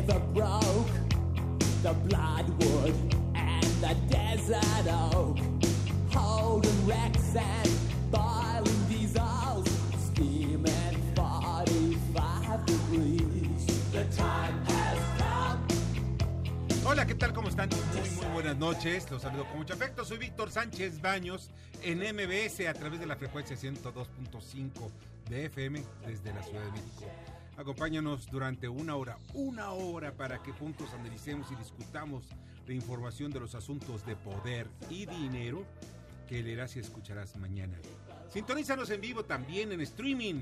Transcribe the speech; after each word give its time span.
River 0.00 0.20
broke, 0.32 0.94
the 1.82 1.92
bloodwood 2.08 2.94
and 3.34 3.64
the 3.82 3.94
desert 4.08 4.86
oak, 5.12 5.38
holding 6.10 6.86
wrecks 6.86 7.36
and 7.36 7.70
boiling 8.10 8.84
diesels, 8.88 9.68
steaming 9.98 11.12
45 11.14 12.66
degrees. 12.66 13.66
The 13.92 14.04
time 14.16 14.64
has 14.68 14.98
come. 15.18 15.60
Hola, 16.86 17.06
¿qué 17.06 17.14
tal? 17.14 17.32
¿Cómo 17.34 17.48
están? 17.48 17.68
Muy, 17.68 18.32
buenas 18.32 18.56
noches. 18.56 19.10
Los 19.10 19.22
saludo 19.22 19.44
con 19.46 19.58
mucho 19.58 19.74
afecto. 19.74 20.04
Soy 20.04 20.18
Víctor 20.18 20.50
Sánchez 20.50 21.00
Baños 21.02 21.50
en 21.82 21.98
MBS 21.98 22.66
a 22.68 22.74
través 22.74 23.00
de 23.00 23.06
la 23.06 23.16
frecuencia 23.16 23.56
102.5 23.56 24.70
de 25.28 25.44
FM 25.46 25.82
desde 26.06 26.32
la 26.32 26.42
Ciudad 26.42 26.64
de 26.64 26.72
México. 26.72 27.39
Acompáñanos 27.60 28.26
durante 28.30 28.68
una 28.70 28.96
hora, 28.96 29.18
una 29.34 29.72
hora 29.72 30.12
para 30.12 30.42
que 30.42 30.50
juntos 30.50 30.94
analicemos 30.94 31.52
y 31.52 31.56
discutamos 31.56 32.24
la 32.66 32.72
información 32.72 33.30
de 33.30 33.40
los 33.40 33.54
asuntos 33.54 34.06
de 34.06 34.16
poder 34.16 34.66
y 34.88 35.04
dinero 35.04 35.66
que 36.26 36.42
leerás 36.42 36.74
y 36.76 36.78
escucharás 36.78 37.36
mañana. 37.36 37.78
Sintonízanos 38.32 38.88
en 38.88 39.02
vivo 39.02 39.26
también 39.26 39.72
en 39.72 39.82
streaming 39.82 40.40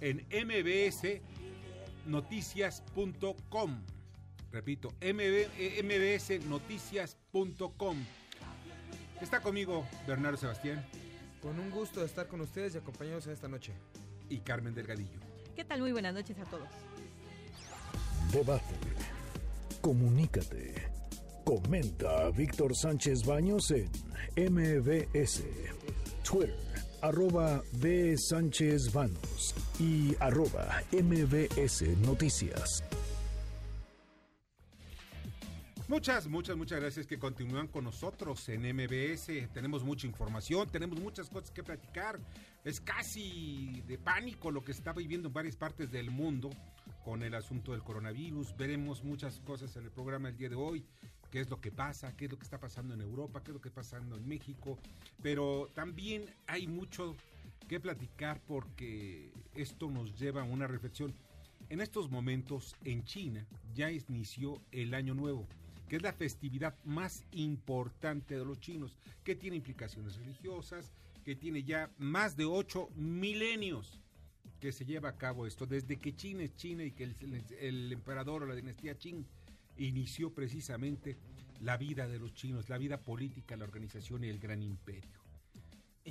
en 0.00 0.26
mbsnoticias.com. 2.04 3.80
Repito, 4.50 4.88
mb, 5.00 5.46
eh, 5.58 5.80
mbsnoticias.com. 6.40 7.96
Está 9.20 9.40
conmigo 9.40 9.86
Bernardo 10.08 10.38
Sebastián 10.38 10.84
Con 11.40 11.60
un 11.60 11.70
gusto 11.70 12.00
de 12.00 12.06
estar 12.06 12.26
con 12.26 12.40
ustedes 12.40 12.74
y 12.74 12.78
acompañados 12.78 13.28
esta 13.28 13.46
noche. 13.46 13.74
y 14.28 14.38
Carmen 14.40 14.74
Delgadillo. 14.74 15.27
¿Qué 15.58 15.64
tal? 15.64 15.80
Muy 15.80 15.90
buenas 15.90 16.14
noches 16.14 16.38
a 16.38 16.44
todos. 16.44 16.68
Debate. 18.32 18.62
Comunícate. 19.80 20.72
Comenta 21.44 22.26
a 22.26 22.30
Víctor 22.30 22.76
Sánchez 22.76 23.26
Baños 23.26 23.72
en 23.72 23.90
MBS. 24.36 25.42
Twitter, 26.22 26.54
arroba 27.02 27.60
B. 27.72 28.14
Sánchez 28.16 28.92
Baños 28.92 29.52
y 29.80 30.14
arroba 30.20 30.80
MBS 30.92 31.82
Noticias. 32.06 32.84
Muchas, 35.88 36.28
muchas, 36.28 36.54
muchas 36.54 36.80
gracias 36.80 37.06
que 37.06 37.18
continúan 37.18 37.66
con 37.66 37.84
nosotros 37.84 38.46
en 38.50 38.60
MBS. 38.60 39.50
Tenemos 39.54 39.82
mucha 39.82 40.06
información, 40.06 40.68
tenemos 40.68 41.00
muchas 41.00 41.30
cosas 41.30 41.50
que 41.50 41.62
platicar. 41.62 42.20
Es 42.62 42.78
casi 42.78 43.82
de 43.88 43.96
pánico 43.96 44.50
lo 44.50 44.62
que 44.62 44.72
está 44.72 44.92
viviendo 44.92 45.28
en 45.28 45.34
varias 45.34 45.56
partes 45.56 45.90
del 45.90 46.10
mundo 46.10 46.50
con 47.06 47.22
el 47.22 47.34
asunto 47.34 47.72
del 47.72 47.82
coronavirus. 47.82 48.54
Veremos 48.58 49.02
muchas 49.02 49.40
cosas 49.40 49.74
en 49.76 49.84
el 49.84 49.90
programa 49.90 50.28
el 50.28 50.36
día 50.36 50.50
de 50.50 50.56
hoy. 50.56 50.84
Qué 51.30 51.40
es 51.40 51.48
lo 51.48 51.58
que 51.58 51.72
pasa, 51.72 52.14
qué 52.14 52.26
es 52.26 52.30
lo 52.30 52.38
que 52.38 52.44
está 52.44 52.60
pasando 52.60 52.92
en 52.92 53.00
Europa, 53.00 53.42
qué 53.42 53.50
es 53.52 53.54
lo 53.54 53.60
que 53.62 53.68
está 53.68 53.80
pasando 53.80 54.16
en 54.16 54.28
México. 54.28 54.78
Pero 55.22 55.70
también 55.74 56.26
hay 56.46 56.66
mucho 56.66 57.16
que 57.66 57.80
platicar 57.80 58.42
porque 58.46 59.32
esto 59.54 59.90
nos 59.90 60.14
lleva 60.20 60.42
a 60.42 60.44
una 60.44 60.66
reflexión. 60.66 61.14
En 61.70 61.80
estos 61.80 62.10
momentos 62.10 62.76
en 62.84 63.04
China 63.04 63.46
ya 63.74 63.90
inició 63.90 64.60
el 64.70 64.92
Año 64.92 65.14
Nuevo, 65.14 65.48
que 65.88 65.96
es 65.96 66.02
la 66.02 66.12
festividad 66.12 66.76
más 66.84 67.24
importante 67.32 68.36
de 68.36 68.44
los 68.44 68.60
chinos, 68.60 68.96
que 69.24 69.34
tiene 69.34 69.56
implicaciones 69.56 70.16
religiosas, 70.16 70.92
que 71.24 71.34
tiene 71.34 71.62
ya 71.62 71.90
más 71.98 72.36
de 72.36 72.44
ocho 72.44 72.90
milenios 72.94 74.00
que 74.60 74.72
se 74.72 74.84
lleva 74.84 75.10
a 75.10 75.16
cabo 75.16 75.46
esto, 75.46 75.66
desde 75.66 75.96
que 75.96 76.14
China 76.14 76.42
es 76.42 76.54
China 76.54 76.84
y 76.84 76.92
que 76.92 77.04
el, 77.60 77.92
emperador 77.92 78.42
o 78.42 78.46
la 78.46 78.54
dinastía 78.54 78.96
Qing 78.96 79.24
inició 79.76 80.32
precisamente 80.34 81.16
la 81.60 81.76
vida 81.76 82.08
de 82.08 82.18
los 82.18 82.34
chinos, 82.34 82.68
la 82.68 82.78
vida 82.78 83.00
política, 83.00 83.56
la 83.56 83.64
organización 83.64 84.24
y 84.24 84.28
el 84.28 84.38
gran 84.38 84.62
imperio. 84.62 85.17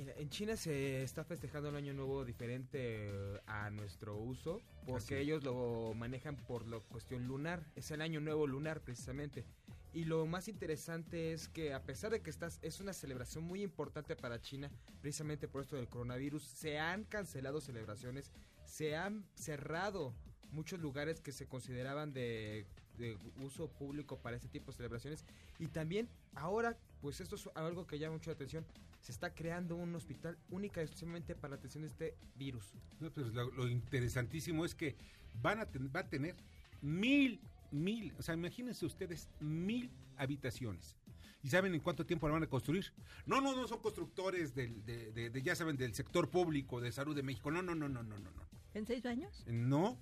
En 0.06 0.30
China 0.30 0.56
se 0.56 1.02
está 1.02 1.24
festejando 1.24 1.70
el 1.70 1.76
año 1.76 1.92
nuevo 1.92 2.24
diferente 2.24 2.78
eh, 3.08 3.40
a 3.46 3.68
nuestro 3.70 4.16
uso, 4.16 4.60
Así 4.82 4.86
porque 4.86 5.16
es. 5.16 5.22
ellos 5.22 5.42
lo 5.42 5.92
manejan 5.94 6.36
por 6.36 6.66
la 6.66 6.78
cuestión 6.78 7.26
lunar. 7.26 7.64
Es 7.74 7.90
el 7.90 8.00
año 8.00 8.20
nuevo 8.20 8.46
lunar 8.46 8.80
precisamente. 8.80 9.44
Y 9.92 10.04
lo 10.04 10.24
más 10.26 10.46
interesante 10.46 11.32
es 11.32 11.48
que 11.48 11.72
a 11.74 11.82
pesar 11.82 12.12
de 12.12 12.20
que 12.20 12.30
estás, 12.30 12.60
es 12.62 12.78
una 12.78 12.92
celebración 12.92 13.42
muy 13.42 13.62
importante 13.62 14.14
para 14.14 14.40
China, 14.40 14.70
precisamente 15.00 15.48
por 15.48 15.62
esto 15.62 15.76
del 15.76 15.88
coronavirus, 15.88 16.44
se 16.44 16.78
han 16.78 17.04
cancelado 17.04 17.60
celebraciones, 17.60 18.30
se 18.66 18.94
han 18.94 19.24
cerrado 19.34 20.14
muchos 20.52 20.78
lugares 20.78 21.20
que 21.20 21.32
se 21.32 21.48
consideraban 21.48 22.12
de, 22.12 22.66
de 22.98 23.18
uso 23.40 23.68
público 23.68 24.18
para 24.18 24.36
este 24.36 24.48
tipo 24.48 24.70
de 24.70 24.76
celebraciones. 24.76 25.24
Y 25.58 25.68
también 25.68 26.08
ahora, 26.34 26.76
pues 27.00 27.20
esto 27.20 27.34
es 27.36 27.48
algo 27.54 27.86
que 27.86 27.98
llama 27.98 28.14
mucho 28.14 28.30
la 28.30 28.34
atención, 28.34 28.64
se 29.00 29.12
está 29.12 29.34
creando 29.34 29.76
un 29.76 29.94
hospital 29.94 30.36
única 30.50 30.80
y 30.80 30.84
exclusivamente 30.84 31.34
para 31.34 31.50
la 31.52 31.56
atención 31.56 31.82
de 31.82 31.88
este 31.88 32.16
virus. 32.36 32.74
No, 33.00 33.10
pues 33.10 33.28
lo, 33.32 33.50
lo 33.52 33.68
interesantísimo 33.68 34.64
es 34.64 34.74
que 34.74 34.96
van 35.40 35.60
a 35.60 35.66
ten- 35.66 35.90
va 35.94 36.00
a 36.00 36.08
tener 36.08 36.34
mil, 36.82 37.40
mil, 37.70 38.12
o 38.18 38.22
sea, 38.22 38.34
imagínense 38.34 38.84
ustedes, 38.86 39.28
mil 39.40 39.90
habitaciones. 40.16 40.96
¿Y 41.42 41.48
saben 41.50 41.72
en 41.72 41.80
cuánto 41.80 42.04
tiempo 42.04 42.26
la 42.26 42.34
van 42.34 42.42
a 42.42 42.48
construir? 42.48 42.92
No, 43.24 43.40
no, 43.40 43.54
no 43.54 43.68
son 43.68 43.80
constructores 43.80 44.54
del, 44.54 44.84
de, 44.84 45.12
de- 45.12 45.30
de, 45.30 45.42
ya 45.42 45.54
saben, 45.54 45.76
del 45.76 45.94
sector 45.94 46.28
público 46.28 46.80
de 46.80 46.90
salud 46.90 47.14
de 47.14 47.22
México. 47.22 47.50
No, 47.52 47.62
no, 47.62 47.74
no, 47.76 47.88
no, 47.88 48.02
no, 48.02 48.18
no. 48.18 48.30
no. 48.32 48.42
¿En 48.74 48.84
seis 48.86 49.06
años? 49.06 49.44
No, 49.46 49.96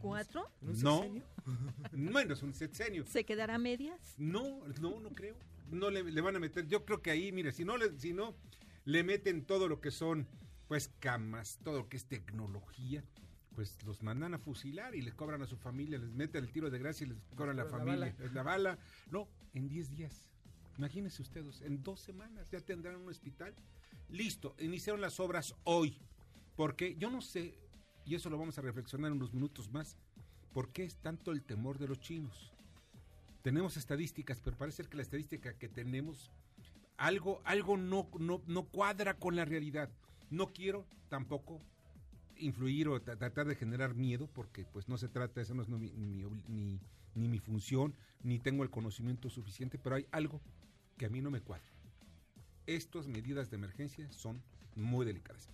¿Cuatro? 0.00 0.50
¿En 0.62 0.70
un 0.70 0.80
No. 0.82 0.96
sexenio? 1.02 1.24
bueno, 2.12 2.34
es 2.34 2.42
un 2.42 2.54
sexenio. 2.54 3.06
¿Se 3.06 3.24
quedará 3.24 3.54
a 3.56 3.58
medias? 3.58 4.14
No, 4.18 4.66
no, 4.80 4.98
no 4.98 5.10
creo. 5.10 5.36
No 5.72 5.90
le, 5.90 6.04
le 6.04 6.20
van 6.20 6.36
a 6.36 6.38
meter. 6.38 6.66
Yo 6.68 6.84
creo 6.84 7.02
que 7.02 7.10
ahí, 7.10 7.32
mire, 7.32 7.52
si 7.52 7.64
no, 7.64 7.76
le, 7.76 7.98
si 7.98 8.12
no 8.12 8.36
le 8.84 9.02
meten 9.02 9.44
todo 9.44 9.68
lo 9.68 9.80
que 9.80 9.90
son, 9.90 10.28
pues, 10.68 10.90
camas, 11.00 11.58
todo 11.64 11.78
lo 11.78 11.88
que 11.88 11.96
es 11.96 12.06
tecnología, 12.06 13.04
pues 13.54 13.82
los 13.84 14.02
mandan 14.02 14.34
a 14.34 14.38
fusilar 14.38 14.94
y 14.94 15.02
les 15.02 15.14
cobran 15.14 15.42
a 15.42 15.46
su 15.46 15.56
familia, 15.56 15.98
les 15.98 16.12
meten 16.12 16.44
el 16.44 16.50
tiro 16.50 16.70
de 16.70 16.78
gracia 16.78 17.06
y 17.06 17.10
les 17.10 17.18
cobran 17.36 17.58
a 17.58 17.64
la 17.64 17.70
cobran 17.70 17.86
la 17.86 17.92
familia. 17.92 18.16
bala. 18.18 18.32
La 18.32 18.42
bala. 18.42 18.78
No, 19.10 19.28
en 19.54 19.68
10 19.68 19.90
días. 19.90 20.28
Imagínense 20.78 21.20
ustedes, 21.20 21.60
en 21.62 21.82
dos 21.82 22.00
semanas 22.00 22.50
ya 22.50 22.60
tendrán 22.60 22.96
un 22.96 23.08
hospital. 23.08 23.54
Listo, 24.08 24.54
iniciaron 24.58 25.00
las 25.00 25.20
obras 25.20 25.54
hoy. 25.64 25.98
Porque 26.56 26.96
yo 26.96 27.10
no 27.10 27.20
sé, 27.20 27.58
y 28.04 28.14
eso 28.14 28.30
lo 28.30 28.38
vamos 28.38 28.58
a 28.58 28.62
reflexionar 28.62 29.10
en 29.10 29.16
unos 29.16 29.32
minutos 29.32 29.70
más, 29.70 29.96
¿por 30.52 30.70
qué 30.70 30.84
es 30.84 30.96
tanto 30.96 31.32
el 31.32 31.42
temor 31.42 31.78
de 31.78 31.88
los 31.88 32.00
chinos? 32.00 32.51
Tenemos 33.42 33.76
estadísticas, 33.76 34.40
pero 34.40 34.56
parece 34.56 34.76
ser 34.78 34.88
que 34.88 34.96
la 34.96 35.02
estadística 35.02 35.54
que 35.58 35.68
tenemos, 35.68 36.30
algo, 36.96 37.40
algo 37.44 37.76
no, 37.76 38.08
no, 38.18 38.42
no 38.46 38.64
cuadra 38.68 39.14
con 39.14 39.34
la 39.36 39.44
realidad. 39.44 39.90
No 40.30 40.52
quiero 40.52 40.86
tampoco 41.08 41.60
influir 42.36 42.88
o 42.88 43.00
tra- 43.02 43.18
tratar 43.18 43.46
de 43.46 43.56
generar 43.56 43.94
miedo, 43.94 44.28
porque 44.32 44.64
pues 44.64 44.88
no 44.88 44.96
se 44.98 45.08
trata, 45.08 45.40
esa 45.40 45.54
no 45.54 45.62
es 45.62 45.68
mi, 45.68 45.90
mi 45.90 46.80
ni, 47.14 47.28
mi 47.28 47.38
función, 47.40 47.94
ni 48.22 48.38
tengo 48.38 48.62
el 48.62 48.70
conocimiento 48.70 49.28
suficiente, 49.28 49.78
pero 49.78 49.96
hay 49.96 50.06
algo 50.12 50.40
que 50.96 51.06
a 51.06 51.10
mí 51.10 51.20
no 51.20 51.30
me 51.30 51.40
cuadra. 51.40 51.66
Estas 52.66 53.06
medidas 53.06 53.50
de 53.50 53.56
emergencia 53.56 54.10
son 54.12 54.40
muy 54.76 55.04
delicadas. 55.04 55.48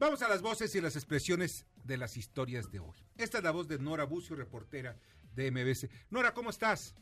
Vamos 0.00 0.22
a 0.22 0.28
las 0.28 0.42
voces 0.42 0.74
y 0.74 0.80
las 0.80 0.96
expresiones 0.96 1.66
de 1.84 1.98
las 1.98 2.16
historias 2.16 2.70
de 2.72 2.80
hoy. 2.80 2.96
Esta 3.16 3.38
es 3.38 3.44
la 3.44 3.50
voz 3.50 3.68
de 3.68 3.78
Nora 3.78 4.04
Bucio, 4.04 4.34
reportera 4.34 4.96
de 5.36 5.50
MBS. 5.50 5.88
Nora, 6.10 6.32
¿cómo 6.34 6.50
estás? 6.50 6.94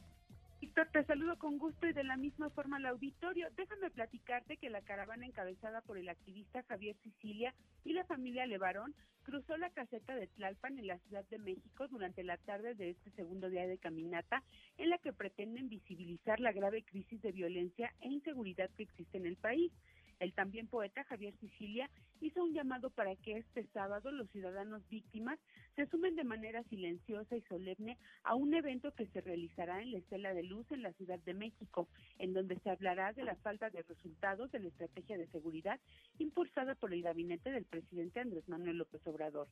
Víctor, 0.61 0.89
te 0.91 1.05
saludo 1.05 1.39
con 1.39 1.59
gusto 1.59 1.87
y 1.87 1.93
de 1.93 2.03
la 2.03 2.17
misma 2.17 2.49
forma 2.51 2.79
al 2.79 2.87
auditorio. 2.87 3.49
Déjame 3.57 3.91
platicarte 3.91 4.57
que 4.57 4.71
la 4.71 4.81
caravana 4.81 5.27
encabezada 5.27 5.83
por 5.83 5.99
el 5.99 6.09
activista 6.09 6.63
Javier 6.63 6.97
Sicilia 7.03 7.55
y 7.85 7.93
la 7.93 8.05
familia 8.05 8.47
Levarón 8.47 8.95
cruzó 9.23 9.57
la 9.59 9.71
caseta 9.71 10.15
de 10.15 10.29
Tlalpan 10.29 10.79
en 10.79 10.87
la 10.87 10.99
Ciudad 11.01 11.25
de 11.29 11.39
México 11.39 11.89
durante 11.89 12.23
la 12.23 12.39
tarde 12.39 12.75
de 12.75 12.91
este 12.91 13.11
segundo 13.11 13.51
día 13.51 13.67
de 13.67 13.77
caminata, 13.77 14.43
en 14.79 14.89
la 14.89 14.99
que 14.99 15.13
pretenden 15.13 15.69
visibilizar 15.69 16.41
la 16.41 16.53
grave 16.53 16.85
crisis 16.85 17.21
de 17.21 17.33
violencia 17.33 17.93
e 18.01 18.09
inseguridad 18.09 18.71
que 18.77 18.85
existe 18.85 19.19
en 19.19 19.27
el 19.27 19.37
país. 19.37 19.73
El 20.19 20.33
también 20.33 20.67
poeta 20.67 21.05
Javier 21.05 21.35
Sicilia 21.41 21.91
hizo 22.21 22.43
un 22.43 22.55
llamado 22.55 22.91
para 22.91 23.15
que 23.17 23.39
este 23.39 23.67
sábado 23.75 24.11
los 24.11 24.31
ciudadanos 24.31 24.89
víctimas 24.89 25.39
se 25.75 25.87
sumen 25.87 26.17
de 26.17 26.25
manera 26.25 26.63
silenciosa 26.65 27.37
y 27.37 27.43
solemne 27.43 27.99
a 28.23 28.35
un 28.35 28.55
evento 28.55 28.93
que 28.93 29.07
se 29.09 29.21
realizará 29.21 29.83
en 29.83 29.93
la 29.93 29.99
Estela 29.99 30.33
de 30.33 30.43
Luz 30.43 30.67
en 30.73 30.83
la 30.83 30.93
Ciudad 30.95 31.19
de 31.19 31.35
México, 31.35 31.89
en 32.19 32.33
donde 32.33 32.59
se 32.61 32.71
hablará 32.71 33.13
de 33.13 33.25
la 33.25 33.37
falta 33.37 33.69
de 33.69 33.83
resultados 33.83 34.51
de 34.53 34.61
la 34.61 34.69
estrategia 34.69 35.19
de 35.19 35.27
seguridad 35.29 35.79
impulsada 36.19 36.75
por 36.75 36.95
el 36.95 37.03
gabinete 37.03 37.51
del 37.51 37.65
presidente 37.65 38.21
Andrés 38.21 38.49
Manuel 38.49 38.79
López 38.79 39.07
Obrador. 39.07 39.49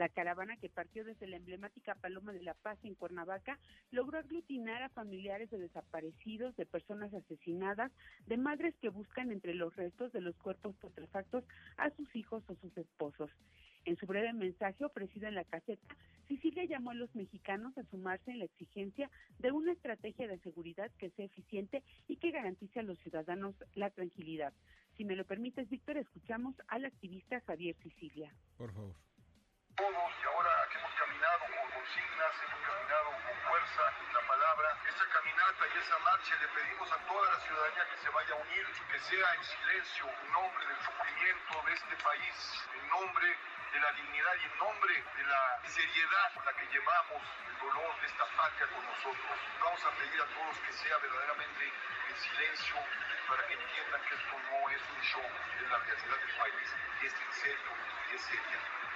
La 0.00 0.08
caravana 0.08 0.56
que 0.56 0.70
partió 0.70 1.04
desde 1.04 1.26
la 1.26 1.36
emblemática 1.36 1.94
Paloma 1.94 2.32
de 2.32 2.40
la 2.40 2.54
Paz 2.54 2.78
en 2.84 2.94
Cuernavaca 2.94 3.58
logró 3.90 4.18
aglutinar 4.18 4.82
a 4.82 4.88
familiares 4.88 5.50
de 5.50 5.58
desaparecidos, 5.58 6.56
de 6.56 6.64
personas 6.64 7.12
asesinadas, 7.12 7.92
de 8.26 8.38
madres 8.38 8.74
que 8.80 8.88
buscan 8.88 9.30
entre 9.30 9.52
los 9.52 9.76
restos 9.76 10.10
de 10.12 10.22
los 10.22 10.34
cuerpos 10.38 10.74
putrefactos 10.76 11.44
a 11.76 11.90
sus 11.90 12.16
hijos 12.16 12.42
o 12.48 12.54
sus 12.54 12.74
esposos. 12.78 13.30
En 13.84 13.98
su 13.98 14.06
breve 14.06 14.32
mensaje 14.32 14.86
ofrecido 14.86 15.28
en 15.28 15.34
la 15.34 15.44
caseta, 15.44 15.94
Sicilia 16.28 16.64
llamó 16.64 16.92
a 16.92 16.94
los 16.94 17.14
mexicanos 17.14 17.76
a 17.76 17.84
sumarse 17.90 18.30
en 18.30 18.38
la 18.38 18.46
exigencia 18.46 19.10
de 19.38 19.52
una 19.52 19.72
estrategia 19.72 20.26
de 20.28 20.38
seguridad 20.38 20.90
que 20.96 21.10
sea 21.10 21.26
eficiente 21.26 21.82
y 22.08 22.16
que 22.16 22.30
garantice 22.30 22.80
a 22.80 22.84
los 22.84 22.98
ciudadanos 23.00 23.54
la 23.74 23.90
tranquilidad. 23.90 24.54
Si 24.96 25.04
me 25.04 25.14
lo 25.14 25.26
permites, 25.26 25.68
Víctor, 25.68 25.98
escuchamos 25.98 26.54
al 26.68 26.86
activista 26.86 27.42
Javier 27.42 27.76
Sicilia. 27.82 28.32
Por 28.56 28.72
favor 28.72 28.96
todos 29.80 30.12
y 30.12 30.24
ahora 30.28 30.52
que 30.68 30.76
hemos 30.76 30.92
caminado 30.92 31.40
con 31.40 31.66
consignas, 31.72 32.32
hemos 32.44 32.60
caminado 32.68 33.08
con 33.16 33.34
fuerza 33.48 33.84
la 34.12 34.22
palabra, 34.28 34.68
esa 34.84 35.06
caminata 35.08 35.62
y 35.72 35.74
esa 35.80 35.98
marcha 36.04 36.32
le 36.36 36.48
pedimos 36.52 36.88
a 36.92 36.98
toda 37.08 37.24
la 37.32 37.38
ciudadanía 37.40 37.84
que 37.88 37.96
se 38.04 38.10
vaya 38.12 38.32
a 38.36 38.40
unir, 38.44 38.64
que 39.00 39.16
sea 39.16 39.34
en 39.34 39.44
silencio, 39.44 40.04
en 40.06 40.32
nombre 40.32 40.66
del 40.66 40.76
sufrimiento 40.84 41.62
de 41.64 41.72
este 41.72 41.96
país, 41.96 42.64
en 42.74 42.88
nombre 42.88 43.28
de 43.72 43.80
la 43.80 43.92
dignidad 43.92 44.34
y 44.34 44.44
en 44.44 44.58
nombre 44.58 45.04
de 45.16 45.24
la 45.24 45.60
seriedad 45.64 46.34
con 46.34 46.44
la 46.44 46.52
que 46.52 46.66
llevamos 46.66 47.22
el 47.48 47.58
dolor 47.60 48.00
de 48.00 48.06
esta 48.06 48.24
patria 48.36 48.66
con 48.66 48.84
nosotros. 48.84 49.38
Vamos 49.62 49.84
a 49.84 49.90
pedir 49.92 50.20
a 50.20 50.26
todos 50.26 50.58
que 50.58 50.72
sea 50.72 50.98
verdaderamente 50.98 51.72
en 52.08 52.16
silencio 52.16 52.76
para 53.28 53.46
que 53.46 53.54
entiendan 53.54 54.02
que 54.02 54.14
esto 54.14 54.36
no 54.50 54.70
es 54.70 54.82
un 54.82 55.02
show, 55.02 55.30
es 55.56 55.70
la 55.70 55.78
realidad 55.78 56.18
del 56.18 56.36
país 56.36 56.68
y 57.00 57.06
es 57.06 57.14
en 57.14 57.32
serio 57.32 57.72
y 58.10 58.14
es 58.16 58.22
seria. 58.22 58.89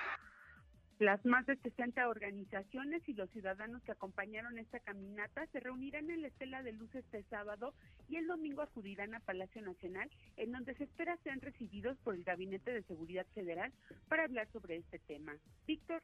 Las 1.00 1.24
más 1.24 1.44
de 1.46 1.56
60 1.56 2.08
organizaciones 2.08 3.02
y 3.08 3.14
los 3.14 3.28
ciudadanos 3.30 3.82
que 3.82 3.92
acompañaron 3.92 4.58
esta 4.58 4.78
caminata 4.78 5.46
se 5.48 5.58
reunirán 5.58 6.08
en 6.08 6.22
la 6.22 6.28
Estela 6.28 6.62
de 6.62 6.72
Luz 6.72 6.94
este 6.94 7.24
sábado 7.24 7.74
y 8.08 8.16
el 8.16 8.28
domingo 8.28 8.62
acudirán 8.62 9.12
a 9.14 9.20
Palacio 9.20 9.60
Nacional, 9.62 10.08
en 10.36 10.52
donde 10.52 10.74
se 10.74 10.84
espera 10.84 11.18
sean 11.24 11.40
recibidos 11.40 11.98
por 11.98 12.14
el 12.14 12.22
Gabinete 12.22 12.72
de 12.72 12.84
Seguridad 12.84 13.26
Federal 13.34 13.72
para 14.08 14.24
hablar 14.24 14.48
sobre 14.52 14.76
este 14.76 15.00
tema. 15.00 15.36
Víctor, 15.66 16.00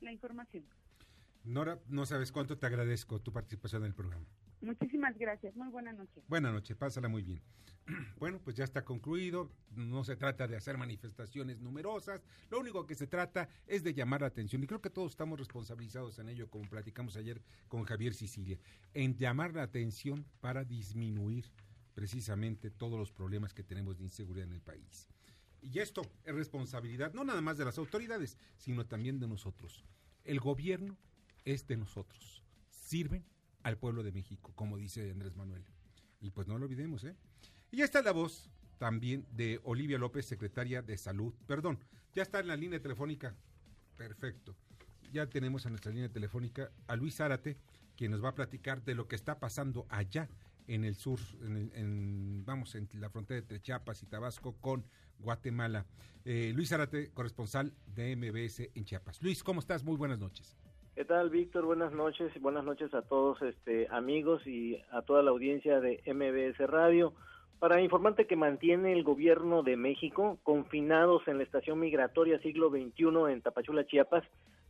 la 0.00 0.12
información. 0.12 0.64
Nora, 1.44 1.78
no 1.88 2.06
sabes 2.06 2.32
cuánto 2.32 2.56
te 2.56 2.66
agradezco 2.66 3.20
tu 3.20 3.32
participación 3.32 3.82
en 3.82 3.88
el 3.88 3.94
programa. 3.94 4.26
Muchísimas 4.60 5.16
gracias. 5.16 5.56
Muy 5.56 5.68
buena 5.68 5.92
noche. 5.92 6.22
Buenas 6.28 6.52
noches, 6.52 6.76
pásala 6.76 7.08
muy 7.08 7.22
bien. 7.22 7.40
Bueno, 8.18 8.38
pues 8.44 8.56
ya 8.56 8.64
está 8.64 8.84
concluido. 8.84 9.50
No 9.74 10.04
se 10.04 10.14
trata 10.14 10.46
de 10.46 10.56
hacer 10.56 10.76
manifestaciones 10.76 11.60
numerosas. 11.60 12.22
Lo 12.50 12.60
único 12.60 12.86
que 12.86 12.94
se 12.94 13.06
trata 13.06 13.48
es 13.66 13.82
de 13.82 13.94
llamar 13.94 14.20
la 14.20 14.28
atención. 14.28 14.62
Y 14.62 14.66
creo 14.66 14.80
que 14.80 14.90
todos 14.90 15.12
estamos 15.12 15.38
responsabilizados 15.38 16.18
en 16.18 16.28
ello, 16.28 16.48
como 16.48 16.68
platicamos 16.68 17.16
ayer 17.16 17.42
con 17.68 17.84
Javier 17.84 18.14
Sicilia, 18.14 18.58
en 18.94 19.16
llamar 19.16 19.54
la 19.54 19.62
atención 19.62 20.26
para 20.40 20.64
disminuir 20.64 21.50
precisamente 21.94 22.70
todos 22.70 22.98
los 22.98 23.12
problemas 23.12 23.54
que 23.54 23.64
tenemos 23.64 23.96
de 23.96 24.04
inseguridad 24.04 24.46
en 24.46 24.54
el 24.54 24.60
país. 24.60 25.08
Y 25.62 25.78
esto 25.78 26.02
es 26.24 26.34
responsabilidad 26.34 27.12
no 27.12 27.24
nada 27.24 27.40
más 27.40 27.58
de 27.58 27.64
las 27.64 27.78
autoridades, 27.78 28.38
sino 28.56 28.86
también 28.86 29.18
de 29.18 29.28
nosotros. 29.28 29.84
El 30.24 30.40
gobierno 30.40 30.96
es 31.44 31.66
de 31.66 31.76
nosotros. 31.76 32.42
Sirven 32.68 33.24
al 33.62 33.78
pueblo 33.78 34.02
de 34.02 34.12
México, 34.12 34.52
como 34.54 34.76
dice 34.76 35.10
Andrés 35.10 35.36
Manuel. 35.36 35.64
Y 36.20 36.30
pues 36.30 36.46
no 36.46 36.58
lo 36.58 36.66
olvidemos, 36.66 37.04
¿eh? 37.04 37.16
Y 37.70 37.78
ya 37.78 37.84
está 37.84 38.02
la 38.02 38.12
voz 38.12 38.50
también 38.78 39.26
de 39.30 39.60
Olivia 39.64 39.98
López, 39.98 40.26
secretaria 40.26 40.82
de 40.82 40.96
Salud. 40.96 41.34
Perdón, 41.46 41.78
ya 42.14 42.22
está 42.22 42.40
en 42.40 42.48
la 42.48 42.56
línea 42.56 42.80
telefónica. 42.80 43.34
Perfecto. 43.96 44.56
Ya 45.12 45.26
tenemos 45.26 45.66
en 45.66 45.72
nuestra 45.72 45.92
línea 45.92 46.08
telefónica 46.08 46.70
a 46.86 46.96
Luis 46.96 47.16
Zárate, 47.16 47.56
quien 47.96 48.10
nos 48.10 48.24
va 48.24 48.30
a 48.30 48.34
platicar 48.34 48.82
de 48.82 48.94
lo 48.94 49.06
que 49.08 49.16
está 49.16 49.38
pasando 49.38 49.86
allá 49.88 50.28
en 50.66 50.84
el 50.84 50.94
sur, 50.94 51.18
en, 51.42 52.44
vamos, 52.44 52.74
en 52.74 52.88
la 52.94 53.10
frontera 53.10 53.40
entre 53.40 53.60
Chiapas 53.60 54.02
y 54.02 54.06
Tabasco 54.06 54.56
con 54.60 54.84
Guatemala. 55.18 55.84
Eh, 56.24 56.52
Luis 56.54 56.68
Zárate, 56.68 57.10
corresponsal 57.10 57.74
de 57.86 58.16
MBS 58.16 58.70
en 58.74 58.84
Chiapas. 58.84 59.22
Luis, 59.22 59.42
¿cómo 59.42 59.60
estás? 59.60 59.82
Muy 59.82 59.96
buenas 59.96 60.18
noches. 60.18 60.56
¿Qué 60.94 61.04
tal, 61.04 61.30
Víctor? 61.30 61.64
Buenas 61.64 61.92
noches. 61.92 62.32
Buenas 62.40 62.64
noches 62.64 62.92
a 62.94 63.02
todos 63.02 63.40
este, 63.42 63.86
amigos 63.90 64.44
y 64.46 64.76
a 64.90 65.02
toda 65.02 65.22
la 65.22 65.30
audiencia 65.30 65.80
de 65.80 66.02
MBS 66.04 66.58
Radio. 66.68 67.14
Para 67.60 67.80
informarte 67.80 68.26
que 68.26 68.36
mantiene 68.36 68.92
el 68.92 69.04
gobierno 69.04 69.62
de 69.62 69.76
México 69.76 70.38
confinados 70.42 71.26
en 71.28 71.38
la 71.38 71.44
estación 71.44 71.78
migratoria 71.78 72.40
siglo 72.40 72.70
XXI 72.70 73.32
en 73.32 73.40
Tapachula, 73.40 73.86
Chiapas, 73.86 74.24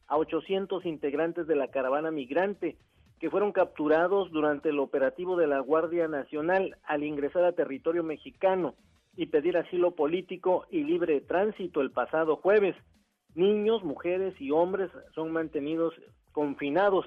a 0.08 0.19
800 0.19 0.84
integrantes 0.84 1.46
de 1.46 1.56
la 1.56 1.69
caravana 1.69 2.11
migrante 2.11 2.76
que 3.19 3.31
fueron 3.31 3.52
capturados 3.52 4.31
durante 4.31 4.69
el 4.69 4.78
operativo 4.78 5.37
de 5.37 5.46
la 5.46 5.61
Guardia 5.61 6.06
Nacional 6.06 6.76
al 6.84 7.02
ingresar 7.02 7.44
a 7.44 7.52
territorio 7.52 8.05
mexicano 8.05 8.75
y 9.17 9.26
pedir 9.26 9.56
asilo 9.56 9.94
político 9.94 10.67
y 10.70 10.84
libre 10.84 11.20
tránsito 11.22 11.81
el 11.81 11.90
pasado 11.90 12.37
jueves. 12.37 12.76
Niños, 13.35 13.85
mujeres 13.85 14.35
y 14.41 14.50
hombres 14.50 14.91
son 15.15 15.31
mantenidos 15.32 15.94
confinados 16.32 17.06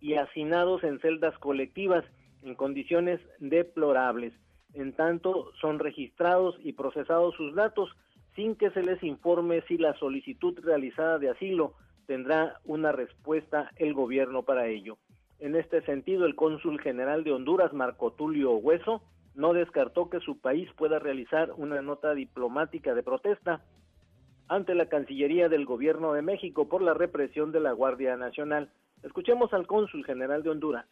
y 0.00 0.14
hacinados 0.14 0.84
en 0.84 1.00
celdas 1.00 1.36
colectivas 1.38 2.04
en 2.42 2.54
condiciones 2.54 3.20
deplorables. 3.40 4.32
En 4.74 4.92
tanto, 4.92 5.50
son 5.60 5.78
registrados 5.78 6.56
y 6.62 6.72
procesados 6.72 7.34
sus 7.34 7.54
datos 7.54 7.90
sin 8.36 8.54
que 8.54 8.70
se 8.70 8.82
les 8.82 9.02
informe 9.02 9.62
si 9.62 9.78
la 9.78 9.94
solicitud 9.94 10.58
realizada 10.62 11.18
de 11.18 11.30
asilo 11.30 11.74
tendrá 12.06 12.60
una 12.64 12.92
respuesta 12.92 13.70
el 13.76 13.94
gobierno 13.94 14.44
para 14.44 14.68
ello. 14.68 14.96
En 15.40 15.56
este 15.56 15.82
sentido, 15.82 16.24
el 16.24 16.34
cónsul 16.34 16.80
general 16.80 17.24
de 17.24 17.32
Honduras, 17.32 17.72
Marco 17.72 18.12
Tulio 18.12 18.52
Hueso, 18.52 19.02
no 19.34 19.52
descartó 19.52 20.08
que 20.08 20.20
su 20.20 20.40
país 20.40 20.68
pueda 20.76 20.98
realizar 20.98 21.52
una 21.56 21.80
nota 21.82 22.14
diplomática 22.14 22.94
de 22.94 23.02
protesta 23.02 23.62
ante 24.48 24.74
la 24.74 24.88
Cancillería 24.88 25.48
del 25.48 25.66
Gobierno 25.66 26.12
de 26.12 26.22
México 26.22 26.68
por 26.68 26.82
la 26.82 26.94
represión 26.94 27.52
de 27.52 27.60
la 27.60 27.72
Guardia 27.72 28.16
Nacional. 28.16 28.70
Escuchemos 29.02 29.52
al 29.52 29.66
cónsul 29.66 30.04
general 30.04 30.42
de 30.42 30.50
Honduras 30.50 30.86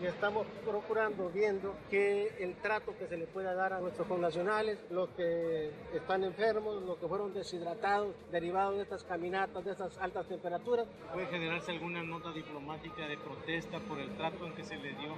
y 0.00 0.06
estamos 0.06 0.46
procurando, 0.64 1.30
viendo 1.30 1.74
que 1.88 2.34
el 2.40 2.54
trato 2.56 2.96
que 2.98 3.06
se 3.06 3.16
le 3.16 3.26
pueda 3.26 3.54
dar 3.54 3.72
a 3.72 3.80
nuestros 3.80 4.06
connacionales, 4.06 4.78
los 4.90 5.08
que 5.10 5.70
están 5.94 6.24
enfermos, 6.24 6.82
los 6.82 6.98
que 6.98 7.08
fueron 7.08 7.32
deshidratados, 7.32 8.14
derivados 8.30 8.76
de 8.76 8.82
estas 8.82 9.04
caminatas, 9.04 9.64
de 9.64 9.72
estas 9.72 9.96
altas 9.98 10.26
temperaturas. 10.28 10.86
¿Puede 11.12 11.26
generarse 11.26 11.72
alguna 11.72 12.02
nota 12.02 12.30
diplomática 12.32 13.06
de 13.08 13.16
protesta 13.16 13.78
por 13.80 13.98
el 13.98 14.14
trato 14.16 14.46
en 14.46 14.54
que 14.54 14.64
se 14.64 14.76
le 14.76 14.90
dio? 14.94 15.14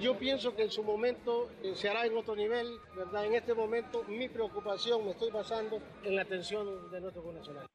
Yo 0.00 0.18
pienso 0.18 0.54
que 0.54 0.64
en 0.64 0.70
su 0.70 0.82
momento 0.82 1.48
eh, 1.62 1.74
se 1.74 1.88
hará 1.88 2.04
en 2.04 2.16
otro 2.16 2.36
nivel, 2.36 2.78
¿verdad? 2.94 3.24
En 3.24 3.34
este 3.34 3.54
momento 3.54 4.04
mi 4.08 4.28
preocupación 4.28 5.04
me 5.04 5.12
estoy 5.12 5.30
basando 5.30 5.80
en 6.04 6.14
la 6.14 6.22
atención 6.22 6.90
de 6.90 7.00
nuestros 7.00 7.24
connacionales. 7.24 7.70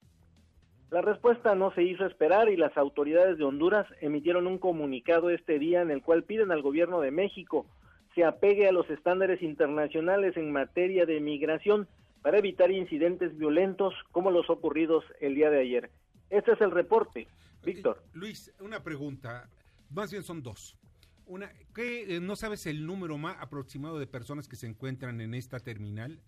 La 0.93 1.01
respuesta 1.01 1.55
no 1.55 1.73
se 1.73 1.81
hizo 1.81 2.05
esperar 2.05 2.49
y 2.49 2.55
las 2.55 2.77
autoridades 2.77 3.39
de 3.39 3.43
Honduras 3.43 3.87
emitieron 3.99 4.45
un 4.45 4.59
comunicado 4.59 5.31
este 5.31 5.57
día 5.57 5.81
en 5.81 5.89
el 5.89 6.03
cual 6.03 6.23
piden 6.23 6.51
al 6.51 6.61
gobierno 6.61 7.01
de 7.01 7.09
México 7.09 7.65
se 8.13 8.23
apegue 8.23 8.67
a 8.67 8.71
los 8.71 8.87
estándares 8.91 9.41
internacionales 9.41 10.37
en 10.37 10.51
materia 10.51 11.07
de 11.07 11.19
migración 11.19 11.87
para 12.21 12.37
evitar 12.37 12.69
incidentes 12.69 13.35
violentos 13.35 13.95
como 14.11 14.29
los 14.29 14.51
ocurridos 14.51 15.03
el 15.19 15.33
día 15.33 15.49
de 15.49 15.61
ayer. 15.61 15.89
Este 16.29 16.51
es 16.51 16.61
el 16.61 16.69
reporte. 16.69 17.27
Víctor. 17.65 18.03
Luis, 18.13 18.53
una 18.59 18.83
pregunta, 18.83 19.49
más 19.89 20.11
bien 20.11 20.21
son 20.21 20.43
dos. 20.43 20.77
Una, 21.25 21.51
¿qué, 21.73 22.17
eh, 22.17 22.19
¿No 22.19 22.35
sabes 22.35 22.67
el 22.67 22.85
número 22.85 23.17
más 23.17 23.37
aproximado 23.39 23.97
de 23.97 24.05
personas 24.05 24.47
que 24.47 24.57
se 24.57 24.67
encuentran 24.67 25.21
en 25.21 25.33
esta 25.33 25.59
terminal? 25.59 26.19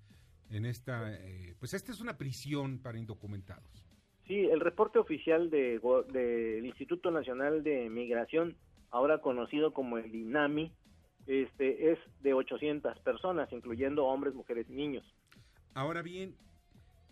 En 0.49 0.65
esta, 0.65 1.13
eh, 1.13 1.53
pues 1.59 1.75
esta 1.75 1.91
es 1.91 2.01
una 2.01 2.17
prisión 2.17 2.79
para 2.79 2.97
indocumentados. 2.97 3.84
Sí, 4.27 4.45
el 4.45 4.59
reporte 4.59 4.97
oficial 4.97 5.49
del 5.49 5.81
de, 6.11 6.61
Instituto 6.63 7.11
Nacional 7.11 7.63
de 7.63 7.89
Migración, 7.89 8.55
ahora 8.89 9.19
conocido 9.19 9.71
como 9.71 9.97
el 9.97 10.13
INAMI, 10.13 10.71
este, 11.27 11.91
es 11.91 11.99
de 12.21 12.33
800 12.33 12.99
personas, 12.99 13.51
incluyendo 13.51 14.05
hombres, 14.05 14.33
mujeres 14.33 14.67
y 14.69 14.73
niños. 14.73 15.03
Ahora 15.73 16.01
bien, 16.01 16.35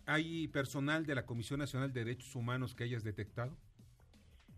¿hay 0.05 0.48
personal 0.48 1.05
de 1.05 1.15
la 1.15 1.25
Comisión 1.25 1.60
Nacional 1.60 1.93
de 1.93 2.03
Derechos 2.03 2.36
Humanos 2.36 2.74
que 2.74 2.86
hayas 2.86 3.03
detectado? 3.03 3.55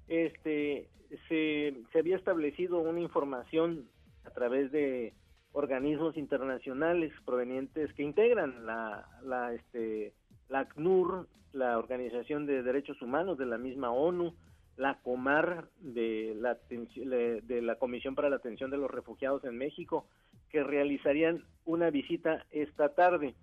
Este, 0.08 0.90
se, 1.28 1.76
se 1.92 2.00
había 2.00 2.16
establecido 2.16 2.80
una 2.80 3.00
información 3.00 3.90
a 4.24 4.30
través 4.32 4.72
de 4.72 5.14
organismos 5.52 6.18
internacionales 6.18 7.14
provenientes 7.26 7.94
que 7.94 8.04
integran 8.04 8.66
la, 8.66 9.08
la, 9.24 9.54
este, 9.54 10.14
la 10.50 10.60
ACNUR, 10.62 11.28
la 11.54 11.78
Organización 11.78 12.46
de 12.46 12.64
Derechos 12.64 13.02
Humanos 13.02 13.38
de 13.38 13.46
la 13.46 13.58
misma 13.58 13.92
ONU, 13.92 14.34
la 14.78 15.00
COMAR 15.04 15.70
de 15.80 16.36
la, 16.38 16.58
de 16.70 17.62
la 17.62 17.76
Comisión 17.76 18.14
para 18.14 18.30
la 18.30 18.36
Atención 18.38 18.70
de 18.72 18.78
los 18.78 18.92
Refugiados 18.92 19.44
en 19.46 19.58
México, 19.58 20.06
que 20.50 20.64
realizarían 20.64 21.44
una 21.66 21.90
visita 21.90 22.46
esta 22.52 22.90
tarde. 22.90 23.36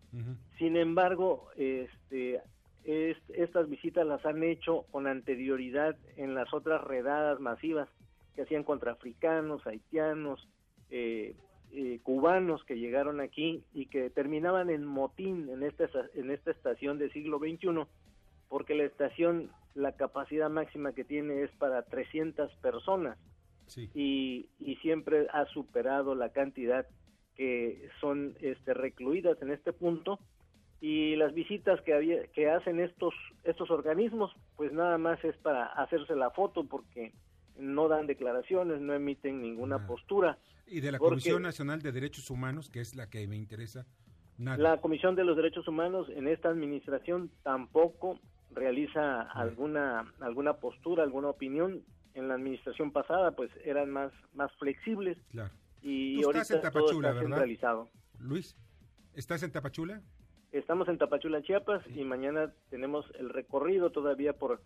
Sin 0.59 0.77
embargo, 0.77 1.49
este, 1.57 2.41
est- 2.85 3.31
estas 3.31 3.69
visitas 3.69 4.07
las 4.07 4.25
han 4.27 4.43
hecho 4.43 4.83
con 4.91 5.07
anterioridad 5.07 5.97
en 6.17 6.35
las 6.35 6.53
otras 6.53 6.83
redadas 6.85 7.41
masivas 7.41 7.89
que 8.35 8.43
hacían 8.43 8.63
contra 8.65 8.93
africanos, 8.93 9.67
haitianos, 9.67 10.47
eh, 10.91 11.35
eh, 11.73 12.01
cubanos 12.03 12.65
que 12.65 12.79
llegaron 12.79 13.21
aquí 13.21 13.65
y 13.73 13.87
que 13.87 14.11
terminaban 14.11 14.71
en 14.71 14.85
motín 14.85 15.49
en 15.49 15.63
esta, 15.63 15.89
en 16.15 16.31
esta 16.31 16.51
estación 16.51 16.99
del 16.99 17.13
siglo 17.13 17.39
XXI, 17.39 17.87
porque 18.49 18.75
la 18.75 18.85
estación, 18.85 19.51
la 19.75 19.93
capacidad 19.93 20.51
máxima 20.51 20.93
que 20.93 21.05
tiene 21.05 21.43
es 21.43 21.51
para 21.53 21.83
300 21.83 22.53
personas. 22.57 23.19
Y, 23.95 24.51
y 24.59 24.77
siempre 24.83 25.29
ha 25.33 25.47
superado 25.47 26.15
la 26.15 26.31
cantidad 26.31 26.87
que 27.37 27.89
son 28.01 28.37
este, 28.41 28.75
recluidas 28.75 29.41
en 29.41 29.51
este 29.51 29.73
punto. 29.73 30.19
Y 30.81 31.17
las 31.17 31.33
visitas 31.33 31.81
que 31.83 31.95
había, 31.95 32.27
que 32.35 32.51
hacen 32.51 32.81
estos 32.81 33.15
estos 33.45 33.71
organismos 33.71 34.33
pues 34.57 34.73
nada 34.73 34.99
más 34.99 35.23
es 35.25 35.37
para 35.39 35.67
hacerse 35.67 36.15
la 36.15 36.31
foto 36.31 36.65
porque 36.65 37.13
no 37.57 37.89
dan 37.89 38.07
declaraciones 38.07 38.81
no 38.81 38.95
emiten 38.95 39.41
ninguna 39.43 39.87
postura 39.87 40.39
Y 40.67 40.81
de 40.81 40.93
la 40.93 40.99
Comisión 40.99 41.43
Nacional 41.43 41.83
de 41.83 41.93
Derechos 41.93 42.31
Humanos, 42.31 42.71
que 42.71 42.81
es 42.81 42.95
la 42.95 43.09
que 43.11 43.27
me 43.29 43.37
interesa, 43.37 43.87
nada. 44.39 44.57
la 44.59 44.81
Comisión 44.81 45.15
de 45.17 45.25
los 45.25 45.37
Derechos 45.37 45.69
Humanos 45.69 46.09
en 46.11 46.29
esta 46.29 46.49
administración 46.49 47.31
tampoco 47.43 48.19
realiza 48.55 49.23
alguna 49.23 50.13
alguna 50.21 50.55
postura 50.55 51.03
alguna 51.03 51.29
opinión 51.29 51.83
en 52.15 52.29
la 52.29 52.35
administración 52.35 52.93
pasada 52.93 53.33
pues 53.33 53.51
eran 53.65 53.91
más 53.91 54.13
más 54.35 54.53
flexibles 54.59 55.17
Claro. 55.31 55.51
y 55.81 56.21
Tú 56.21 56.27
ahorita 56.27 56.43
estás 56.43 56.57
en 56.57 56.61
todo 56.73 56.73
Tapachula, 56.85 57.09
está 57.09 57.21
¿verdad? 57.23 57.37
centralizado 57.37 57.89
Luis, 58.19 58.57
¿estás 59.15 59.43
en 59.43 59.53
Tapachula? 59.53 60.03
Estamos 60.53 60.87
en 60.89 60.99
Tapachula, 60.99 61.41
Chiapas, 61.43 61.83
y 61.97 62.05
mañana 62.05 62.53
tenemos 62.69 63.07
el 63.19 63.31
recorrido 63.31 63.91
todavía 63.91 64.35
por 64.35 64.61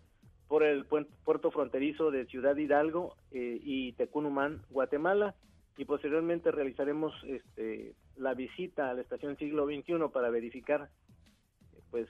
por 0.47 0.63
el 0.63 0.85
puerto 0.85 1.51
fronterizo 1.51 2.09
de 2.09 2.25
Ciudad 2.25 2.55
Hidalgo 2.55 3.15
eh, 3.31 3.59
y 3.61 3.93
Tecunumán, 3.93 4.61
Guatemala, 4.69 5.35
y 5.77 5.85
posteriormente 5.85 6.51
realizaremos 6.51 7.13
este, 7.25 7.93
la 8.15 8.33
visita 8.33 8.89
a 8.89 8.93
la 8.93 9.01
estación 9.01 9.37
Siglo 9.37 9.65
XXI 9.65 10.09
para 10.11 10.29
verificar, 10.29 10.89
pues, 11.91 12.07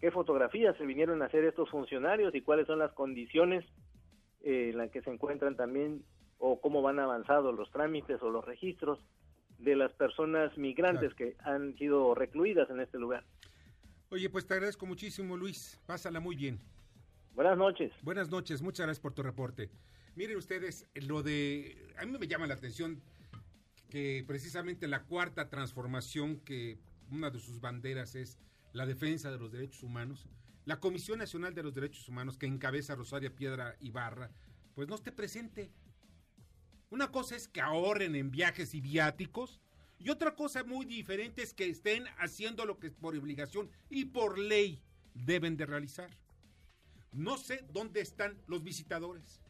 qué 0.00 0.10
fotografías 0.10 0.76
se 0.76 0.84
vinieron 0.84 1.22
a 1.22 1.26
hacer 1.26 1.44
estos 1.44 1.70
funcionarios 1.70 2.34
y 2.34 2.42
cuáles 2.42 2.66
son 2.66 2.80
las 2.80 2.92
condiciones 2.92 3.64
eh, 4.42 4.70
en 4.70 4.78
las 4.78 4.90
que 4.90 5.02
se 5.02 5.10
encuentran 5.10 5.56
también 5.56 6.02
o 6.38 6.60
cómo 6.60 6.82
van 6.82 6.98
avanzados 6.98 7.54
los 7.54 7.70
trámites 7.70 8.22
o 8.22 8.30
los 8.30 8.44
registros 8.44 9.00
de 9.58 9.74
las 9.74 9.92
personas 9.92 10.56
migrantes 10.56 11.14
que 11.14 11.36
han 11.40 11.76
sido 11.76 12.14
recluidas 12.14 12.70
en 12.70 12.80
este 12.80 12.98
lugar. 12.98 13.24
Oye, 14.10 14.30
pues 14.30 14.46
te 14.46 14.54
agradezco 14.54 14.86
muchísimo, 14.86 15.36
Luis. 15.36 15.80
Pásala 15.86 16.20
muy 16.20 16.36
bien. 16.36 16.60
Buenas 17.38 17.56
noches. 17.56 17.92
Buenas 18.02 18.30
noches, 18.30 18.62
muchas 18.62 18.86
gracias 18.86 19.00
por 19.00 19.14
tu 19.14 19.22
reporte. 19.22 19.70
Miren 20.16 20.38
ustedes, 20.38 20.88
lo 20.94 21.22
de... 21.22 21.94
A 21.96 22.04
mí 22.04 22.18
me 22.18 22.26
llama 22.26 22.48
la 22.48 22.54
atención 22.54 23.00
que 23.90 24.24
precisamente 24.26 24.88
la 24.88 25.04
cuarta 25.04 25.48
transformación, 25.48 26.40
que 26.40 26.80
una 27.12 27.30
de 27.30 27.38
sus 27.38 27.60
banderas 27.60 28.16
es 28.16 28.40
la 28.72 28.86
defensa 28.86 29.30
de 29.30 29.38
los 29.38 29.52
derechos 29.52 29.84
humanos, 29.84 30.26
la 30.64 30.80
Comisión 30.80 31.20
Nacional 31.20 31.54
de 31.54 31.62
los 31.62 31.74
Derechos 31.74 32.08
Humanos, 32.08 32.38
que 32.38 32.46
encabeza 32.46 32.96
Rosaria 32.96 33.32
Piedra 33.32 33.76
Ibarra, 33.78 34.32
pues 34.74 34.88
no 34.88 34.96
esté 34.96 35.12
presente. 35.12 35.70
Una 36.90 37.12
cosa 37.12 37.36
es 37.36 37.46
que 37.46 37.60
ahorren 37.60 38.16
en 38.16 38.32
viajes 38.32 38.74
y 38.74 38.80
viáticos, 38.80 39.60
y 40.00 40.10
otra 40.10 40.34
cosa 40.34 40.64
muy 40.64 40.86
diferente 40.86 41.44
es 41.44 41.54
que 41.54 41.68
estén 41.68 42.04
haciendo 42.18 42.66
lo 42.66 42.80
que 42.80 42.90
por 42.90 43.14
obligación 43.14 43.70
y 43.88 44.06
por 44.06 44.40
ley 44.40 44.82
deben 45.14 45.56
de 45.56 45.66
realizar. 45.66 46.10
No 47.18 47.36
sé 47.36 47.64
dónde 47.72 48.00
están 48.00 48.38
los 48.46 48.62
visitadores. 48.62 49.40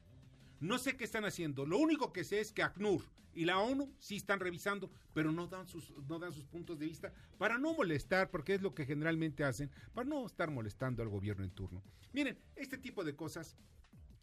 No 0.58 0.78
sé 0.78 0.96
qué 0.96 1.04
están 1.04 1.24
haciendo. 1.26 1.66
Lo 1.66 1.76
único 1.78 2.12
que 2.12 2.24
sé 2.24 2.40
es 2.40 2.50
que 2.50 2.62
ACNUR 2.62 3.02
y 3.34 3.44
la 3.44 3.58
ONU 3.58 3.94
sí 4.00 4.16
están 4.16 4.40
revisando, 4.40 4.90
pero 5.12 5.30
no 5.32 5.46
dan 5.46 5.68
sus, 5.68 5.92
no 6.08 6.18
dan 6.18 6.32
sus 6.32 6.46
puntos 6.46 6.78
de 6.78 6.86
vista 6.86 7.12
para 7.36 7.58
no 7.58 7.74
molestar, 7.74 8.30
porque 8.30 8.54
es 8.54 8.62
lo 8.62 8.74
que 8.74 8.86
generalmente 8.86 9.44
hacen, 9.44 9.70
para 9.92 10.08
no 10.08 10.26
estar 10.26 10.50
molestando 10.50 11.02
al 11.02 11.10
gobierno 11.10 11.44
en 11.44 11.50
turno. 11.50 11.82
Miren, 12.12 12.38
este 12.56 12.78
tipo 12.78 13.04
de 13.04 13.14
cosas 13.14 13.54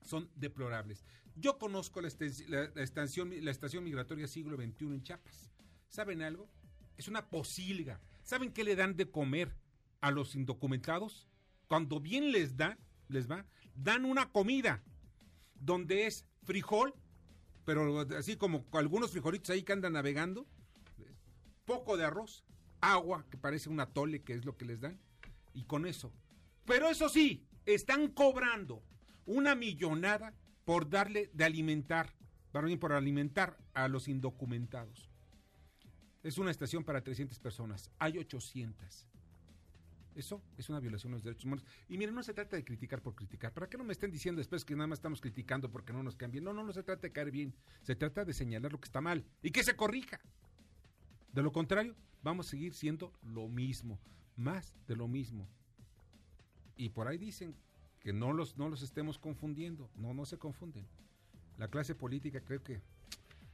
son 0.01 0.27
deplorables. 0.35 1.05
Yo 1.35 1.57
conozco 1.59 2.01
la, 2.01 2.09
la- 2.49 2.71
la 2.73 2.83
estación, 2.83 3.31
la 3.45 3.51
estación 3.51 3.83
migratoria 3.83 4.27
siglo 4.27 4.57
XXI 4.57 4.85
en 4.87 5.03
Chiapas. 5.03 5.51
¿Saben 5.87 6.21
algo? 6.23 6.49
Es 6.97 7.07
una 7.07 7.29
posilga. 7.29 8.01
¿Saben 8.23 8.51
qué 8.51 8.63
le 8.63 8.75
dan 8.75 8.97
de 8.97 9.09
comer 9.09 9.55
a 10.01 10.09
los 10.11 10.35
indocumentados? 10.35 11.27
Cuando 11.67 11.99
bien 11.99 12.31
les 12.31 12.57
da, 12.57 12.77
les 13.07 13.29
va, 13.29 13.45
dan 13.75 14.05
una 14.05 14.31
comida 14.31 14.83
donde 15.55 16.07
es 16.07 16.25
frijol, 16.43 16.93
pero 17.65 18.01
así 18.17 18.37
como 18.37 18.65
algunos 18.73 19.11
frijolitos 19.11 19.49
ahí 19.49 19.63
que 19.63 19.73
andan 19.73 19.93
navegando, 19.93 20.47
poco 21.65 21.97
de 21.97 22.05
arroz, 22.05 22.43
agua, 22.81 23.25
que 23.29 23.37
parece 23.37 23.69
un 23.69 23.79
atole, 23.79 24.21
que 24.21 24.33
es 24.33 24.45
lo 24.45 24.55
que 24.57 24.65
les 24.65 24.81
dan, 24.81 24.99
y 25.53 25.63
con 25.63 25.85
eso. 25.85 26.13
Pero 26.65 26.89
eso 26.89 27.09
sí, 27.09 27.47
están 27.65 28.09
cobrando 28.09 28.83
una 29.25 29.55
millonada 29.55 30.33
por 30.65 30.89
darle 30.89 31.29
de 31.33 31.45
alimentar, 31.45 32.13
por 32.51 32.93
alimentar 32.93 33.57
a 33.73 33.87
los 33.87 34.07
indocumentados. 34.07 35.09
Es 36.23 36.37
una 36.37 36.51
estación 36.51 36.83
para 36.83 37.01
300 37.03 37.39
personas, 37.39 37.91
hay 37.99 38.17
800. 38.17 39.07
Eso 40.15 40.41
es 40.57 40.69
una 40.69 40.79
violación 40.79 41.11
de 41.11 41.17
los 41.17 41.23
derechos 41.23 41.45
humanos. 41.45 41.65
Y 41.89 41.97
miren, 41.97 42.15
no 42.15 42.23
se 42.23 42.33
trata 42.33 42.55
de 42.55 42.63
criticar 42.63 43.01
por 43.01 43.15
criticar. 43.15 43.53
¿Para 43.53 43.67
qué 43.67 43.77
no 43.77 43.83
me 43.83 43.91
estén 43.91 44.11
diciendo 44.11 44.39
después 44.39 44.63
que 44.63 44.73
nada 44.73 44.87
más 44.87 44.99
estamos 44.99 45.19
criticando 45.19 45.69
porque 45.69 45.91
no 45.91 46.01
nos 46.03 46.15
cambien? 46.15 46.43
No, 46.43 46.53
no, 46.53 46.63
no 46.63 46.71
se 46.71 46.83
trata 46.83 47.01
de 47.01 47.11
caer 47.11 47.31
bien. 47.31 47.53
Se 47.83 47.95
trata 47.95 48.23
de 48.23 48.33
señalar 48.33 48.71
lo 48.71 48.79
que 48.79 48.85
está 48.85 49.01
mal 49.01 49.25
y 49.41 49.51
que 49.51 49.63
se 49.63 49.75
corrija. 49.75 50.21
De 51.33 51.43
lo 51.43 51.51
contrario, 51.51 51.95
vamos 52.23 52.47
a 52.47 52.51
seguir 52.51 52.73
siendo 52.73 53.11
lo 53.23 53.49
mismo, 53.49 53.99
más 54.37 54.73
de 54.87 54.95
lo 54.95 55.09
mismo. 55.09 55.49
Y 56.77 56.89
por 56.89 57.09
ahí 57.09 57.17
dicen 57.17 57.53
que 57.99 58.13
no 58.13 58.31
los, 58.31 58.57
no 58.57 58.69
los 58.69 58.81
estemos 58.83 59.19
confundiendo. 59.19 59.89
No, 59.95 60.13
no 60.13 60.25
se 60.25 60.37
confunden. 60.37 60.87
La 61.57 61.67
clase 61.67 61.93
política 61.93 62.39
creo 62.39 62.63
que, 62.63 62.81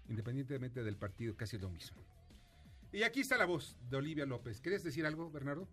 independientemente 0.10 0.84
del 0.84 0.96
partido, 0.96 1.36
casi 1.36 1.56
es 1.56 1.62
lo 1.64 1.72
mismo. 1.72 1.98
Y 2.92 3.02
aquí 3.02 3.22
está 3.22 3.38
la 3.38 3.46
voz 3.46 3.78
de 3.90 3.98
Olivia 3.98 4.28
López. 4.28 4.62
¿Quieres 4.62 4.84
decir 4.84 5.08
algo, 5.08 5.32
Bernardo? 5.32 5.68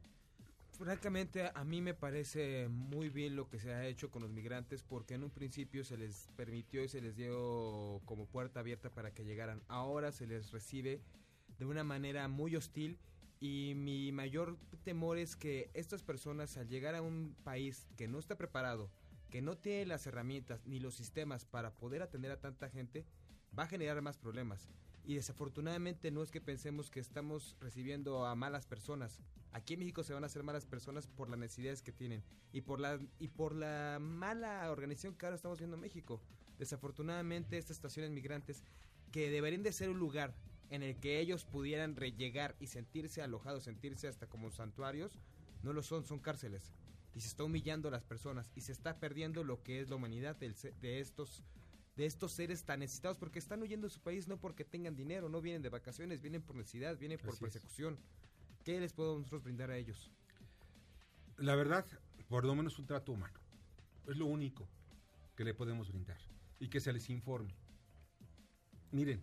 Francamente, 0.78 1.50
a 1.52 1.64
mí 1.64 1.82
me 1.82 1.92
parece 1.92 2.68
muy 2.68 3.08
bien 3.08 3.34
lo 3.34 3.48
que 3.48 3.58
se 3.58 3.74
ha 3.74 3.84
hecho 3.84 4.12
con 4.12 4.22
los 4.22 4.30
migrantes 4.30 4.84
porque 4.84 5.14
en 5.14 5.24
un 5.24 5.30
principio 5.30 5.82
se 5.82 5.96
les 5.96 6.28
permitió 6.36 6.84
y 6.84 6.88
se 6.88 7.00
les 7.00 7.16
dio 7.16 8.00
como 8.04 8.26
puerta 8.26 8.60
abierta 8.60 8.88
para 8.88 9.12
que 9.12 9.24
llegaran. 9.24 9.60
Ahora 9.66 10.12
se 10.12 10.28
les 10.28 10.52
recibe 10.52 11.02
de 11.58 11.64
una 11.64 11.82
manera 11.82 12.28
muy 12.28 12.54
hostil 12.54 13.00
y 13.40 13.72
mi 13.74 14.12
mayor 14.12 14.56
temor 14.84 15.18
es 15.18 15.34
que 15.34 15.68
estas 15.74 16.04
personas 16.04 16.56
al 16.56 16.68
llegar 16.68 16.94
a 16.94 17.02
un 17.02 17.34
país 17.42 17.88
que 17.96 18.06
no 18.06 18.20
está 18.20 18.38
preparado, 18.38 18.88
que 19.30 19.42
no 19.42 19.58
tiene 19.58 19.84
las 19.84 20.06
herramientas 20.06 20.64
ni 20.64 20.78
los 20.78 20.94
sistemas 20.94 21.44
para 21.44 21.74
poder 21.74 22.02
atender 22.02 22.30
a 22.30 22.40
tanta 22.40 22.70
gente, 22.70 23.04
va 23.58 23.64
a 23.64 23.68
generar 23.68 24.00
más 24.00 24.16
problemas. 24.16 24.70
Y 25.08 25.14
desafortunadamente 25.14 26.10
no 26.10 26.22
es 26.22 26.30
que 26.30 26.42
pensemos 26.42 26.90
que 26.90 27.00
estamos 27.00 27.56
recibiendo 27.60 28.26
a 28.26 28.34
malas 28.34 28.66
personas. 28.66 29.22
Aquí 29.52 29.72
en 29.72 29.80
México 29.80 30.04
se 30.04 30.12
van 30.12 30.22
a 30.22 30.26
hacer 30.26 30.42
malas 30.42 30.66
personas 30.66 31.06
por 31.06 31.30
las 31.30 31.38
necesidades 31.38 31.80
que 31.80 31.92
tienen 31.92 32.22
y 32.52 32.60
por 32.60 32.78
la 32.78 33.00
y 33.18 33.28
por 33.28 33.54
la 33.54 33.96
mala 34.02 34.70
organización 34.70 35.14
que 35.14 35.24
ahora 35.24 35.36
estamos 35.36 35.60
viendo 35.60 35.76
en 35.76 35.80
México. 35.80 36.20
Desafortunadamente 36.58 37.56
estas 37.56 37.78
estaciones 37.78 38.10
migrantes 38.10 38.62
que 39.10 39.30
deberían 39.30 39.62
de 39.62 39.72
ser 39.72 39.88
un 39.88 39.98
lugar 39.98 40.34
en 40.68 40.82
el 40.82 40.94
que 41.00 41.20
ellos 41.20 41.46
pudieran 41.46 41.96
rellegar 41.96 42.54
y 42.60 42.66
sentirse 42.66 43.22
alojados, 43.22 43.64
sentirse 43.64 44.08
hasta 44.08 44.26
como 44.26 44.50
santuarios, 44.50 45.18
no 45.62 45.72
lo 45.72 45.82
son, 45.82 46.04
son 46.04 46.18
cárceles. 46.18 46.74
Y 47.14 47.22
se 47.22 47.28
está 47.28 47.44
humillando 47.44 47.88
a 47.88 47.92
las 47.92 48.04
personas 48.04 48.52
y 48.54 48.60
se 48.60 48.72
está 48.72 49.00
perdiendo 49.00 49.42
lo 49.42 49.62
que 49.62 49.80
es 49.80 49.88
la 49.88 49.96
humanidad 49.96 50.36
de 50.36 51.00
estos 51.00 51.44
de 51.98 52.06
estos 52.06 52.30
seres 52.32 52.64
tan 52.64 52.78
necesitados 52.78 53.18
porque 53.18 53.40
están 53.40 53.60
huyendo 53.60 53.88
de 53.88 53.92
su 53.92 54.00
país 54.00 54.28
no 54.28 54.38
porque 54.38 54.64
tengan 54.64 54.94
dinero, 54.94 55.28
no 55.28 55.40
vienen 55.40 55.62
de 55.62 55.68
vacaciones, 55.68 56.20
vienen 56.22 56.42
por 56.42 56.54
necesidad, 56.54 56.96
vienen 56.96 57.18
por 57.18 57.30
Así 57.30 57.44
es. 57.44 57.52
persecución. 57.52 57.98
¿Qué 58.64 58.78
les 58.78 58.92
podemos 58.92 59.18
nosotros 59.18 59.42
brindar 59.42 59.72
a 59.72 59.76
ellos? 59.76 60.12
La 61.38 61.56
verdad, 61.56 61.84
por 62.28 62.44
lo 62.44 62.54
menos 62.54 62.78
un 62.78 62.86
trato 62.86 63.10
humano. 63.10 63.40
Es 64.06 64.16
lo 64.16 64.26
único 64.26 64.68
que 65.34 65.42
le 65.42 65.54
podemos 65.54 65.88
brindar. 65.88 66.18
Y 66.60 66.68
que 66.68 66.78
se 66.78 66.92
les 66.92 67.10
informe. 67.10 67.52
Miren, 68.92 69.20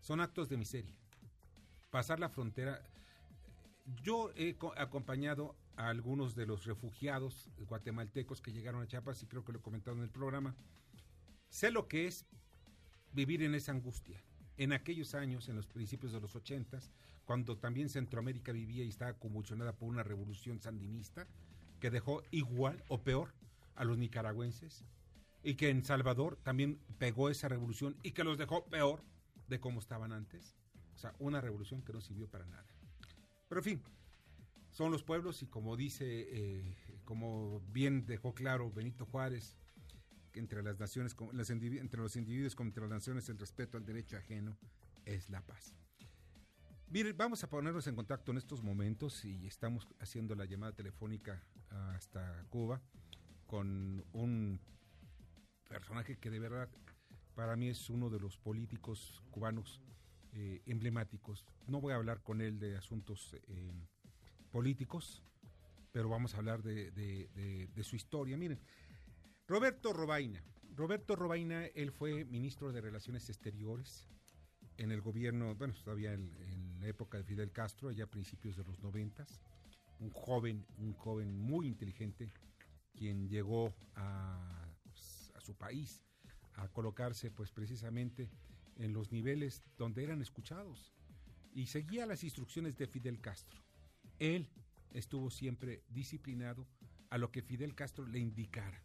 son 0.00 0.20
actos 0.20 0.48
de 0.48 0.56
miseria. 0.56 0.94
pasar 1.90 2.18
la 2.18 2.28
frontera. 2.28 2.82
Yo 4.02 4.32
he 4.34 4.56
co- 4.56 4.74
acompañado 4.76 5.54
a 5.76 5.88
algunos 5.88 6.34
de 6.34 6.46
los 6.46 6.64
refugiados 6.66 7.48
guatemaltecos 7.68 8.40
que 8.40 8.52
llegaron 8.52 8.82
a 8.82 8.86
Chiapas 8.88 9.22
y 9.22 9.26
creo 9.26 9.44
que 9.44 9.52
lo 9.52 9.58
he 9.60 9.62
comentado 9.62 9.96
en 9.96 10.02
el 10.02 10.10
programa. 10.10 10.54
Sé 11.50 11.70
lo 11.70 11.88
que 11.88 12.06
es 12.06 12.24
vivir 13.12 13.42
en 13.42 13.54
esa 13.54 13.72
angustia. 13.72 14.22
En 14.56 14.72
aquellos 14.72 15.14
años, 15.14 15.48
en 15.48 15.56
los 15.56 15.66
principios 15.66 16.12
de 16.12 16.20
los 16.20 16.36
ochentas, 16.36 16.92
cuando 17.24 17.58
también 17.58 17.88
Centroamérica 17.88 18.52
vivía 18.52 18.84
y 18.84 18.88
estaba 18.88 19.14
convulsionada 19.14 19.76
por 19.76 19.88
una 19.88 20.02
revolución 20.02 20.60
sandinista 20.60 21.26
que 21.80 21.90
dejó 21.90 22.22
igual 22.30 22.82
o 22.88 23.02
peor 23.02 23.34
a 23.74 23.84
los 23.84 23.98
nicaragüenses 23.98 24.84
y 25.42 25.54
que 25.54 25.70
en 25.70 25.84
Salvador 25.84 26.38
también 26.42 26.78
pegó 26.98 27.30
esa 27.30 27.48
revolución 27.48 27.96
y 28.02 28.12
que 28.12 28.24
los 28.24 28.38
dejó 28.38 28.64
peor 28.66 29.02
de 29.48 29.60
como 29.60 29.80
estaban 29.80 30.12
antes. 30.12 30.56
O 30.94 30.98
sea, 30.98 31.14
una 31.18 31.40
revolución 31.40 31.82
que 31.82 31.92
no 31.92 32.00
sirvió 32.00 32.28
para 32.28 32.46
nada. 32.46 32.66
Pero 33.48 33.60
en 33.60 33.64
fin, 33.64 33.82
son 34.70 34.92
los 34.92 35.02
pueblos 35.02 35.42
y 35.42 35.46
como 35.46 35.76
dice, 35.76 36.04
eh, 36.06 36.76
como 37.04 37.60
bien 37.72 38.06
dejó 38.06 38.34
claro 38.34 38.70
Benito 38.70 39.06
Juárez, 39.06 39.56
entre 40.34 40.62
las 40.62 40.78
naciones, 40.78 41.16
las 41.32 41.50
entre 41.50 42.00
los 42.00 42.16
individuos 42.16 42.54
como 42.54 42.68
entre 42.68 42.82
las 42.82 42.90
naciones 42.90 43.28
el 43.28 43.38
respeto 43.38 43.76
al 43.76 43.84
derecho 43.84 44.16
ajeno 44.16 44.56
es 45.04 45.28
la 45.30 45.40
paz. 45.42 45.74
Miren, 46.88 47.16
vamos 47.16 47.44
a 47.44 47.48
ponernos 47.48 47.86
en 47.86 47.94
contacto 47.94 48.32
en 48.32 48.38
estos 48.38 48.62
momentos 48.62 49.24
y 49.24 49.46
estamos 49.46 49.86
haciendo 50.00 50.34
la 50.34 50.44
llamada 50.44 50.72
telefónica 50.72 51.40
hasta 51.94 52.44
Cuba 52.50 52.80
con 53.46 54.04
un 54.12 54.60
personaje 55.68 56.18
que 56.18 56.30
de 56.30 56.40
verdad 56.40 56.68
para 57.34 57.54
mí 57.54 57.68
es 57.68 57.88
uno 57.90 58.10
de 58.10 58.18
los 58.18 58.36
políticos 58.38 59.22
cubanos 59.30 59.80
eh, 60.32 60.62
emblemáticos. 60.66 61.44
No 61.68 61.80
voy 61.80 61.92
a 61.92 61.96
hablar 61.96 62.22
con 62.22 62.40
él 62.40 62.58
de 62.58 62.76
asuntos 62.76 63.36
eh, 63.46 63.72
políticos, 64.50 65.22
pero 65.92 66.08
vamos 66.08 66.34
a 66.34 66.38
hablar 66.38 66.62
de- 66.62 66.90
de 66.92 67.84
su 67.84 67.94
historia. 67.94 68.36
Miren, 68.36 68.60
Roberto 69.50 69.92
Robaina. 69.92 70.44
Roberto 70.76 71.16
Robaina, 71.16 71.66
él 71.74 71.90
fue 71.90 72.24
ministro 72.24 72.70
de 72.70 72.80
Relaciones 72.80 73.28
Exteriores 73.28 74.06
en 74.76 74.92
el 74.92 75.00
gobierno, 75.00 75.56
bueno, 75.56 75.74
todavía 75.82 76.12
en, 76.12 76.78
la 76.78 76.86
época 76.86 77.18
de 77.18 77.24
Fidel 77.24 77.50
Castro, 77.50 77.88
allá 77.88 78.04
a 78.04 78.06
principios 78.06 78.56
de 78.56 78.62
los 78.62 78.78
noventas. 78.78 79.42
Un 79.98 80.10
joven, 80.10 80.64
un 80.78 80.92
joven 80.92 81.36
muy 81.36 81.66
inteligente, 81.66 82.32
quien 82.94 83.28
llegó 83.28 83.74
a, 83.96 84.72
pues, 84.84 85.32
a 85.34 85.40
su 85.40 85.56
país 85.56 86.00
a 86.52 86.68
colocarse, 86.68 87.32
pues 87.32 87.50
precisamente 87.50 88.30
en 88.76 88.92
los 88.92 89.10
niveles 89.10 89.64
donde 89.76 90.04
eran 90.04 90.22
escuchados 90.22 90.94
y 91.52 91.66
seguía 91.66 92.06
las 92.06 92.22
instrucciones 92.22 92.76
de 92.76 92.86
Fidel 92.86 93.20
Castro. 93.20 93.60
Él 94.20 94.48
estuvo 94.92 95.28
siempre 95.28 95.82
disciplinado 95.88 96.68
a 97.08 97.18
lo 97.18 97.32
que 97.32 97.42
Fidel 97.42 97.74
Castro 97.74 98.06
le 98.06 98.20
indicara. 98.20 98.84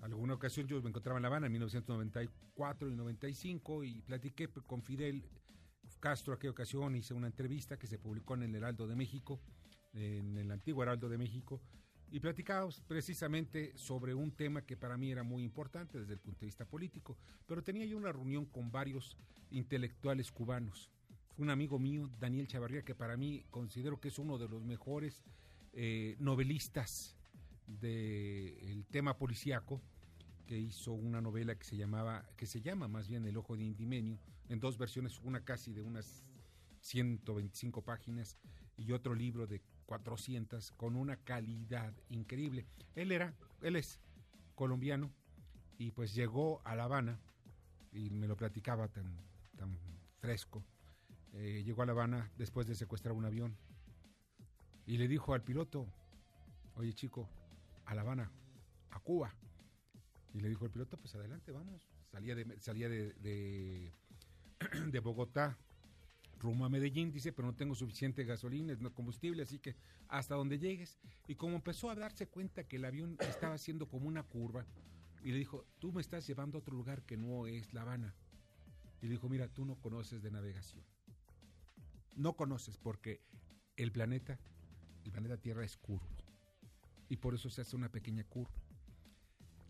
Alguna 0.00 0.34
ocasión 0.34 0.66
yo 0.68 0.80
me 0.80 0.90
encontraba 0.90 1.18
en 1.18 1.22
La 1.22 1.28
Habana 1.28 1.46
en 1.46 1.52
1994 1.52 2.88
y 2.88 2.94
95 2.94 3.84
y 3.84 4.00
platiqué 4.02 4.48
con 4.48 4.82
Fidel 4.82 5.24
Castro 5.98 6.34
aquella 6.34 6.52
ocasión, 6.52 6.94
hice 6.94 7.14
una 7.14 7.26
entrevista 7.26 7.78
que 7.78 7.88
se 7.88 7.98
publicó 7.98 8.34
en 8.34 8.44
el 8.44 8.54
Heraldo 8.54 8.86
de 8.86 8.94
México, 8.94 9.40
en 9.92 10.36
el 10.36 10.50
antiguo 10.52 10.82
Heraldo 10.84 11.08
de 11.08 11.18
México, 11.18 11.60
y 12.10 12.20
platicábamos 12.20 12.80
precisamente 12.80 13.76
sobre 13.76 14.14
un 14.14 14.30
tema 14.32 14.62
que 14.62 14.76
para 14.76 14.96
mí 14.96 15.10
era 15.10 15.22
muy 15.22 15.42
importante 15.42 15.98
desde 15.98 16.14
el 16.14 16.20
punto 16.20 16.40
de 16.40 16.46
vista 16.46 16.64
político, 16.64 17.18
pero 17.46 17.62
tenía 17.62 17.84
yo 17.84 17.96
una 17.96 18.12
reunión 18.12 18.46
con 18.46 18.70
varios 18.70 19.16
intelectuales 19.50 20.30
cubanos. 20.30 20.90
Un 21.36 21.50
amigo 21.50 21.78
mío, 21.78 22.08
Daniel 22.18 22.48
Chavarría, 22.48 22.82
que 22.82 22.94
para 22.94 23.16
mí 23.16 23.44
considero 23.50 24.00
que 24.00 24.08
es 24.08 24.18
uno 24.18 24.38
de 24.38 24.48
los 24.48 24.62
mejores 24.64 25.24
eh, 25.72 26.16
novelistas 26.18 27.17
del 27.68 28.86
tema 28.90 29.16
policíaco, 29.16 29.80
que 30.46 30.58
hizo 30.58 30.92
una 30.92 31.20
novela 31.20 31.54
que 31.54 31.64
se 31.64 31.76
llamaba, 31.76 32.24
que 32.36 32.46
se 32.46 32.62
llama 32.62 32.88
más 32.88 33.06
bien 33.06 33.26
El 33.26 33.36
Ojo 33.36 33.56
de 33.56 33.64
Indimenio, 33.64 34.18
en 34.48 34.58
dos 34.58 34.78
versiones, 34.78 35.20
una 35.22 35.44
casi 35.44 35.72
de 35.72 35.82
unas 35.82 36.24
125 36.80 37.82
páginas 37.82 38.38
y 38.76 38.92
otro 38.92 39.14
libro 39.14 39.46
de 39.46 39.60
400 39.86 40.72
con 40.72 40.96
una 40.96 41.16
calidad 41.16 41.92
increíble. 42.08 42.66
Él 42.94 43.12
era, 43.12 43.34
él 43.60 43.76
es 43.76 44.00
colombiano 44.54 45.12
y 45.76 45.90
pues 45.90 46.14
llegó 46.14 46.62
a 46.64 46.74
La 46.74 46.84
Habana 46.84 47.20
y 47.92 48.10
me 48.10 48.26
lo 48.26 48.36
platicaba 48.36 48.88
tan, 48.88 49.16
tan 49.56 49.78
fresco. 50.18 50.64
Eh, 51.34 51.62
llegó 51.64 51.82
a 51.82 51.86
La 51.86 51.92
Habana 51.92 52.30
después 52.38 52.66
de 52.66 52.74
secuestrar 52.74 53.14
un 53.14 53.26
avión 53.26 53.56
y 54.86 54.96
le 54.96 55.08
dijo 55.08 55.34
al 55.34 55.42
piloto, 55.42 55.86
oye 56.74 56.94
chico, 56.94 57.28
a 57.88 57.94
La 57.94 58.02
Habana, 58.02 58.30
a 58.90 59.00
Cuba. 59.00 59.34
Y 60.34 60.40
le 60.40 60.48
dijo 60.50 60.66
el 60.66 60.70
piloto, 60.70 60.98
pues 60.98 61.14
adelante, 61.14 61.52
vamos. 61.52 61.88
Salía 62.12 62.34
de, 62.34 62.60
salía 62.60 62.88
de, 62.88 63.14
de, 63.14 65.00
Bogotá 65.02 65.58
rumbo 66.38 66.66
a 66.66 66.68
Medellín, 66.68 67.10
dice, 67.10 67.32
pero 67.32 67.48
no 67.48 67.54
tengo 67.54 67.74
suficiente 67.74 68.24
gasolina, 68.24 68.76
no 68.78 68.94
combustible, 68.94 69.42
así 69.42 69.58
que 69.58 69.74
hasta 70.08 70.34
donde 70.34 70.58
llegues. 70.58 70.98
Y 71.26 71.34
como 71.34 71.56
empezó 71.56 71.90
a 71.90 71.94
darse 71.94 72.28
cuenta 72.28 72.68
que 72.68 72.76
el 72.76 72.84
avión 72.84 73.16
estaba 73.20 73.54
haciendo 73.54 73.88
como 73.88 74.06
una 74.06 74.22
curva, 74.22 74.66
y 75.24 75.32
le 75.32 75.38
dijo, 75.38 75.66
tú 75.78 75.90
me 75.92 76.00
estás 76.00 76.26
llevando 76.26 76.58
a 76.58 76.60
otro 76.60 76.76
lugar 76.76 77.02
que 77.02 77.16
no 77.16 77.46
es 77.46 77.72
La 77.72 77.82
Habana. 77.82 78.14
Y 79.00 79.06
le 79.06 79.12
dijo, 79.12 79.28
mira, 79.28 79.48
tú 79.48 79.64
no 79.64 79.76
conoces 79.76 80.22
de 80.22 80.30
navegación. 80.30 80.84
No 82.14 82.36
conoces 82.36 82.76
porque 82.76 83.22
el 83.76 83.90
planeta, 83.90 84.38
el 85.04 85.10
planeta 85.10 85.38
Tierra 85.38 85.64
es 85.64 85.76
curvo. 85.76 86.27
Y 87.08 87.16
por 87.16 87.34
eso 87.34 87.48
se 87.50 87.62
hace 87.62 87.76
una 87.76 87.88
pequeña 87.88 88.24
curva. 88.24 88.52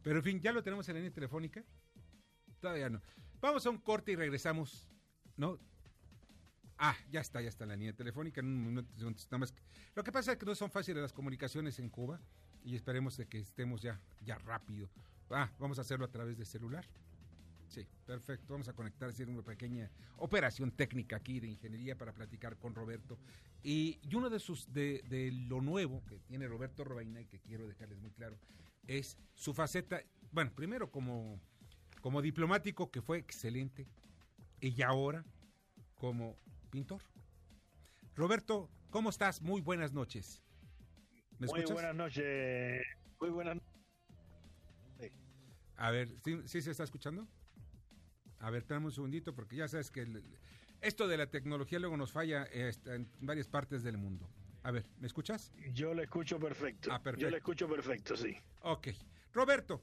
Pero 0.02 0.18
en 0.18 0.24
fin, 0.24 0.40
¿ya 0.40 0.52
lo 0.52 0.62
tenemos 0.62 0.88
en 0.88 0.94
la 0.94 1.00
línea 1.00 1.14
telefónica? 1.14 1.64
Todavía 2.60 2.88
no. 2.88 3.00
Vamos 3.40 3.64
a 3.66 3.70
un 3.70 3.78
corte 3.78 4.12
y 4.12 4.16
regresamos. 4.16 4.88
¿No? 5.36 5.58
Ah, 6.78 6.96
ya 7.10 7.20
está, 7.20 7.40
ya 7.40 7.48
está 7.48 7.64
en 7.64 7.70
la 7.70 7.76
línea 7.76 7.92
telefónica. 7.92 8.40
En 8.40 8.46
un 8.46 8.74
nada 8.74 9.38
más. 9.38 9.54
Lo 9.94 10.04
que 10.04 10.12
pasa 10.12 10.32
es 10.32 10.38
que 10.38 10.46
no 10.46 10.54
son 10.54 10.70
fáciles 10.70 11.02
las 11.02 11.12
comunicaciones 11.12 11.78
en 11.78 11.88
Cuba 11.88 12.20
y 12.64 12.76
esperemos 12.76 13.16
de 13.16 13.26
que 13.26 13.38
estemos 13.38 13.82
ya, 13.82 14.00
ya 14.24 14.38
rápido. 14.38 14.88
Ah, 15.30 15.50
vamos 15.58 15.78
a 15.78 15.82
hacerlo 15.82 16.04
a 16.04 16.10
través 16.10 16.38
de 16.38 16.44
celular. 16.44 16.86
Sí, 17.68 17.86
perfecto. 18.06 18.54
Vamos 18.54 18.68
a 18.68 18.72
conectar, 18.72 19.08
hacer 19.10 19.28
una 19.28 19.42
pequeña 19.42 19.90
operación 20.16 20.70
técnica 20.70 21.16
aquí 21.16 21.38
de 21.38 21.48
ingeniería 21.48 21.96
para 21.96 22.12
platicar 22.12 22.56
con 22.56 22.74
Roberto. 22.74 23.18
Y, 23.62 23.98
y 24.02 24.14
uno 24.14 24.30
de 24.30 24.38
sus, 24.38 24.72
de, 24.72 25.02
de 25.08 25.30
lo 25.32 25.60
nuevo 25.60 26.02
que 26.06 26.18
tiene 26.20 26.48
Roberto 26.48 26.84
Robaina 26.84 27.20
y 27.20 27.26
que 27.26 27.40
quiero 27.40 27.66
dejarles 27.66 27.98
muy 28.00 28.10
claro, 28.10 28.38
es 28.86 29.18
su 29.34 29.52
faceta, 29.52 30.02
bueno, 30.32 30.50
primero 30.54 30.90
como, 30.90 31.38
como 32.00 32.22
diplomático, 32.22 32.90
que 32.90 33.02
fue 33.02 33.18
excelente, 33.18 33.86
y 34.60 34.80
ahora 34.82 35.24
como 35.94 36.36
pintor. 36.70 37.02
Roberto, 38.14 38.70
¿cómo 38.90 39.10
estás? 39.10 39.42
Muy 39.42 39.60
buenas 39.60 39.92
noches. 39.92 40.42
¿Me 41.38 41.46
Muy 41.46 41.60
escuchas? 41.60 41.74
buenas 41.74 41.94
noches. 41.94 42.82
Muy 43.20 43.30
buenas 43.30 43.56
noches. 43.56 45.12
A 45.76 45.90
ver, 45.92 46.08
¿sí, 46.24 46.40
sí 46.46 46.60
se 46.60 46.72
está 46.72 46.82
escuchando? 46.82 47.28
A 48.40 48.50
ver, 48.50 48.58
espérame 48.62 48.86
un 48.86 48.92
segundito 48.92 49.34
porque 49.34 49.56
ya 49.56 49.68
sabes 49.68 49.90
que 49.90 50.02
el- 50.02 50.22
esto 50.80 51.08
de 51.08 51.16
la 51.16 51.26
tecnología 51.26 51.78
luego 51.78 51.96
nos 51.96 52.12
falla 52.12 52.44
está 52.44 52.94
en 52.94 53.08
varias 53.20 53.48
partes 53.48 53.82
del 53.82 53.96
mundo. 53.98 54.28
A 54.62 54.70
ver, 54.70 54.86
¿me 54.98 55.06
escuchas? 55.06 55.52
Yo 55.72 55.94
le 55.94 56.04
escucho 56.04 56.38
perfecto. 56.38 56.90
Ah, 56.92 57.02
perfecto. 57.02 57.22
Yo 57.26 57.30
le 57.30 57.38
escucho 57.38 57.68
perfecto, 57.68 58.16
sí. 58.16 58.36
Ok. 58.62 58.88
Roberto, 59.32 59.82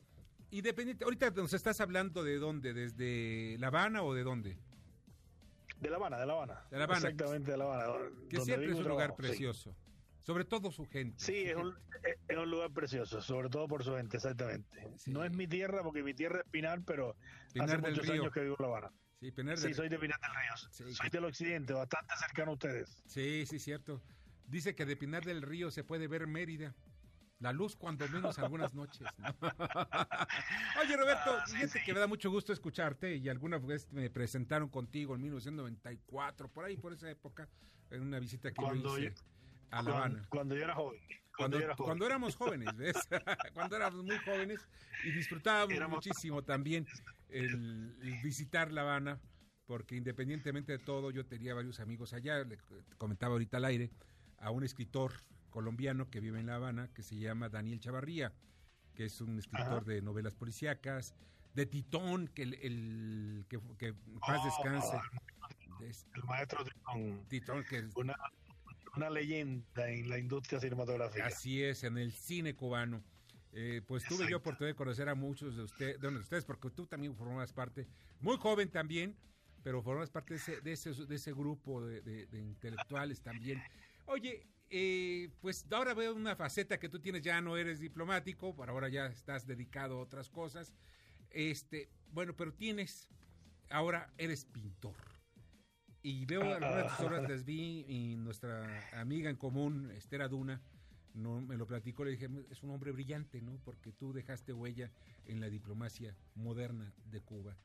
independiente, 0.51 1.03
ahorita 1.03 1.31
nos 1.31 1.53
estás 1.53 1.81
hablando 1.81 2.23
de 2.23 2.37
dónde, 2.37 2.73
desde 2.73 3.57
La 3.59 3.67
Habana 3.67 4.03
o 4.03 4.13
de 4.13 4.23
dónde? 4.23 4.57
De 5.79 5.89
La 5.89 5.97
Habana, 5.97 6.17
de 6.19 6.25
La 6.25 6.33
Habana. 6.33 6.65
De 6.71 6.77
La 6.77 6.83
Habana. 6.85 7.09
Exactamente, 7.09 7.51
de 7.51 7.57
La 7.57 7.63
Habana. 7.65 8.09
Que 8.29 8.39
siempre 8.41 8.71
es 8.71 8.77
un 8.77 8.87
lugar 8.87 9.15
sí. 9.33 9.45
Sobre 10.25 10.43
todo 10.45 10.71
su 10.71 10.85
gente. 10.87 11.23
Sí, 11.23 11.43
es 11.45 11.55
un, 11.55 11.75
es- 12.03 12.17
es 12.27 12.37
un 12.37 12.49
lugar 12.49 12.71
precioso, 12.71 13.21
sobre 13.21 13.47
todo 13.49 13.67
por 13.67 13.83
su 13.83 13.95
gente, 13.95 14.17
exactamente. 14.17 14.67
No 15.05 15.23
es 15.23 15.31
mi 15.31 15.47
tierra, 15.47 15.83
porque 15.83 16.01
mi 16.03 16.13
tierra 16.13 16.39
es 16.43 16.49
Pinar, 16.49 16.81
pero 16.85 17.15
Pinar 17.53 17.69
hace 17.69 17.77
muchos 17.77 18.07
Río. 18.07 18.21
años 18.23 18.33
que 18.33 18.41
vivo 18.41 18.55
en 18.59 18.63
La 18.63 18.67
Habana. 18.77 18.91
Sí, 19.19 19.31
Pinar 19.31 19.57
Sí, 19.57 19.73
soy 19.73 19.87
de 19.89 19.99
Pinar 19.99 20.19
del 20.19 20.31
Río. 20.31 20.93
soy 20.93 21.09
del 21.09 21.25
occidente, 21.25 21.73
bastante 21.73 22.13
cercano 22.17 22.51
a 22.51 22.53
ustedes. 22.55 23.03
Sí, 23.05 23.45
sí, 23.45 23.59
cierto. 23.59 24.01
Dice 24.47 24.73
que 24.75 24.85
de 24.85 24.95
Pinar 24.97 25.23
del 25.23 25.41
Río 25.43 25.69
se 25.71 25.83
puede 25.83 26.07
ver 26.07 26.25
Mérida. 26.27 26.75
La 27.39 27.51
luz 27.51 27.75
cuando 27.75 28.07
menos 28.09 28.39
algunas 28.39 28.73
noches. 28.73 29.01
¿no? 29.17 29.27
Oye, 30.81 30.97
Roberto, 30.97 31.31
Ah, 31.37 31.43
fíjate 31.47 31.83
que 31.83 31.93
me 31.93 31.99
da 31.99 32.07
mucho 32.07 32.31
gusto 32.31 32.53
escucharte 32.53 33.15
y 33.15 33.27
alguna 33.29 33.57
vez 33.59 33.91
me 33.91 34.09
presentaron 34.09 34.69
contigo 34.69 35.15
en 35.15 35.21
1994, 35.21 36.47
por 36.49 36.63
ahí, 36.65 36.77
por 36.77 36.93
esa 36.93 37.09
época, 37.09 37.47
en 37.91 38.01
una 38.01 38.19
visita 38.19 38.49
que 38.51 38.55
Cuando 38.61 38.97
yo 38.97 39.05
hice 39.05 39.15
yo- 39.15 39.34
a 39.79 39.83
La 39.83 39.91
cuando- 39.91 39.97
Habana. 39.97 40.25
Cuando 40.29 40.55
yo 40.55 40.63
era 40.63 40.75
joven. 40.75 41.01
Cuando, 41.37 41.57
era 41.57 41.75
joven. 41.75 41.85
cuando 41.85 42.05
éramos 42.05 42.35
jóvenes, 42.35 42.77
¿ves? 42.77 42.95
cuando 43.53 43.75
éramos 43.75 44.03
muy 44.05 44.17
jóvenes 44.19 44.59
y 45.03 45.11
disfrutábamos 45.11 45.73
Éramos- 45.75 45.97
muchísimo 45.97 46.41
también 46.43 46.87
el, 47.29 47.95
el 48.01 48.21
visitar 48.23 48.71
La 48.71 48.81
Habana 48.81 49.19
porque 49.65 49.95
independientemente 49.95 50.71
de 50.73 50.79
todo, 50.79 51.09
yo 51.11 51.25
tenía 51.25 51.53
varios 51.55 51.79
amigos 51.79 52.13
allá, 52.13 52.43
le 52.43 52.57
comentaba 52.99 53.33
ahorita 53.33 53.57
al 53.57 53.65
aire, 53.65 53.89
a 54.37 54.51
un 54.51 54.63
escritor 54.63 55.11
colombiano 55.49 56.09
que 56.11 56.19
vive 56.19 56.39
en 56.39 56.45
La 56.45 56.55
Habana, 56.55 56.87
que 56.93 57.01
se 57.01 57.15
llama 57.17 57.49
Daniel 57.49 57.79
Chavarría, 57.79 58.31
que 58.93 59.05
es 59.05 59.19
un 59.21 59.39
escritor 59.39 59.67
Ajá. 59.67 59.81
de 59.81 60.01
novelas 60.03 60.35
policíacas, 60.35 61.15
de 61.55 61.65
Titón, 61.65 62.27
que 62.27 62.43
el, 62.43 62.53
el- 62.55 63.45
que, 63.49 63.59
que 63.79 63.93
paz 64.19 64.39
Oh, 64.41 64.45
descanse. 64.45 64.97
De- 65.79 65.95
El 66.13 66.23
maestro 66.25 66.63
Titón, 66.63 67.25
Titón, 67.27 67.63
que 67.63 67.77
es- 67.79 67.95
una, 67.95 68.15
una 68.95 69.09
leyenda 69.09 69.89
en 69.89 70.09
la 70.09 70.17
industria 70.17 70.59
cinematográfica. 70.59 71.25
Así 71.25 71.63
es, 71.63 71.83
en 71.83 71.97
el 71.97 72.11
cine 72.11 72.55
cubano. 72.55 73.03
Eh, 73.57 73.81
pues 73.87 74.03
tuve 74.05 74.29
yo 74.29 74.37
oportunidad 74.37 74.73
de 74.73 74.75
conocer 74.75 75.07
a 75.07 75.15
muchos 75.15 75.55
de, 75.55 75.63
usted, 75.63 75.99
de 75.99 76.07
ustedes, 76.09 76.43
porque 76.43 76.69
tú 76.71 76.85
también 76.87 77.15
formabas 77.15 77.53
parte, 77.53 77.87
muy 78.19 78.35
joven 78.37 78.69
también, 78.69 79.15
pero 79.63 79.81
formabas 79.81 80.09
parte 80.09 80.33
de 80.33 80.39
ese, 80.39 80.61
de 80.61 80.71
ese, 80.73 80.91
de 81.05 81.15
ese 81.15 81.31
grupo 81.31 81.85
de, 81.85 82.01
de- 82.01 82.25
de 82.27 82.39
intelectuales 82.41 83.21
también. 83.21 83.61
Oye, 84.07 84.45
eh, 84.69 85.29
pues 85.39 85.65
ahora 85.71 85.93
veo 85.93 86.13
una 86.13 86.35
faceta 86.35 86.77
que 86.77 86.89
tú 86.89 86.99
tienes, 86.99 87.21
ya 87.21 87.39
no 87.39 87.55
eres 87.55 87.79
diplomático, 87.79 88.53
por 88.53 88.69
ahora 88.69 88.89
ya 88.89 89.05
estás 89.05 89.47
dedicado 89.47 89.99
a 89.99 90.01
otras 90.01 90.29
cosas. 90.29 90.73
Este, 91.29 91.89
bueno, 92.11 92.35
pero 92.35 92.53
tienes, 92.53 93.07
ahora 93.69 94.11
eres 94.17 94.43
pintor. 94.45 94.95
Y 96.07 96.23
veo 96.25 96.43
algunas 96.43 96.75
de 96.75 96.83
tus 96.83 96.99
obras, 96.99 97.27
las 97.27 97.45
vi 97.45 97.83
y 97.87 98.15
nuestra 98.15 98.87
amiga 98.91 99.27
en 99.31 99.37
común, 99.37 99.89
Esther 99.89 100.21
Aduna, 100.21 100.61
no, 101.15 101.41
me 101.41 101.57
lo 101.57 101.65
platicó, 101.65 102.05
le 102.05 102.11
dije, 102.11 102.29
es 102.51 102.61
un 102.61 102.69
hombre 102.69 102.91
brillante, 102.91 103.41
¿no? 103.41 103.57
Porque 103.65 103.91
tú 103.91 104.13
dejaste 104.13 104.53
huella 104.53 104.91
en 105.25 105.39
la 105.39 105.49
diplomacia 105.49 106.15
moderna 106.35 106.93
de 107.09 107.21
Cuba. 107.21 107.57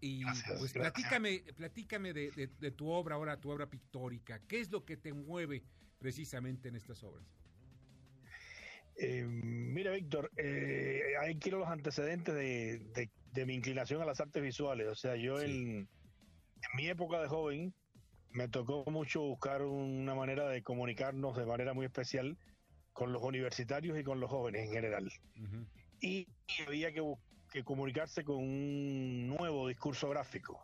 Y 0.00 0.22
Gracias, 0.22 0.58
pues 0.58 0.72
gracias. 0.72 0.92
platícame, 0.94 1.42
platícame 1.54 2.14
de, 2.14 2.30
de- 2.30 2.46
de 2.46 2.70
tu 2.70 2.88
obra, 2.88 3.16
ahora 3.16 3.36
tu 3.38 3.50
obra 3.50 3.68
pictórica. 3.68 4.40
¿Qué 4.48 4.60
es 4.60 4.70
lo 4.70 4.86
que 4.86 4.96
te 4.96 5.12
mueve 5.12 5.62
precisamente 5.98 6.68
en 6.70 6.76
estas 6.76 7.02
obras? 7.04 7.26
Eh, 8.96 9.26
mira, 9.26 9.92
Víctor, 9.92 10.30
eh, 10.38 11.02
ahí 11.20 11.36
quiero 11.36 11.58
los 11.58 11.68
antecedentes 11.68 12.34
de, 12.34 13.44
mi 13.44 13.52
inclinación 13.54 14.00
a 14.00 14.06
las 14.06 14.18
artes 14.18 14.42
visuales. 14.42 14.88
O 14.88 14.94
sea, 14.94 15.14
yo 15.16 15.42
en, 15.42 15.88
en 16.62 16.76
mi 16.76 16.88
época 16.88 17.20
de 17.20 17.28
joven 17.28 17.74
me 18.32 18.48
tocó 18.48 18.84
mucho 18.90 19.20
buscar 19.22 19.62
una 19.62 20.14
manera 20.14 20.48
de 20.48 20.62
comunicarnos 20.62 21.36
de 21.36 21.46
manera 21.46 21.74
muy 21.74 21.86
especial 21.86 22.38
con 22.92 23.12
los 23.12 23.22
universitarios 23.22 23.98
y 23.98 24.04
con 24.04 24.20
los 24.20 24.30
jóvenes 24.30 24.66
en 24.66 24.72
general. 24.72 25.10
Y, 26.00 26.26
y 26.58 26.62
había 26.66 26.92
que, 26.92 27.02
que 27.52 27.64
comunicarse 27.64 28.24
con 28.24 28.36
un 28.36 29.28
nuevo 29.28 29.68
discurso 29.68 30.08
gráfico. 30.10 30.62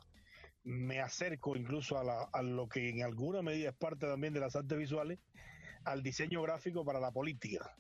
Me 0.65 1.01
acerco 1.01 1.57
incluso 1.57 1.99
a, 1.99 2.05
la- 2.05 2.29
a 2.33 2.43
lo 2.43 2.69
que 2.69 2.89
en 2.89 3.03
alguna 3.03 3.43
medida 3.43 3.71
es 3.71 3.77
parte 3.77 4.07
también 4.07 4.33
de 4.33 4.41
las 4.41 4.57
artes 4.57 4.77
visuales, 4.79 5.19
al 5.85 6.03
diseño 6.03 6.43
gráfico 6.43 6.85
para 6.85 7.01
la 7.01 7.13
política. 7.13 7.77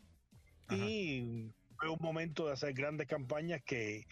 Y 0.70 1.52
fue 1.78 1.90
un 1.90 1.98
momento 2.00 2.46
de 2.46 2.52
hacer 2.52 2.72
grandes 2.72 3.06
campañas 3.06 3.62
que 3.64 4.04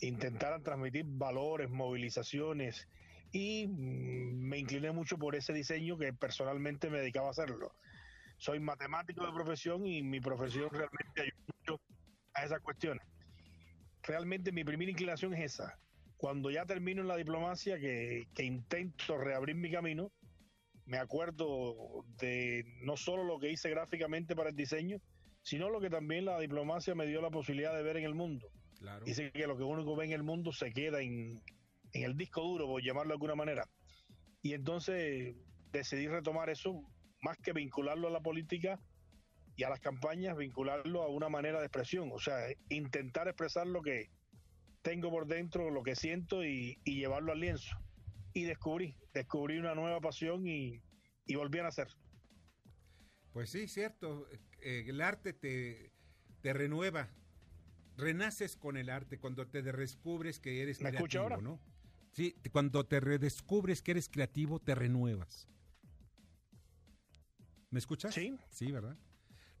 intentaran 0.00 0.62
transmitir 0.62 1.04
valores, 1.06 1.70
movilizaciones, 1.70 2.88
y 3.32 3.66
me 3.68 4.58
incliné 4.58 4.90
mucho 4.92 5.16
por 5.16 5.34
ese 5.36 5.52
diseño 5.52 5.96
que 5.96 6.12
personalmente 6.12 6.90
me 6.90 6.98
dedicaba 6.98 7.28
a 7.28 7.30
hacerlo. 7.30 7.72
Soy 8.38 8.58
matemático 8.58 9.24
de 9.24 9.32
profesión 9.32 9.86
y 9.86 10.02
mi 10.02 10.20
profesión 10.20 10.68
realmente 10.70 11.20
ayuda 11.20 11.44
mucho 11.58 11.80
a 12.34 12.44
esas 12.44 12.60
cuestiones. 12.60 13.06
Realmente 14.02 14.50
mi 14.50 14.64
primera 14.64 14.90
inclinación 14.90 15.34
es 15.34 15.54
esa. 15.54 15.78
Cuando 16.16 16.50
ya 16.50 16.64
termino 16.64 17.02
en 17.02 17.08
la 17.08 17.16
diplomacia, 17.16 17.78
que, 17.78 18.26
que 18.34 18.44
intento 18.44 19.18
reabrir 19.18 19.56
mi 19.56 19.70
camino, 19.70 20.10
me 20.86 20.98
acuerdo 20.98 22.04
de 22.18 22.64
no 22.82 22.96
solo 22.96 23.24
lo 23.24 23.38
que 23.38 23.50
hice 23.50 23.70
gráficamente 23.70 24.34
para 24.34 24.50
el 24.50 24.56
diseño, 24.56 25.00
sino 25.42 25.70
lo 25.70 25.80
que 25.80 25.88
también 25.88 26.24
la 26.24 26.38
diplomacia 26.38 26.94
me 26.94 27.06
dio 27.06 27.22
la 27.22 27.30
posibilidad 27.30 27.74
de 27.74 27.82
ver 27.82 27.96
en 27.98 28.04
el 28.04 28.14
mundo. 28.14 28.48
Claro. 28.78 29.04
Dice 29.04 29.30
que 29.30 29.46
lo 29.46 29.56
que 29.56 29.62
uno 29.62 29.84
ve 29.94 30.06
en 30.06 30.12
el 30.12 30.22
mundo 30.22 30.52
se 30.52 30.72
queda 30.72 31.00
en, 31.00 31.42
en 31.92 32.04
el 32.04 32.16
disco 32.16 32.42
duro, 32.42 32.66
por 32.66 32.82
llamarlo 32.82 33.10
de 33.10 33.14
alguna 33.14 33.34
manera. 33.34 33.68
Y 34.42 34.54
entonces 34.54 35.36
decidí 35.72 36.08
retomar 36.08 36.50
eso, 36.50 36.82
más 37.22 37.36
que 37.38 37.52
vincularlo 37.52 38.08
a 38.08 38.10
la 38.10 38.20
política 38.20 38.80
y 39.56 39.64
a 39.64 39.68
las 39.68 39.80
campañas, 39.80 40.36
vincularlo 40.36 41.02
a 41.02 41.08
una 41.08 41.28
manera 41.28 41.58
de 41.60 41.66
expresión. 41.66 42.10
O 42.12 42.18
sea, 42.18 42.36
intentar 42.68 43.28
expresar 43.28 43.66
lo 43.66 43.82
que 43.82 44.10
tengo 44.82 45.10
por 45.10 45.26
dentro, 45.26 45.70
lo 45.70 45.82
que 45.82 45.94
siento 45.94 46.44
y, 46.44 46.78
y 46.84 46.96
llevarlo 47.00 47.32
al 47.32 47.40
lienzo. 47.40 47.76
Y 48.32 48.44
descubrí, 48.44 48.96
descubrí 49.12 49.58
una 49.58 49.74
nueva 49.74 50.00
pasión 50.00 50.46
y, 50.46 50.80
y 51.26 51.34
volví 51.34 51.58
a 51.58 51.64
nacer. 51.64 51.88
Pues 53.32 53.50
sí, 53.50 53.68
cierto. 53.68 54.26
eh, 54.62 54.84
el 54.86 55.00
arte 55.00 55.32
te, 55.32 55.92
te 56.40 56.52
renueva. 56.52 57.10
Renaces 57.96 58.56
con 58.56 58.76
el 58.78 58.88
arte 58.88 59.18
cuando 59.18 59.46
te 59.48 59.60
redescubres 59.60 60.40
que 60.40 60.62
eres 60.62 60.80
¿Me 60.80 60.90
creativo, 60.90 61.22
ahora? 61.22 61.36
¿no? 61.36 61.60
Sí, 62.12 62.34
cuando 62.52 62.84
te 62.86 63.00
redescubres 63.00 63.82
que 63.82 63.92
eres 63.92 64.08
creativo, 64.08 64.58
te 64.60 64.74
renuevas. 64.74 65.46
¿Me 67.70 67.78
escuchas? 67.78 68.12
Sí. 68.14 68.36
Sí, 68.50 68.72
¿verdad? 68.72 68.96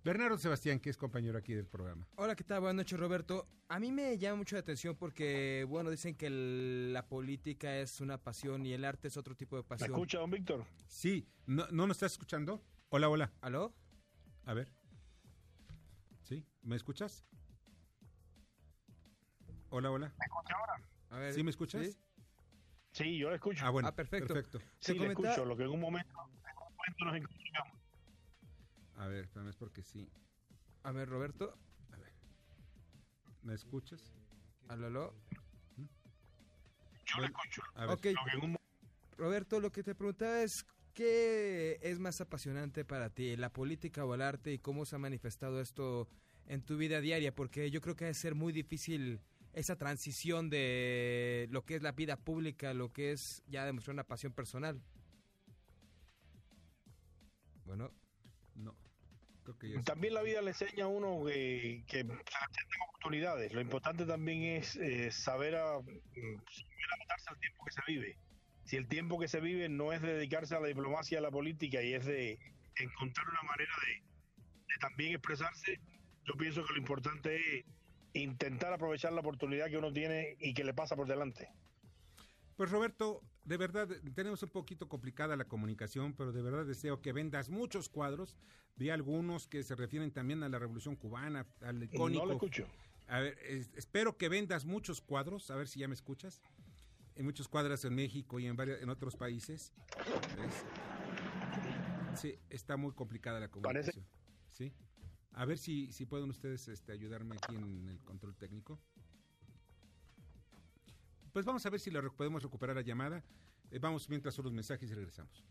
Bernardo 0.02 0.38
Sebastián, 0.38 0.80
que 0.80 0.90
es 0.90 0.96
compañero 0.96 1.38
aquí 1.38 1.52
del 1.52 1.66
programa. 1.66 2.08
Hola, 2.16 2.34
¿qué 2.34 2.42
tal? 2.42 2.60
Buenas 2.60 2.76
noches, 2.76 2.98
Roberto. 2.98 3.46
A 3.68 3.78
mí 3.78 3.92
me 3.92 4.16
llama 4.18 4.38
mucho 4.38 4.56
la 4.56 4.60
atención 4.60 4.96
porque, 4.96 5.64
bueno, 5.68 5.90
dicen 5.90 6.14
que 6.16 6.26
el- 6.26 6.92
la 6.92 7.06
política 7.06 7.76
es 7.76 8.00
una 8.00 8.16
pasión 8.18 8.64
y 8.66 8.72
el 8.72 8.84
arte 8.84 9.08
es 9.08 9.16
otro 9.16 9.36
tipo 9.36 9.56
de 9.56 9.62
¿Me 9.62 9.68
pasión. 9.68 9.90
escucha, 9.90 10.18
don 10.18 10.30
Víctor? 10.30 10.64
Sí, 10.88 11.28
¿no, 11.46 11.66
¿no 11.70 11.86
nos 11.86 11.98
estás 11.98 12.12
escuchando? 12.12 12.64
Hola, 12.88 13.08
hola. 13.10 13.30
¿Aló? 13.42 13.72
A 14.44 14.54
ver. 14.54 14.72
¿Sí? 16.22 16.44
¿Me 16.62 16.76
escuchas? 16.76 17.24
Hola, 19.68 19.90
hola. 19.90 20.14
¿Me 20.18 20.24
escucha 20.24 20.54
ahora? 20.58 20.82
A 21.10 21.18
ver, 21.18 21.34
¿Sí 21.34 21.42
me 21.44 21.50
escuchas? 21.50 21.86
¿sí? 21.86 21.96
Sí, 22.92 23.18
yo 23.18 23.28
lo 23.28 23.34
escucho. 23.34 23.64
Ah, 23.64 23.70
bueno. 23.70 23.88
Ah, 23.88 23.94
perfecto. 23.94 24.34
perfecto. 24.34 24.58
Sí, 24.80 24.92
le 24.92 24.98
comenta- 24.98 25.30
escucho, 25.30 25.44
lo 25.44 25.56
que 25.56 25.62
en 25.64 25.70
un 25.70 25.80
momento, 25.80 26.10
en 26.10 26.56
un 26.56 26.76
momento 26.76 27.04
nos 27.04 27.16
encontramos. 27.16 27.78
A 28.96 29.06
ver, 29.06 29.24
espérame, 29.24 29.48
es 29.48 29.56
porque 29.56 29.82
sí. 29.82 30.08
A 30.82 30.92
ver, 30.92 31.08
Roberto. 31.08 31.56
¿Me 33.42 33.54
escuchas? 33.54 34.14
¿Aló, 34.68 34.86
aló? 34.88 35.14
Yo 37.06 37.18
lo 37.18 37.24
escucho. 37.24 37.62
A 37.74 37.80
ver. 37.86 37.90
Lo 37.90 37.96
que 37.98 38.10
en 38.10 38.44
un 38.44 38.56
Roberto, 39.16 39.60
lo 39.60 39.70
que 39.72 39.82
te 39.82 39.94
preguntaba 39.94 40.42
es, 40.42 40.66
¿qué 40.94 41.78
es 41.82 41.98
más 41.98 42.20
apasionante 42.20 42.84
para 42.84 43.10
ti, 43.10 43.36
la 43.36 43.50
política 43.52 44.04
o 44.04 44.14
el 44.14 44.22
arte 44.22 44.52
y 44.52 44.58
cómo 44.58 44.84
se 44.84 44.96
ha 44.96 44.98
manifestado 44.98 45.60
esto 45.60 46.08
en 46.46 46.62
tu 46.62 46.76
vida 46.76 47.00
diaria? 47.00 47.34
Porque 47.34 47.70
yo 47.70 47.80
creo 47.80 47.96
que 47.96 48.04
debe 48.04 48.14
ser 48.14 48.34
muy 48.34 48.52
difícil 48.52 49.20
esa 49.52 49.76
transición 49.76 50.50
de 50.50 51.48
lo 51.50 51.64
que 51.64 51.76
es 51.76 51.82
la 51.82 51.92
vida 51.92 52.16
pública, 52.16 52.72
lo 52.74 52.92
que 52.92 53.12
es 53.12 53.42
ya 53.46 53.64
demostrar 53.64 53.94
una 53.94 54.04
pasión 54.04 54.32
personal. 54.32 54.80
Bueno, 57.64 57.92
No. 58.54 58.76
Creo 59.44 59.58
que 59.58 59.70
ya 59.70 59.82
También 59.82 60.14
la 60.14 60.22
vida 60.22 60.42
le 60.42 60.50
enseña 60.50 60.84
a 60.84 60.88
uno 60.88 61.24
que, 61.24 61.84
que 61.86 62.04
presentan 62.04 62.80
oportunidades. 62.88 63.52
Lo 63.52 63.60
importante 63.60 64.04
también 64.04 64.42
es 64.42 64.76
eh, 64.76 65.10
saber 65.10 65.56
a, 65.56 65.78
mm, 65.80 65.84
saber 65.84 66.86
adaptarse 66.94 67.30
al 67.30 67.38
tiempo 67.38 67.64
que 67.64 67.72
se 67.72 67.80
vive. 67.86 68.18
Si 68.64 68.76
el 68.76 68.86
tiempo 68.86 69.18
que 69.18 69.28
se 69.28 69.40
vive 69.40 69.68
no 69.68 69.92
es 69.92 70.02
de 70.02 70.14
dedicarse 70.14 70.54
a 70.54 70.60
la 70.60 70.68
diplomacia, 70.68 71.18
a 71.18 71.22
la 71.22 71.30
política 71.30 71.82
y 71.82 71.94
es 71.94 72.04
de 72.04 72.38
encontrar 72.76 73.28
una 73.28 73.42
manera 73.42 73.72
de, 73.86 73.94
de 74.68 74.78
también 74.80 75.12
expresarse, 75.12 75.80
yo 76.24 76.34
pienso 76.34 76.64
que 76.64 76.74
lo 76.74 76.78
importante 76.78 77.58
es 77.58 77.64
intentar 78.14 78.72
aprovechar 78.72 79.12
la 79.12 79.20
oportunidad 79.20 79.68
que 79.68 79.78
uno 79.78 79.92
tiene 79.92 80.36
y 80.40 80.54
que 80.54 80.64
le 80.64 80.74
pasa 80.74 80.96
por 80.96 81.06
delante. 81.08 81.48
Pues 82.56 82.70
Roberto, 82.70 83.22
de 83.44 83.56
verdad, 83.56 83.88
tenemos 84.14 84.42
un 84.42 84.50
poquito 84.50 84.88
complicada 84.88 85.36
la 85.36 85.46
comunicación, 85.46 86.12
pero 86.14 86.32
de 86.32 86.42
verdad 86.42 86.66
deseo 86.66 87.00
que 87.00 87.12
vendas 87.12 87.48
muchos 87.48 87.88
cuadros. 87.88 88.36
Vi 88.76 88.90
algunos 88.90 89.46
que 89.46 89.62
se 89.62 89.74
refieren 89.74 90.10
también 90.10 90.42
a 90.42 90.48
la 90.48 90.58
Revolución 90.58 90.96
Cubana, 90.96 91.46
al 91.62 91.82
icónico. 91.82 92.20
No 92.20 92.26
lo 92.26 92.32
escucho. 92.34 92.66
A 93.08 93.20
ver, 93.20 93.38
es- 93.42 93.70
espero 93.74 94.16
que 94.16 94.28
vendas 94.28 94.64
muchos 94.64 95.00
cuadros, 95.00 95.50
a 95.50 95.56
ver 95.56 95.68
si 95.68 95.80
ya 95.80 95.88
me 95.88 95.94
escuchas. 95.94 96.40
En 97.16 97.24
muchos 97.24 97.48
cuadros 97.48 97.84
en 97.84 97.94
México 97.94 98.38
y 98.38 98.46
en, 98.46 98.56
varios, 98.56 98.80
en 98.80 98.88
otros 98.88 99.16
países. 99.16 99.72
¿Ves? 100.36 100.64
Sí, 102.20 102.38
está 102.48 102.76
muy 102.76 102.92
complicada 102.92 103.40
la 103.40 103.48
Parece- 103.48 103.92
comunicación. 103.92 104.06
Sí. 104.52 104.72
A 105.32 105.44
ver 105.44 105.58
si, 105.58 105.90
si 105.92 106.06
pueden 106.06 106.28
ustedes 106.30 106.68
este, 106.68 106.92
ayudarme 106.92 107.36
aquí 107.36 107.54
en 107.56 107.88
el 107.88 107.98
control 108.04 108.36
técnico. 108.36 108.78
Pues 111.32 111.44
vamos 111.44 111.64
a 111.64 111.70
ver 111.70 111.80
si 111.80 111.90
lo 111.90 112.00
re- 112.00 112.10
podemos 112.10 112.42
recuperar 112.42 112.76
la 112.76 112.82
llamada. 112.82 113.24
Eh, 113.70 113.78
vamos 113.78 114.08
mientras 114.08 114.34
son 114.34 114.44
los 114.46 114.52
mensajes 114.52 114.90
y 114.90 114.94
regresamos. 114.94 115.44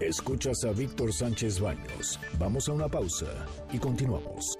Escuchas 0.00 0.64
a 0.64 0.72
Víctor 0.72 1.12
Sánchez 1.12 1.60
Baños. 1.60 2.18
Vamos 2.38 2.68
a 2.68 2.72
una 2.72 2.88
pausa 2.88 3.26
y 3.72 3.78
continuamos. 3.78 4.56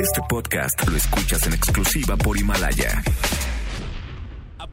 Este 0.00 0.20
podcast 0.28 0.86
lo 0.88 0.96
escuchas 0.96 1.44
en 1.46 1.54
exclusiva 1.54 2.16
por 2.16 2.38
Himalaya. 2.38 3.02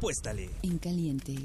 Apuéstale. 0.02 0.50
En 0.64 0.80
caliente. 0.80 1.36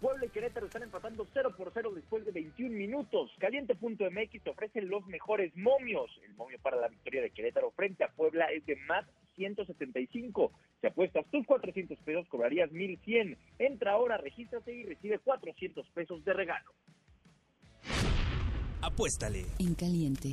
Puebla 0.00 0.26
y 0.26 0.28
Querétaro 0.28 0.66
están 0.66 0.82
empatando 0.82 1.24
0 1.32 1.54
por 1.56 1.70
0 1.72 1.92
después 1.94 2.24
de 2.24 2.32
21 2.32 2.76
minutos. 2.76 3.30
Caliente.mx 3.38 4.42
te 4.42 4.50
ofrece 4.50 4.82
los 4.82 5.06
mejores 5.06 5.56
momios. 5.56 6.10
El 6.24 6.34
momio 6.34 6.58
para 6.60 6.78
la 6.78 6.88
victoria 6.88 7.22
de 7.22 7.30
Querétaro 7.30 7.70
frente 7.70 8.02
a 8.02 8.08
Puebla 8.08 8.46
es 8.46 8.66
de 8.66 8.74
más 8.88 9.06
175. 9.36 10.50
Si 10.80 10.88
apuestas 10.88 11.24
tus 11.30 11.46
400 11.46 11.96
pesos, 12.00 12.26
cobrarías 12.26 12.72
1100. 12.72 13.38
Entra 13.60 13.92
ahora, 13.92 14.16
regístrate 14.16 14.74
y 14.74 14.82
recibe 14.82 15.20
400 15.20 15.88
pesos 15.90 16.24
de 16.24 16.32
regalo. 16.32 16.72
Apuéstale. 18.82 19.46
En 19.60 19.76
caliente. 19.76 20.32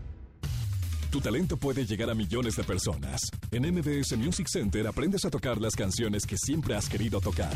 Tu 1.11 1.19
talento 1.19 1.57
puede 1.57 1.85
llegar 1.85 2.09
a 2.09 2.15
millones 2.15 2.55
de 2.55 2.63
personas. 2.63 3.29
En 3.51 3.69
MBS 3.69 4.15
Music 4.17 4.47
Center 4.47 4.87
aprendes 4.87 5.25
a 5.25 5.29
tocar 5.29 5.59
las 5.59 5.75
canciones 5.75 6.25
que 6.25 6.37
siempre 6.37 6.73
has 6.73 6.87
querido 6.87 7.19
tocar. 7.19 7.51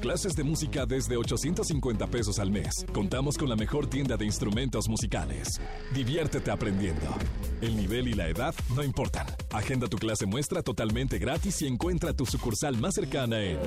Clases 0.00 0.34
de 0.34 0.42
música 0.42 0.86
desde 0.86 1.18
850 1.18 2.06
pesos 2.06 2.38
al 2.38 2.50
mes. 2.50 2.86
Contamos 2.94 3.36
con 3.36 3.50
la 3.50 3.56
mejor 3.56 3.86
tienda 3.86 4.16
de 4.16 4.24
instrumentos 4.24 4.88
musicales. 4.88 5.60
Diviértete 5.92 6.50
aprendiendo. 6.50 7.14
El 7.60 7.76
nivel 7.76 8.08
y 8.08 8.14
la 8.14 8.28
edad 8.28 8.54
no 8.74 8.82
importan. 8.82 9.26
Agenda 9.52 9.88
tu 9.88 9.98
clase 9.98 10.24
muestra 10.24 10.62
totalmente 10.62 11.18
gratis 11.18 11.60
y 11.60 11.66
encuentra 11.66 12.14
tu 12.14 12.24
sucursal 12.24 12.78
más 12.78 12.94
cercana 12.94 13.42
en 13.42 13.58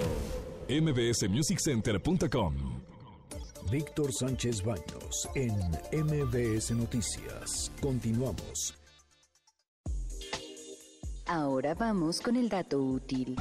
mbsmusiccenter.com. 0.86 2.56
Víctor 3.70 4.12
Sánchez 4.12 4.63
Baños 4.63 5.30
en 5.36 5.54
MBS 5.94 6.72
Noticias. 6.72 7.72
Continuamos. 7.80 8.79
Ahora 11.32 11.76
vamos 11.76 12.22
con 12.22 12.36
el 12.38 12.50
dato 12.50 12.82
útil. 12.82 13.36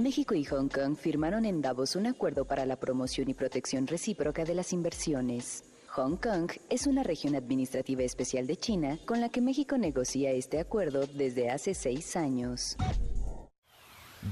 México 0.00 0.34
y 0.34 0.42
Hong 0.46 0.66
Kong 0.66 0.96
firmaron 0.96 1.44
en 1.44 1.62
Davos 1.62 1.94
un 1.94 2.08
acuerdo 2.08 2.44
para 2.44 2.66
la 2.66 2.74
promoción 2.74 3.30
y 3.30 3.34
protección 3.34 3.86
recíproca 3.86 4.44
de 4.44 4.56
las 4.56 4.72
inversiones. 4.72 5.62
Hong 5.90 6.16
Kong 6.16 6.50
es 6.68 6.88
una 6.88 7.04
región 7.04 7.36
administrativa 7.36 8.02
especial 8.02 8.48
de 8.48 8.56
China 8.56 8.98
con 9.06 9.20
la 9.20 9.28
que 9.28 9.40
México 9.40 9.78
negocia 9.78 10.32
este 10.32 10.58
acuerdo 10.58 11.06
desde 11.06 11.50
hace 11.50 11.72
seis 11.72 12.16
años. 12.16 12.76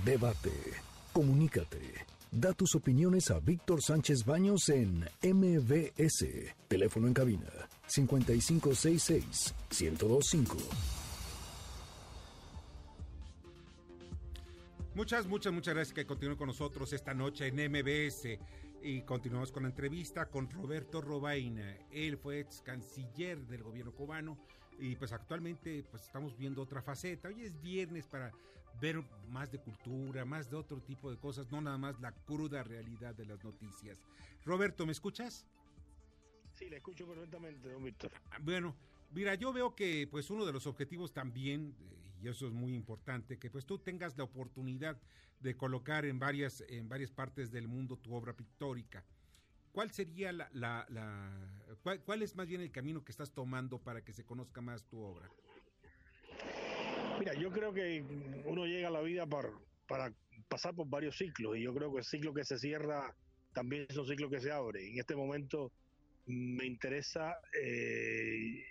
Debate. 0.04 0.50
Comunícate. 1.12 1.94
Da 2.32 2.52
tus 2.52 2.74
opiniones 2.74 3.30
a 3.30 3.38
Víctor 3.38 3.80
Sánchez 3.80 4.24
Baños 4.24 4.68
en 4.70 5.04
MBS. 5.22 6.26
Teléfono 6.66 7.06
en 7.06 7.14
cabina 7.14 7.46
5566 7.86 9.54
1025. 9.70 10.56
Muchas, 14.96 15.26
muchas, 15.26 15.52
muchas 15.52 15.74
gracias 15.74 15.94
que 15.94 16.06
continúen 16.06 16.38
con 16.38 16.46
nosotros 16.46 16.90
esta 16.94 17.12
noche 17.12 17.48
en 17.48 17.56
MBS. 17.70 18.38
Y 18.82 19.02
continuamos 19.02 19.52
con 19.52 19.64
la 19.64 19.68
entrevista 19.68 20.30
con 20.30 20.48
Roberto 20.48 21.02
Robaina. 21.02 21.76
Él 21.90 22.16
fue 22.16 22.40
ex 22.40 22.62
canciller 22.62 23.46
del 23.46 23.62
gobierno 23.62 23.92
cubano 23.92 24.38
y 24.78 24.96
pues 24.96 25.12
actualmente 25.12 25.84
pues 25.90 26.04
estamos 26.04 26.34
viendo 26.38 26.62
otra 26.62 26.80
faceta. 26.80 27.28
Hoy 27.28 27.42
es 27.42 27.60
viernes 27.60 28.06
para 28.06 28.32
ver 28.80 29.04
más 29.28 29.52
de 29.52 29.58
cultura, 29.58 30.24
más 30.24 30.48
de 30.48 30.56
otro 30.56 30.80
tipo 30.80 31.10
de 31.10 31.18
cosas, 31.18 31.52
no 31.52 31.60
nada 31.60 31.76
más 31.76 32.00
la 32.00 32.12
cruda 32.12 32.62
realidad 32.62 33.14
de 33.14 33.26
las 33.26 33.44
noticias. 33.44 33.98
Roberto, 34.46 34.86
¿me 34.86 34.92
escuchas? 34.92 35.44
Sí, 36.54 36.70
le 36.70 36.76
escucho 36.78 37.06
perfectamente, 37.06 37.68
don 37.68 37.84
Víctor. 37.84 38.12
Bueno, 38.40 38.74
mira, 39.16 39.34
yo 39.34 39.50
veo 39.50 39.74
que 39.74 40.06
pues 40.10 40.28
uno 40.30 40.44
de 40.44 40.52
los 40.52 40.66
objetivos 40.66 41.12
también, 41.14 41.74
y 42.22 42.28
eso 42.28 42.46
es 42.46 42.52
muy 42.52 42.74
importante, 42.74 43.38
que 43.38 43.50
pues 43.50 43.64
tú 43.64 43.78
tengas 43.78 44.16
la 44.18 44.24
oportunidad 44.24 45.00
de 45.40 45.56
colocar 45.56 46.04
en 46.04 46.18
varias, 46.18 46.62
en 46.68 46.88
varias 46.88 47.10
partes 47.10 47.50
del 47.50 47.66
mundo 47.66 47.96
tu 47.96 48.14
obra 48.14 48.34
pictórica. 48.34 49.04
¿Cuál 49.72 49.90
sería 49.90 50.32
la, 50.32 50.50
la, 50.52 50.86
cuál, 51.82 52.22
es 52.22 52.36
más 52.36 52.46
bien 52.46 52.60
el 52.60 52.70
camino 52.70 53.04
que 53.04 53.12
estás 53.12 53.32
tomando 53.32 53.78
para 53.78 54.02
que 54.04 54.12
se 54.12 54.24
conozca 54.24 54.60
más 54.60 54.84
tu 54.84 55.00
obra? 55.00 55.30
Mira, 57.18 57.32
yo 57.34 57.50
creo 57.50 57.72
que 57.72 58.04
uno 58.44 58.66
llega 58.66 58.88
a 58.88 58.90
la 58.90 59.00
vida 59.00 59.26
para, 59.26 59.50
para 59.88 60.12
pasar 60.48 60.74
por 60.74 60.88
varios 60.88 61.16
ciclos 61.16 61.56
y 61.56 61.62
yo 61.62 61.74
creo 61.74 61.90
que 61.90 61.98
el 61.98 62.04
ciclo 62.04 62.34
que 62.34 62.44
se 62.44 62.58
cierra 62.58 63.14
también 63.54 63.86
es 63.88 63.96
un 63.96 64.06
ciclo 64.06 64.28
que 64.28 64.40
se 64.40 64.52
abre. 64.52 64.90
En 64.90 64.98
este 64.98 65.16
momento 65.16 65.72
me 66.26 66.66
interesa 66.66 67.38
eh, 67.58 68.62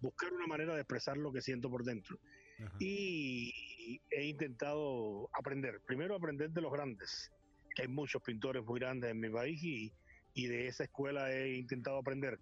buscar 0.00 0.32
una 0.32 0.46
manera 0.46 0.74
de 0.74 0.80
expresar 0.80 1.16
lo 1.16 1.32
que 1.32 1.40
siento 1.40 1.70
por 1.70 1.84
dentro. 1.84 2.18
Ajá. 2.58 2.76
Y 2.80 4.00
he 4.10 4.24
intentado 4.24 5.28
aprender, 5.32 5.80
primero 5.86 6.14
aprender 6.14 6.50
de 6.50 6.60
los 6.60 6.72
grandes, 6.72 7.30
que 7.74 7.82
hay 7.82 7.88
muchos 7.88 8.22
pintores 8.22 8.64
muy 8.64 8.80
grandes 8.80 9.10
en 9.10 9.20
mi 9.20 9.30
país 9.30 9.62
y, 9.62 9.92
y 10.34 10.46
de 10.46 10.66
esa 10.66 10.84
escuela 10.84 11.32
he 11.32 11.56
intentado 11.56 11.98
aprender. 11.98 12.38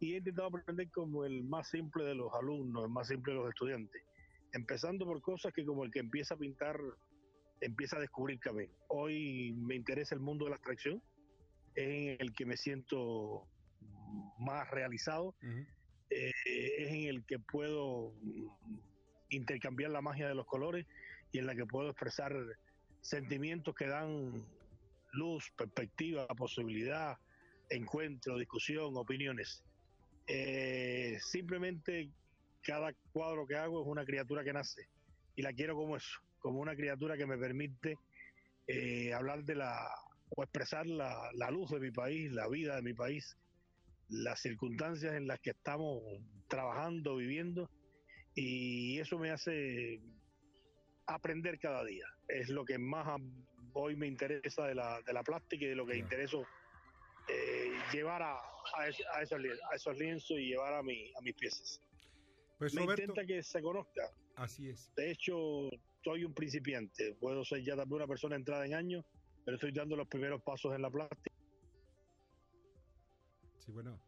Y 0.00 0.14
he 0.14 0.18
intentado 0.18 0.48
aprender 0.48 0.90
como 0.90 1.24
el 1.24 1.44
más 1.44 1.68
simple 1.70 2.04
de 2.04 2.14
los 2.14 2.32
alumnos, 2.34 2.84
el 2.84 2.90
más 2.90 3.08
simple 3.08 3.32
de 3.32 3.38
los 3.38 3.48
estudiantes, 3.48 4.02
empezando 4.52 5.06
por 5.06 5.20
cosas 5.22 5.52
que 5.52 5.64
como 5.64 5.84
el 5.84 5.90
que 5.90 6.00
empieza 6.00 6.34
a 6.34 6.38
pintar 6.38 6.78
empieza 7.60 7.96
a 7.96 8.00
descubrir 8.00 8.38
camino. 8.40 8.72
Hoy 8.88 9.52
me 9.54 9.74
interesa 9.74 10.14
el 10.14 10.20
mundo 10.20 10.44
de 10.44 10.50
la 10.50 10.56
abstracción, 10.56 11.02
es 11.74 11.88
en 11.88 12.16
el 12.20 12.32
que 12.34 12.44
me 12.44 12.56
siento 12.56 13.48
más 14.38 14.70
realizado, 14.70 15.28
uh 15.28 15.34
-huh. 15.40 15.66
Eh, 16.10 16.32
es 16.44 16.88
en 16.88 17.04
el 17.04 17.24
que 17.24 17.38
puedo 17.38 18.12
intercambiar 19.30 19.90
la 19.90 20.00
magia 20.00 20.28
de 20.28 20.34
los 20.34 20.46
colores 20.46 20.86
y 21.32 21.38
en 21.38 21.46
la 21.46 21.54
que 21.54 21.66
puedo 21.66 21.90
expresar 21.90 22.34
sentimientos 23.00 23.74
que 23.74 23.86
dan 23.86 24.46
luz, 25.12 25.50
perspectiva, 25.56 26.26
posibilidad, 26.28 27.18
encuentro, 27.70 28.38
discusión, 28.38 28.96
opiniones. 28.96 29.62
Eh, 30.26 31.18
simplemente 31.20 32.10
cada 32.62 32.94
cuadro 33.12 33.46
que 33.46 33.56
hago 33.56 33.82
es 33.82 33.86
una 33.86 34.04
criatura 34.04 34.42
que 34.42 34.52
nace 34.52 34.88
y 35.36 35.42
la 35.42 35.52
quiero 35.52 35.74
como 35.74 35.96
eso, 35.96 36.20
como 36.38 36.60
una 36.60 36.74
criatura 36.74 37.16
que 37.16 37.26
me 37.26 37.36
permite 37.36 37.98
eh, 38.66 39.12
hablar 39.12 39.44
de 39.44 39.54
la 39.56 39.86
o 40.36 40.42
expresar 40.42 40.86
la, 40.86 41.30
la 41.34 41.50
luz 41.50 41.70
de 41.70 41.80
mi 41.80 41.90
país, 41.90 42.32
la 42.32 42.48
vida 42.48 42.76
de 42.76 42.82
mi 42.82 42.94
país, 42.94 43.36
las 44.08 44.40
circunstancias 44.40 45.14
en 45.14 45.26
las 45.26 45.40
que 45.40 45.50
estamos 45.50 46.02
trabajando, 46.48 47.16
viviendo, 47.16 47.70
y 48.34 48.98
eso 48.98 49.18
me 49.18 49.30
hace 49.30 50.00
aprender 51.06 51.58
cada 51.58 51.84
día. 51.84 52.06
Es 52.28 52.48
lo 52.48 52.64
que 52.64 52.78
más 52.78 53.20
hoy 53.72 53.96
me 53.96 54.06
interesa 54.06 54.66
de 54.66 54.74
la, 54.74 55.00
de 55.02 55.12
la 55.12 55.22
plástica 55.22 55.64
y 55.64 55.68
de 55.68 55.74
lo 55.74 55.86
que 55.86 55.94
sí. 55.94 56.00
intereso 56.00 56.44
eh, 57.28 57.72
llevar 57.92 58.22
a, 58.22 58.36
a, 58.76 58.88
esos, 58.88 59.06
a, 59.14 59.74
esos, 59.74 59.98
lienzos 59.98 60.38
y 60.38 60.48
llevar 60.48 60.74
a, 60.74 60.82
mi, 60.82 61.12
a 61.16 61.20
mis 61.22 61.34
piezas. 61.34 61.80
Pues 62.58 62.74
me 62.74 62.82
Roberto, 62.82 63.02
intenta 63.02 63.26
que 63.26 63.42
se 63.42 63.62
conozca. 63.62 64.10
Así 64.36 64.68
es. 64.68 64.92
De 64.94 65.10
hecho, 65.10 65.70
soy 66.02 66.24
un 66.24 66.34
principiante. 66.34 67.14
Puedo 67.14 67.44
ser 67.44 67.62
ya 67.62 67.76
también 67.76 67.96
una 67.96 68.06
persona 68.06 68.36
entrada 68.36 68.66
en 68.66 68.74
años, 68.74 69.04
pero 69.44 69.56
estoy 69.56 69.72
dando 69.72 69.96
los 69.96 70.08
primeros 70.08 70.42
pasos 70.42 70.74
en 70.74 70.82
la 70.82 70.90
plástica. 70.90 71.33
Sí, 73.64 73.72
bueno. 73.72 73.98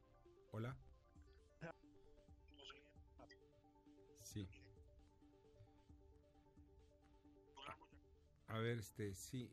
Hola. 0.51 0.77
Sí. 4.23 4.47
A 8.49 8.59
ver, 8.59 8.79
este, 8.79 9.14
sí. 9.14 9.51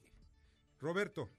Roberto. 0.81 1.29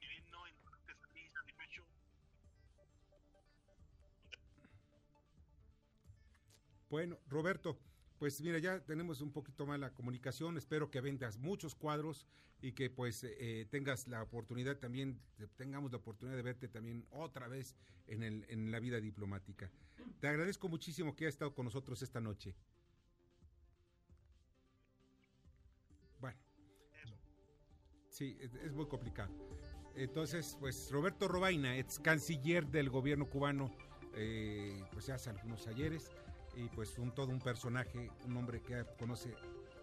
Bueno, 6.88 7.18
Roberto, 7.26 7.78
pues 8.24 8.40
mira, 8.40 8.58
ya 8.58 8.80
tenemos 8.80 9.20
un 9.20 9.30
poquito 9.30 9.66
más 9.66 9.78
la 9.78 9.92
comunicación. 9.92 10.56
Espero 10.56 10.90
que 10.90 11.02
vendas 11.02 11.36
muchos 11.36 11.74
cuadros 11.74 12.26
y 12.62 12.72
que 12.72 12.88
pues 12.88 13.22
eh, 13.22 13.66
tengas 13.70 14.08
la 14.08 14.22
oportunidad 14.22 14.78
también, 14.78 15.20
tengamos 15.56 15.92
la 15.92 15.98
oportunidad 15.98 16.34
de 16.34 16.42
verte 16.42 16.68
también 16.68 17.04
otra 17.10 17.48
vez 17.48 17.76
en, 18.06 18.22
el, 18.22 18.46
en 18.48 18.70
la 18.70 18.80
vida 18.80 18.98
diplomática. 18.98 19.70
Te 20.20 20.28
agradezco 20.28 20.70
muchísimo 20.70 21.14
que 21.14 21.26
hayas 21.26 21.34
estado 21.34 21.54
con 21.54 21.66
nosotros 21.66 22.00
esta 22.00 22.18
noche. 22.18 22.54
Bueno, 26.18 26.38
sí, 28.08 28.38
es, 28.40 28.72
muy 28.72 28.86
complicado. 28.86 29.34
Entonces, 29.96 30.56
pues 30.58 30.90
Roberto 30.90 31.28
Robaina, 31.28 31.76
ex 31.76 31.98
canciller 31.98 32.66
del 32.68 32.88
gobierno 32.88 33.28
cubano, 33.28 33.70
eh, 34.14 34.82
pues 34.92 35.10
hace 35.10 35.28
algunos 35.28 35.66
ayeres 35.66 36.10
y 36.56 36.68
pues 36.68 36.98
un 36.98 37.12
todo 37.14 37.28
un 37.28 37.40
personaje, 37.40 38.10
un 38.24 38.36
hombre 38.36 38.60
que 38.60 38.84
conoce 38.98 39.34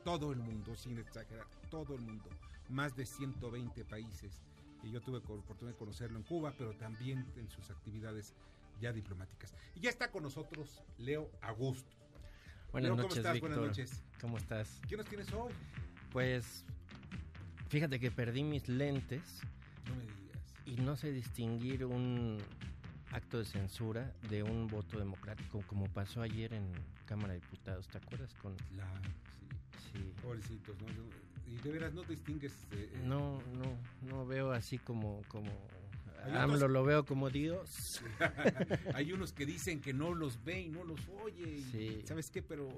todo 0.03 0.31
el 0.31 0.39
mundo, 0.39 0.75
sin 0.75 0.97
exagerar, 0.97 1.45
todo 1.69 1.95
el 1.95 2.01
mundo, 2.01 2.29
más 2.69 2.95
de 2.95 3.05
120 3.05 3.85
países. 3.85 4.41
Y 4.83 4.91
yo 4.91 5.01
tuve 5.01 5.19
la 5.19 5.25
oportunidad 5.35 5.73
de 5.73 5.77
conocerlo 5.77 6.17
en 6.17 6.23
Cuba, 6.23 6.53
pero 6.57 6.73
también 6.75 7.25
en 7.35 7.49
sus 7.49 7.69
actividades 7.69 8.33
ya 8.79 8.91
diplomáticas. 8.91 9.53
Y 9.75 9.81
ya 9.81 9.89
está 9.91 10.09
con 10.11 10.23
nosotros 10.23 10.81
Leo 10.97 11.29
Augusto. 11.41 11.95
Buenas 12.71 12.89
Leo, 12.89 13.03
noches, 13.03 13.19
¿cómo 13.19 13.19
estás? 13.19 13.33
Víctor. 13.33 13.49
Buenas 13.49 13.67
noches. 13.67 14.03
¿Cómo 14.19 14.37
estás? 14.37 14.81
¿Qué 14.87 14.97
nos 14.97 15.05
tienes 15.05 15.31
hoy? 15.33 15.53
Pues 16.11 16.65
fíjate 17.69 17.99
que 17.99 18.11
perdí 18.11 18.43
mis 18.43 18.67
lentes 18.67 19.41
No 19.87 19.95
me 19.95 20.01
digas. 20.01 20.41
y 20.65 20.75
no 20.77 20.95
sé 20.95 21.11
distinguir 21.11 21.85
un 21.85 22.39
acto 23.11 23.39
de 23.39 23.45
censura 23.45 24.13
de 24.29 24.43
un 24.43 24.67
voto 24.67 24.97
democrático 24.99 25.61
como 25.67 25.85
pasó 25.87 26.21
ayer 26.21 26.53
en 26.53 26.71
Cámara 27.05 27.33
de 27.33 27.39
Diputados, 27.39 27.87
¿te 27.87 27.97
acuerdas? 27.97 28.33
Con 28.35 28.55
La, 28.75 28.87
sí. 29.39 29.47
Sí. 29.93 30.13
Pobrecitos, 30.21 30.75
¿no? 30.81 30.87
Y 31.51 31.57
de 31.57 31.71
veras 31.71 31.93
no 31.93 32.03
distingues. 32.03 32.53
eh, 32.71 32.89
eh, 32.93 33.01
No, 33.03 33.41
no, 33.53 33.77
no 34.09 34.25
veo 34.25 34.51
así 34.51 34.77
como 34.77 35.21
como 35.27 35.51
AMLO 36.33 36.55
otros- 36.57 36.71
lo 36.71 36.83
veo 36.85 37.05
como 37.05 37.29
Dios. 37.29 38.01
Hay 38.95 39.11
unos 39.11 39.33
que 39.33 39.45
dicen 39.45 39.81
que 39.81 39.91
no 39.93 40.13
los 40.13 40.41
ve 40.43 40.61
y 40.61 40.69
no 40.69 40.83
los 40.85 40.99
oye. 41.23 41.57
y 41.57 41.61
Sí. 41.63 42.01
¿Sabes 42.05 42.29
qué? 42.31 42.41
Pero, 42.41 42.69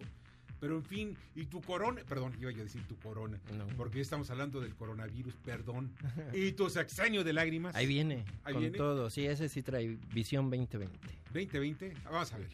pero 0.63 0.77
en 0.77 0.83
fin, 0.85 1.17
y 1.35 1.43
tu 1.47 1.59
corona, 1.59 2.01
perdón, 2.07 2.31
iba 2.39 2.49
yo 2.49 2.61
a 2.61 2.63
decir 2.63 2.87
tu 2.87 2.95
corona, 2.95 3.37
No. 3.57 3.67
porque 3.75 3.97
ya 3.97 4.03
estamos 4.03 4.29
hablando 4.31 4.61
del 4.61 4.73
coronavirus, 4.75 5.35
perdón. 5.43 5.91
Y 6.33 6.53
tu 6.53 6.69
sexenio 6.69 7.25
de 7.25 7.33
lágrimas. 7.33 7.75
Ahí 7.75 7.85
viene, 7.85 8.23
Ahí 8.45 8.53
con 8.53 8.61
viene. 8.61 8.77
todo. 8.77 9.09
Sí, 9.09 9.25
ese 9.25 9.49
sí 9.49 9.61
trae 9.61 9.97
visión 10.13 10.49
2020. 10.49 10.97
2020, 11.33 11.93
vamos 12.05 12.31
a 12.31 12.37
ver. 12.37 12.47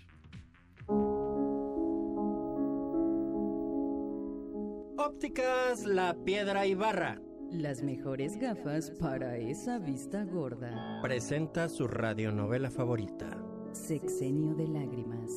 Ópticas 4.98 5.86
La 5.86 6.16
Piedra 6.26 6.66
Ibarra 6.66 7.22
Las 7.52 7.84
mejores 7.84 8.38
gafas 8.40 8.90
para 9.00 9.38
esa 9.38 9.78
vista 9.78 10.24
gorda. 10.26 11.00
presenta 11.04 11.70
su 11.70 11.88
radionovela 11.88 12.72
favorita. 12.72 13.40
Sexenio 13.72 14.56
de 14.56 14.68
lágrimas. 14.68 15.32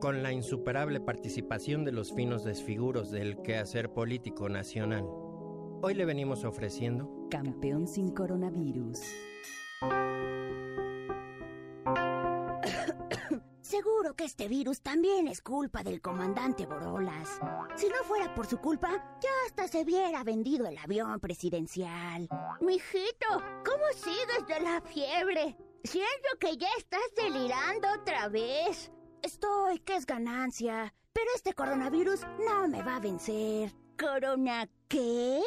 Con 0.00 0.22
la 0.22 0.32
insuperable 0.32 1.00
participación 1.00 1.84
de 1.84 1.90
los 1.90 2.12
finos 2.12 2.44
desfiguros 2.44 3.10
del 3.10 3.42
quehacer 3.42 3.92
político 3.92 4.48
nacional. 4.48 5.04
Hoy 5.82 5.94
le 5.94 6.04
venimos 6.04 6.44
ofreciendo 6.44 7.26
Campeón 7.28 7.88
sin 7.88 8.12
coronavirus. 8.12 9.00
Seguro 13.60 14.14
que 14.14 14.24
este 14.24 14.46
virus 14.46 14.82
también 14.82 15.26
es 15.26 15.42
culpa 15.42 15.82
del 15.82 16.00
comandante 16.00 16.64
Borolas. 16.66 17.40
Si 17.74 17.88
no 17.88 17.96
fuera 18.04 18.32
por 18.34 18.46
su 18.46 18.58
culpa, 18.58 19.18
ya 19.20 19.30
hasta 19.46 19.66
se 19.66 19.82
hubiera 19.82 20.22
vendido 20.22 20.66
el 20.66 20.78
avión 20.78 21.18
presidencial. 21.18 22.28
Mijito, 22.60 23.26
¿cómo 23.64 23.84
sigues 23.94 24.46
de 24.46 24.60
la 24.60 24.80
fiebre? 24.80 25.56
Siento 25.82 26.28
que 26.38 26.56
ya 26.56 26.68
estás 26.78 27.00
delirando 27.16 27.88
otra 28.00 28.28
vez. 28.28 28.92
Estoy, 29.22 29.80
que 29.80 29.96
es 29.96 30.06
ganancia. 30.06 30.94
Pero 31.12 31.30
este 31.34 31.52
coronavirus 31.52 32.20
no 32.46 32.68
me 32.68 32.82
va 32.82 32.96
a 32.96 33.00
vencer. 33.00 33.72
¿Corona 33.98 34.68
qué? 34.86 35.40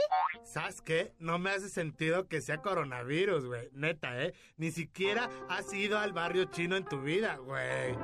¿Sabes 0.44 0.82
qué? 0.82 1.14
No 1.20 1.40
me 1.40 1.52
hace 1.52 1.70
sentido 1.70 2.28
que 2.28 2.42
sea 2.42 2.62
coronavirus, 2.62 3.46
güey. 3.46 3.70
Neta, 3.72 4.22
¿eh? 4.22 4.34
Ni 4.58 4.72
siquiera 4.72 5.30
has 5.48 5.74
ido 5.74 5.98
al 5.98 6.12
barrio 6.12 6.46
chino 6.46 6.76
en 6.76 6.84
tu 6.84 7.02
vida, 7.02 7.38
güey. 7.38 7.96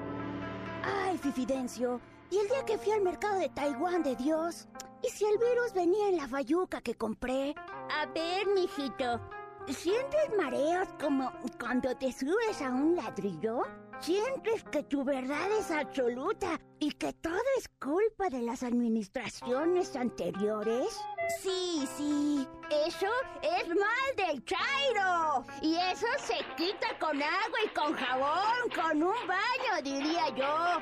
Ay, 0.83 1.17
Fifidencio. 1.17 1.99
¿Y 2.31 2.37
el 2.37 2.47
día 2.47 2.63
que 2.65 2.77
fui 2.77 2.93
al 2.93 3.01
mercado 3.01 3.39
de 3.39 3.49
Taiwán 3.49 4.03
de 4.03 4.15
Dios? 4.15 4.67
¿Y 5.03 5.09
si 5.09 5.25
el 5.25 5.37
virus 5.37 5.73
venía 5.73 6.07
en 6.09 6.17
la 6.17 6.27
bayuca 6.27 6.79
que 6.81 6.95
compré? 6.95 7.53
A 7.91 8.05
ver, 8.05 8.47
mijito. 8.47 9.19
¿Sientes 9.67 10.29
mareos 10.37 10.87
como 10.99 11.29
cuando 11.59 11.93
te 11.97 12.13
subes 12.13 12.61
a 12.61 12.69
un 12.69 12.95
ladrillo? 12.95 13.63
¿Sientes 13.99 14.63
que 14.71 14.83
tu 14.83 15.03
verdad 15.03 15.51
es 15.59 15.71
absoluta 15.71 16.59
y 16.79 16.91
que 16.91 17.13
todo 17.13 17.41
es 17.57 17.67
culpa 17.79 18.29
de 18.29 18.41
las 18.41 18.63
administraciones 18.63 19.95
anteriores? 19.95 20.99
Sí, 21.41 21.85
sí, 21.97 22.47
eso 22.85 23.07
es 23.41 23.67
mal 23.67 24.15
del 24.15 24.45
Chairo. 24.45 25.45
Y 25.61 25.75
eso 25.75 26.05
se 26.19 26.35
quita 26.55 26.87
con 26.99 27.21
agua 27.21 27.59
y 27.65 27.69
con 27.69 27.93
jabón, 27.93 28.69
con 28.73 29.03
un 29.03 29.27
baño, 29.27 29.81
diría 29.83 30.29
yo. 30.35 30.79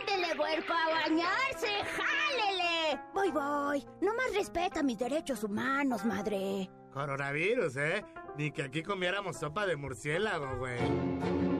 Ándele, 0.00 0.38
huerco, 0.38 0.72
a 0.72 1.08
bañarse, 1.08 1.68
jálele. 1.96 3.02
Voy, 3.12 3.30
voy. 3.32 3.86
No 4.00 4.14
más 4.14 4.34
respeta 4.34 4.82
mis 4.82 4.98
derechos 4.98 5.44
humanos, 5.44 6.04
madre. 6.04 6.70
Coronavirus, 6.94 7.76
¿eh? 7.76 8.04
Ni 8.38 8.50
que 8.50 8.62
aquí 8.62 8.82
comiéramos 8.82 9.36
sopa 9.36 9.66
de 9.66 9.76
murciélago, 9.76 10.58
güey. 10.58 11.51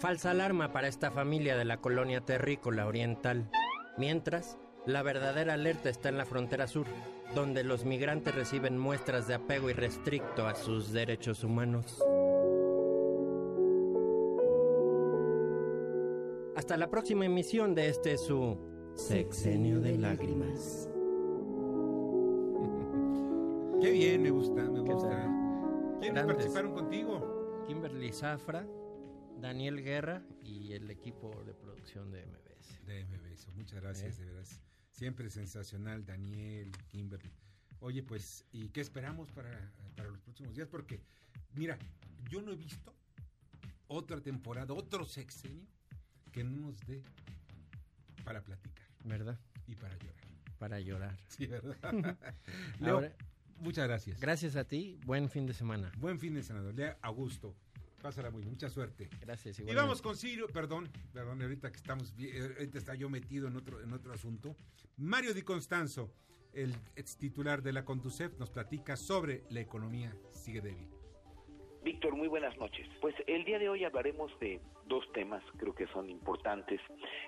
Falsa 0.00 0.30
alarma 0.30 0.72
para 0.72 0.86
esta 0.86 1.10
familia 1.10 1.56
de 1.56 1.64
la 1.64 1.80
colonia 1.80 2.20
terrícola 2.20 2.86
oriental. 2.86 3.50
Mientras, 3.96 4.56
la 4.86 5.02
verdadera 5.02 5.54
alerta 5.54 5.90
está 5.90 6.08
en 6.08 6.18
la 6.18 6.24
frontera 6.24 6.68
sur, 6.68 6.86
donde 7.34 7.64
los 7.64 7.84
migrantes 7.84 8.32
reciben 8.32 8.78
muestras 8.78 9.26
de 9.26 9.34
apego 9.34 9.70
irrestricto 9.70 10.46
a 10.46 10.54
sus 10.54 10.92
derechos 10.92 11.42
humanos. 11.42 12.00
Hasta 16.54 16.76
la 16.76 16.90
próxima 16.90 17.26
emisión 17.26 17.74
de 17.74 17.88
este 17.88 18.18
su 18.18 18.56
Sexenio 18.94 19.80
de 19.80 19.98
Lágrimas. 19.98 20.88
Qué 23.80 23.90
bien, 23.90 24.22
me 24.22 24.30
gusta, 24.30 24.62
me 24.62 24.80
gusta. 24.80 25.28
¿Quiénes 26.00 26.24
participaron 26.24 26.72
contigo? 26.72 27.64
Kimberly 27.66 28.12
Zafra, 28.12 28.64
Daniel 29.40 29.82
Guerra 29.82 30.22
y 30.42 30.72
el 30.72 30.90
equipo 30.90 31.42
de 31.44 31.54
producción 31.54 32.10
de 32.10 32.26
MBS. 32.26 32.84
De 32.86 33.04
MBS, 33.04 33.48
muchas 33.54 33.80
gracias, 33.80 34.18
Eh. 34.18 34.24
de 34.24 34.30
veras. 34.32 34.60
Siempre 34.90 35.30
sensacional, 35.30 36.04
Daniel, 36.04 36.72
Kimberly. 36.88 37.30
Oye, 37.80 38.02
pues, 38.02 38.44
¿y 38.50 38.68
qué 38.70 38.80
esperamos 38.80 39.30
para, 39.30 39.72
para 39.96 40.08
los 40.10 40.20
próximos 40.20 40.54
días? 40.54 40.66
Porque, 40.68 41.00
mira, 41.54 41.78
yo 42.28 42.42
no 42.42 42.50
he 42.52 42.56
visto 42.56 42.92
otra 43.86 44.20
temporada, 44.20 44.74
otro 44.74 45.04
sexenio 45.04 45.66
que 46.32 46.42
no 46.42 46.56
nos 46.68 46.80
dé 46.86 47.02
para 48.24 48.42
platicar 48.42 48.86
¿Verdad? 49.04 49.38
y 49.66 49.76
para 49.76 49.96
llorar. 49.96 50.24
Para 50.58 50.80
llorar. 50.80 51.16
Sí, 51.28 51.46
¿verdad? 51.46 51.78
Leo, 52.80 52.94
Ahora- 52.96 53.14
muchas 53.60 53.86
gracias. 53.86 54.18
Gracias 54.20 54.56
a 54.56 54.64
ti, 54.64 54.98
buen 55.06 55.28
fin 55.30 55.46
de 55.46 55.54
semana. 55.54 55.92
Buen 55.98 56.18
fin 56.18 56.34
de 56.34 56.42
semana. 56.42 56.72
Lea 56.72 56.98
Augusto. 57.02 57.54
Pásala 58.02 58.30
muy 58.30 58.44
mucha 58.44 58.70
suerte. 58.70 59.08
Gracias, 59.20 59.58
Y 59.58 59.62
igualmente. 59.62 59.82
vamos 59.82 60.02
con 60.02 60.16
Ciro, 60.16 60.46
perdón, 60.48 60.88
perdón, 61.12 61.42
ahorita 61.42 61.70
que 61.70 61.76
estamos, 61.76 62.14
eh, 62.18 62.54
ahorita 62.56 62.78
está 62.78 62.94
yo 62.94 63.08
metido 63.10 63.48
en 63.48 63.56
otro, 63.56 63.80
en 63.82 63.92
otro 63.92 64.12
asunto. 64.12 64.54
Mario 64.96 65.34
Di 65.34 65.42
Constanzo, 65.42 66.12
el 66.52 66.74
ex 66.96 67.16
titular 67.16 67.62
de 67.62 67.72
la 67.72 67.84
Conducef, 67.84 68.38
nos 68.38 68.50
platica 68.50 68.96
sobre 68.96 69.44
la 69.50 69.60
economía 69.60 70.14
sigue 70.32 70.60
débil. 70.60 70.88
Víctor, 71.82 72.16
muy 72.16 72.28
buenas 72.28 72.56
noches. 72.58 72.86
Pues 73.00 73.14
el 73.26 73.44
día 73.44 73.58
de 73.58 73.68
hoy 73.68 73.84
hablaremos 73.84 74.30
de 74.40 74.60
dos 74.86 75.04
temas, 75.12 75.42
creo 75.56 75.74
que 75.74 75.86
son 75.88 76.10
importantes. 76.10 76.80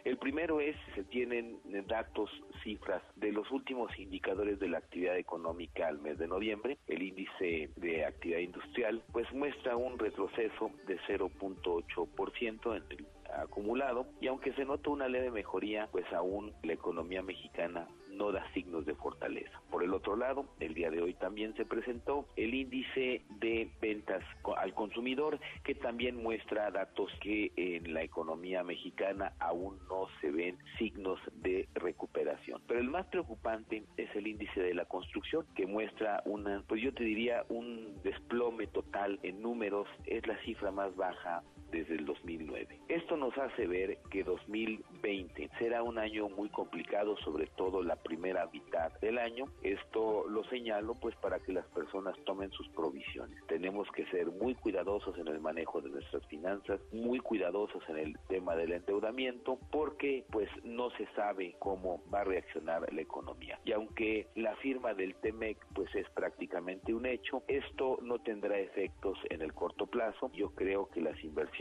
El 0.05 0.19
primero 0.19 0.61
es, 0.61 0.77
se 0.95 1.05
tienen 1.05 1.61
datos, 1.87 2.31
cifras 2.63 3.03
de 3.17 3.33
los 3.33 3.51
últimos 3.51 3.97
indicadores 3.99 4.59
de 4.59 4.69
la 4.69 4.79
actividad 4.79 5.17
económica 5.17 5.89
al 5.89 5.99
mes 5.99 6.19
de 6.19 6.27
noviembre. 6.27 6.79
El 6.89 7.03
índice 7.03 7.71
de 7.77 8.05
actividad 8.05 8.41
industrial, 8.41 9.03
pues 9.13 9.31
muestra 9.33 9.77
un 9.77 9.99
retroceso 9.99 10.71
de 10.87 10.99
0.8% 11.01 12.77
en 12.77 12.83
el 12.91 13.07
acumulado 13.33 14.07
y 14.21 14.27
aunque 14.27 14.53
se 14.55 14.65
nota 14.65 14.91
una 14.91 15.09
leve 15.09 15.31
mejoría, 15.31 15.89
pues 15.93 16.05
aún 16.13 16.53
la 16.63 16.73
economía 16.73 17.23
mexicana 17.23 17.87
no 18.21 18.33
da 18.33 18.45
signos 18.53 18.85
de 18.85 18.95
fortaleza. 18.95 19.63
Por 19.71 19.83
el 19.83 19.95
otro 19.95 20.15
lado, 20.15 20.45
el 20.61 20.75
día 20.75 20.91
de 20.91 21.01
hoy 21.01 21.15
también 21.15 21.57
se 21.57 21.65
presentó 21.65 22.27
el 22.37 22.53
índice 22.55 23.23
de 23.41 23.71
ventas 23.81 24.23
al 24.59 24.75
consumidor, 24.75 25.41
que 25.65 25.75
también 25.75 26.23
muestra 26.23 26.71
datos 26.71 27.11
que 27.23 27.51
en 27.57 27.95
la 27.95 28.03
economía 28.03 28.63
mexicana 28.63 29.33
aún 29.39 29.79
no 29.89 30.07
se 30.21 30.31
ven 30.31 30.59
signos 30.79 31.19
de 31.37 31.67
recuperación. 31.75 32.61
Pero 32.67 32.81
el 32.81 32.91
más 32.91 33.07
preocupante 33.07 33.85
es 33.97 34.15
el 34.15 34.27
índice 34.27 34.61
de 34.61 34.75
la 34.75 34.85
construcción, 34.85 35.47
que 35.55 35.67
muestra 35.67 36.23
una, 36.27 36.63
pues 36.69 36.83
yo 36.83 36.93
te 36.93 37.05
diría, 37.05 37.47
un 37.49 38.03
desplome 38.03 38.67
total 38.67 39.19
en 39.23 39.41
números, 39.41 39.89
es 40.05 40.27
la 40.27 40.37
cifra 40.43 40.71
más 40.71 40.95
baja 40.95 41.43
desde 41.71 41.95
el 41.95 42.05
2009. 42.05 42.81
Esto 42.89 43.17
nos 43.17 43.37
hace 43.39 43.67
ver 43.67 43.99
que 44.11 44.25
2020 44.25 45.51
será 45.59 45.83
un 45.83 45.99
año 45.99 46.29
muy 46.29 46.49
complicado, 46.49 47.17
sobre 47.19 47.47
todo 47.57 47.83
la 47.83 47.97
primera 47.97 48.49
mitad 48.53 48.93
del 49.01 49.19
año. 49.19 49.47
Esto 49.63 50.27
lo 50.29 50.45
señalo 50.45 50.95
pues 50.95 51.15
para 51.17 51.39
que 51.39 51.53
las 51.53 51.67
personas 51.67 52.17
tomen 52.25 52.51
sus 52.53 52.69
provisiones. 52.71 53.39
Tenemos 53.47 53.89
que 53.93 54.07
ser 54.07 54.27
muy 54.27 54.55
cuidadosos 54.55 55.17
en 55.19 55.29
el 55.29 55.41
manejo 55.41 55.81
de 55.81 55.91
nuestras 55.91 56.25
finanzas, 56.27 56.81
muy 56.93 57.21
cuidadosos 57.21 57.83
en 57.89 57.99
el 57.99 58.19
tema 58.29 58.57
del 58.57 58.73
endeudamiento, 58.73 59.59
porque 59.71 60.25
pues 60.31 60.49
no 60.65 60.91
se 60.91 61.07
sabe 61.15 61.55
cómo 61.59 62.03
va 62.13 62.21
a 62.21 62.25
reaccionar 62.25 62.93
la 62.93 63.01
economía. 63.01 63.59
Y 63.65 63.73
aunque 63.73 64.27
la 64.35 64.55
firma 64.57 64.95
del 64.95 65.15
TEMEC 65.17 65.59
pues 65.75 65.95
es 65.95 66.09
prácticamente 66.11 66.95
un 66.95 67.07
hecho, 67.07 67.43
esto 67.49 67.99
no 68.03 68.19
tendrá 68.19 68.59
efectos 68.59 69.19
en 69.29 69.43
el 69.43 69.53
corto 69.53 69.87
plazo. 69.87 70.31
Yo 70.33 70.51
creo 70.51 70.89
que 70.91 71.01
las 71.01 71.23
inversiones, 71.23 71.60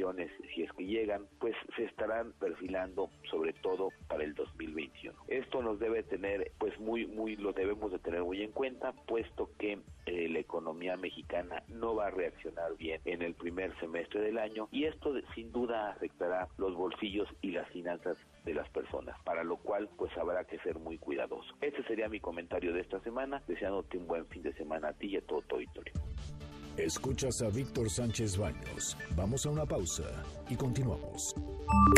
si 0.54 0.64
es 0.64 0.72
que 0.74 0.86
llegan, 0.86 1.26
pues 1.40 1.56
se 1.76 1.84
estarán 1.84 2.32
perfilando 2.40 3.10
sobre 3.30 3.54
todo 3.54 3.90
para 4.08 4.24
el 4.24 4.34
2021. 4.34 5.18
Esto 5.28 5.62
nos 5.62 5.80
debe 5.80 6.04
tener 6.04 6.52
pues 6.58 6.78
muy 6.80 7.06
muy 7.06 7.36
lo 7.36 7.52
debemos 7.54 7.92
de 7.92 8.00
tener 8.00 8.24
muy 8.24 8.42
en 8.42 8.52
cuenta 8.52 8.94
puesto 9.08 9.50
que 9.58 9.80
eh, 10.06 10.30
la 10.30 10.40
economía 10.40 10.96
mexicana 10.96 11.64
no 11.68 11.96
va 11.96 12.08
a 12.08 12.12
reaccionar 12.12 12.76
bien 12.78 13.02
en 13.06 13.22
el 13.22 13.34
primer 13.34 13.78
semestre 13.80 14.22
del 14.22 14.38
año 14.38 14.68
y 14.72 14.86
esto 14.86 15.14
sin 15.36 15.52
duda 15.52 15.92
afectará 15.92 16.48
los 16.58 16.76
bolsillos 16.76 17.28
y 17.42 17.52
las 17.52 17.68
finanzas 17.70 18.18
de 18.46 18.54
las 18.54 18.70
personas, 18.70 19.20
para 19.24 19.44
lo 19.44 19.58
cual 19.58 19.90
pues 19.98 20.16
habrá 20.18 20.46
que 20.46 20.60
ser 20.60 20.80
muy 20.80 20.98
cuidadoso. 20.98 21.54
Este 21.62 21.84
sería 21.84 22.10
mi 22.10 22.20
comentario 22.20 22.74
de 22.74 22.82
esta 22.82 23.00
semana, 23.02 23.44
deseándote 23.48 23.98
un 23.98 24.08
buen 24.08 24.26
fin 24.28 24.44
de 24.44 24.54
semana 24.54 24.90
a 24.90 24.94
ti 24.94 25.08
y 25.08 25.18
a 25.18 25.22
todo 25.22 25.42
tu 25.42 25.56
auditorio. 25.56 25.94
Escuchas 26.86 27.42
a 27.42 27.50
Víctor 27.50 27.90
Sánchez 27.90 28.38
Baños. 28.38 28.96
Vamos 29.16 29.46
a 29.46 29.50
una 29.50 29.66
pausa 29.66 30.24
y 30.50 30.56
continuamos. 30.56 31.36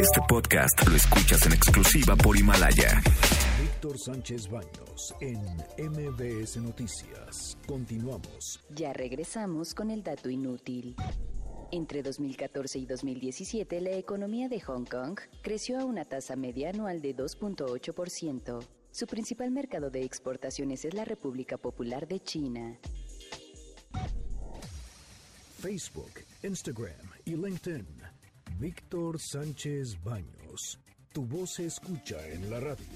Este 0.01 0.19
podcast 0.27 0.87
lo 0.87 0.95
escuchas 0.95 1.45
en 1.45 1.53
exclusiva 1.53 2.15
por 2.15 2.35
Himalaya. 2.35 2.99
Víctor 3.61 3.99
Sánchez 3.99 4.49
Baños 4.49 5.13
en 5.21 5.39
MBS 5.77 6.57
Noticias. 6.57 7.57
Continuamos. 7.67 8.59
Ya 8.75 8.91
regresamos 8.91 9.75
con 9.75 9.91
el 9.91 10.01
dato 10.01 10.31
inútil. 10.31 10.95
Entre 11.71 12.01
2014 12.01 12.79
y 12.79 12.85
2017, 12.87 13.81
la 13.81 13.91
economía 13.91 14.49
de 14.49 14.61
Hong 14.61 14.85
Kong 14.85 15.19
creció 15.43 15.79
a 15.79 15.85
una 15.85 16.05
tasa 16.05 16.35
media 16.35 16.71
anual 16.71 17.01
de 17.01 17.15
2.8%. 17.15 18.59
Su 18.89 19.05
principal 19.05 19.51
mercado 19.51 19.91
de 19.91 20.03
exportaciones 20.03 20.85
es 20.85 20.95
la 20.95 21.05
República 21.05 21.57
Popular 21.57 22.07
de 22.07 22.19
China. 22.19 22.79
Facebook, 25.61 26.11
Instagram 26.41 27.07
y 27.23 27.35
LinkedIn. 27.35 27.85
Víctor 28.57 29.19
Sánchez 29.19 29.95
Baños. 30.03 30.79
Tu 31.13 31.23
voz 31.23 31.53
se 31.53 31.67
escucha 31.67 32.17
en 32.29 32.49
la 32.49 32.59
radio. 32.59 32.87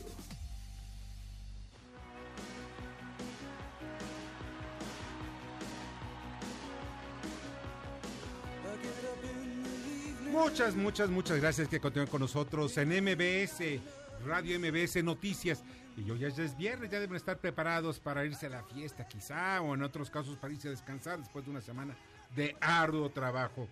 Muchas, 10.31 10.75
muchas, 10.75 11.09
muchas 11.11 11.39
gracias 11.39 11.67
que 11.67 11.79
continúen 11.79 12.09
con 12.09 12.21
nosotros 12.21 12.75
en 12.79 12.89
MBS, 12.89 13.79
Radio 14.25 14.59
MBS 14.59 15.03
Noticias. 15.03 15.63
Y 15.97 16.03
yo 16.03 16.15
ya 16.15 16.29
es 16.29 16.57
viernes, 16.57 16.89
ya 16.89 16.99
deben 16.99 17.15
estar 17.15 17.37
preparados 17.37 17.99
para 17.99 18.25
irse 18.25 18.47
a 18.47 18.49
la 18.49 18.63
fiesta 18.63 19.07
quizá, 19.07 19.61
o 19.61 19.75
en 19.75 19.83
otros 19.83 20.09
casos 20.09 20.35
para 20.37 20.51
irse 20.51 20.67
a 20.67 20.71
descansar 20.71 21.19
después 21.19 21.45
de 21.45 21.51
una 21.51 21.61
semana 21.61 21.95
de 22.35 22.55
arduo 22.59 23.09
trabajo. 23.09 23.67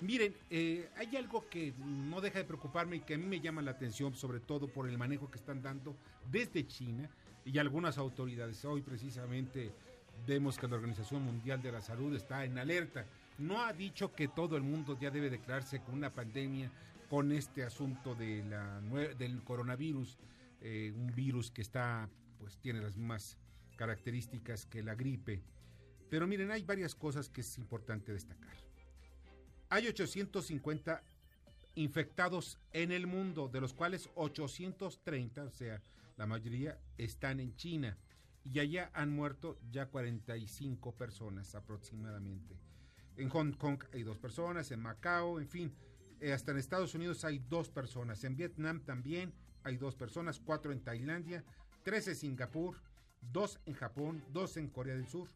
Miren, 0.00 0.34
eh, 0.50 0.88
hay 0.96 1.16
algo 1.16 1.48
que 1.48 1.72
no 1.78 2.20
deja 2.20 2.38
de 2.38 2.44
preocuparme 2.44 2.96
y 2.96 3.00
que 3.00 3.14
a 3.14 3.18
mí 3.18 3.26
me 3.26 3.40
llama 3.40 3.62
la 3.62 3.72
atención, 3.72 4.14
sobre 4.14 4.38
todo 4.38 4.68
por 4.68 4.88
el 4.88 4.96
manejo 4.96 5.30
que 5.30 5.38
están 5.38 5.60
dando 5.60 5.96
desde 6.30 6.66
China 6.66 7.10
y 7.44 7.58
algunas 7.58 7.98
autoridades. 7.98 8.64
Hoy 8.64 8.82
precisamente 8.82 9.72
vemos 10.26 10.56
que 10.56 10.68
la 10.68 10.76
Organización 10.76 11.22
Mundial 11.22 11.60
de 11.62 11.72
la 11.72 11.82
Salud 11.82 12.14
está 12.14 12.44
en 12.44 12.58
alerta. 12.58 13.06
No 13.38 13.60
ha 13.60 13.72
dicho 13.72 14.12
que 14.14 14.28
todo 14.28 14.56
el 14.56 14.62
mundo 14.62 14.96
ya 15.00 15.10
debe 15.10 15.30
declararse 15.30 15.80
con 15.80 15.94
una 15.94 16.10
pandemia 16.10 16.70
con 17.08 17.32
este 17.32 17.64
asunto 17.64 18.14
de 18.14 18.44
la, 18.44 18.80
del 19.18 19.42
coronavirus, 19.42 20.18
eh, 20.60 20.92
un 20.94 21.14
virus 21.14 21.50
que 21.50 21.62
está, 21.62 22.08
pues 22.38 22.58
tiene 22.58 22.80
las 22.80 22.96
mismas 22.96 23.36
características 23.76 24.66
que 24.66 24.82
la 24.82 24.94
gripe. 24.94 25.40
Pero 26.10 26.26
miren, 26.26 26.50
hay 26.50 26.62
varias 26.62 26.94
cosas 26.94 27.28
que 27.28 27.42
es 27.42 27.58
importante 27.58 28.12
destacar. 28.12 28.56
Hay 29.70 29.86
850 29.86 31.02
infectados 31.74 32.58
en 32.72 32.90
el 32.90 33.06
mundo, 33.06 33.48
de 33.48 33.60
los 33.60 33.74
cuales 33.74 34.08
830, 34.14 35.44
o 35.44 35.50
sea, 35.50 35.80
la 36.16 36.26
mayoría 36.26 36.78
están 36.96 37.40
en 37.40 37.54
China. 37.54 37.96
Y 38.44 38.58
allá 38.60 38.90
han 38.94 39.10
muerto 39.10 39.58
ya 39.70 39.86
45 39.86 40.92
personas 40.96 41.54
aproximadamente. 41.54 42.56
En 43.16 43.28
Hong 43.28 43.52
Kong 43.52 43.82
hay 43.92 44.02
dos 44.04 44.18
personas, 44.18 44.70
en 44.70 44.80
Macao, 44.80 45.38
en 45.38 45.48
fin, 45.48 45.72
eh, 46.20 46.32
hasta 46.32 46.52
en 46.52 46.58
Estados 46.58 46.94
Unidos 46.94 47.24
hay 47.24 47.38
dos 47.38 47.68
personas. 47.68 48.24
En 48.24 48.36
Vietnam 48.36 48.80
también 48.80 49.32
hay 49.64 49.76
dos 49.76 49.94
personas, 49.94 50.40
cuatro 50.40 50.72
en 50.72 50.80
Tailandia, 50.80 51.44
tres 51.82 52.08
en 52.08 52.16
Singapur, 52.16 52.76
dos 53.20 53.60
en 53.66 53.74
Japón, 53.74 54.24
dos 54.32 54.56
en 54.56 54.68
Corea 54.68 54.94
del 54.94 55.06
Sur. 55.06 55.28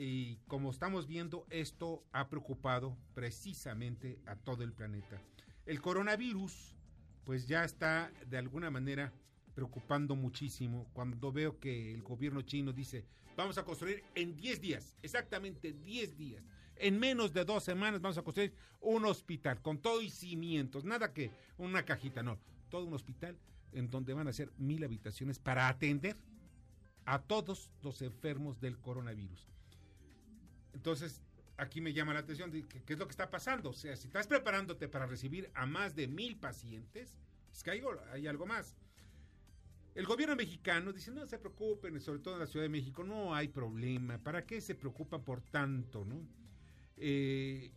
Y 0.00 0.36
como 0.46 0.70
estamos 0.70 1.08
viendo, 1.08 1.44
esto 1.50 2.04
ha 2.12 2.28
preocupado 2.28 2.96
precisamente 3.14 4.20
a 4.26 4.36
todo 4.36 4.62
el 4.62 4.72
planeta. 4.72 5.20
El 5.66 5.80
coronavirus, 5.80 6.76
pues 7.24 7.48
ya 7.48 7.64
está 7.64 8.12
de 8.24 8.38
alguna 8.38 8.70
manera 8.70 9.12
preocupando 9.56 10.14
muchísimo 10.14 10.86
cuando 10.92 11.32
veo 11.32 11.58
que 11.58 11.92
el 11.92 12.04
gobierno 12.04 12.42
chino 12.42 12.72
dice, 12.72 13.06
vamos 13.36 13.58
a 13.58 13.64
construir 13.64 14.04
en 14.14 14.36
10 14.36 14.60
días, 14.60 14.96
exactamente 15.02 15.72
10 15.72 16.16
días. 16.16 16.44
En 16.76 17.00
menos 17.00 17.32
de 17.32 17.44
dos 17.44 17.64
semanas 17.64 18.00
vamos 18.00 18.18
a 18.18 18.22
construir 18.22 18.54
un 18.80 19.04
hospital 19.04 19.60
con 19.60 19.78
todo 19.78 20.00
y 20.00 20.10
cimientos, 20.10 20.84
nada 20.84 21.12
que 21.12 21.32
una 21.56 21.84
cajita, 21.84 22.22
no, 22.22 22.38
todo 22.68 22.84
un 22.84 22.94
hospital 22.94 23.36
en 23.72 23.90
donde 23.90 24.14
van 24.14 24.28
a 24.28 24.32
ser 24.32 24.52
mil 24.58 24.84
habitaciones 24.84 25.40
para 25.40 25.66
atender 25.68 26.16
a 27.04 27.18
todos 27.20 27.72
los 27.82 28.00
enfermos 28.00 28.60
del 28.60 28.78
coronavirus. 28.78 29.57
Entonces, 30.74 31.22
aquí 31.56 31.80
me 31.80 31.92
llama 31.92 32.14
la 32.14 32.20
atención 32.20 32.50
de 32.50 32.66
qué 32.66 32.92
es 32.92 32.98
lo 32.98 33.06
que 33.06 33.12
está 33.12 33.30
pasando. 33.30 33.70
O 33.70 33.74
sea, 33.74 33.96
si 33.96 34.06
estás 34.06 34.26
preparándote 34.26 34.88
para 34.88 35.06
recibir 35.06 35.50
a 35.54 35.66
más 35.66 35.94
de 35.94 36.08
mil 36.08 36.36
pacientes, 36.36 37.18
es 37.52 37.62
que 37.62 37.70
hay, 37.70 37.82
hay 38.12 38.26
algo 38.26 38.46
más. 38.46 38.76
El 39.94 40.06
gobierno 40.06 40.36
mexicano 40.36 40.92
dice, 40.92 41.10
no 41.10 41.26
se 41.26 41.38
preocupen, 41.38 42.00
sobre 42.00 42.20
todo 42.20 42.34
en 42.34 42.40
la 42.40 42.46
Ciudad 42.46 42.64
de 42.64 42.70
México, 42.70 43.02
no 43.02 43.34
hay 43.34 43.48
problema. 43.48 44.18
¿Para 44.18 44.46
qué 44.46 44.60
se 44.60 44.76
preocupan 44.76 45.24
por 45.24 45.40
tanto, 45.40 46.04
no? 46.04 46.20
Eh, 46.96 47.72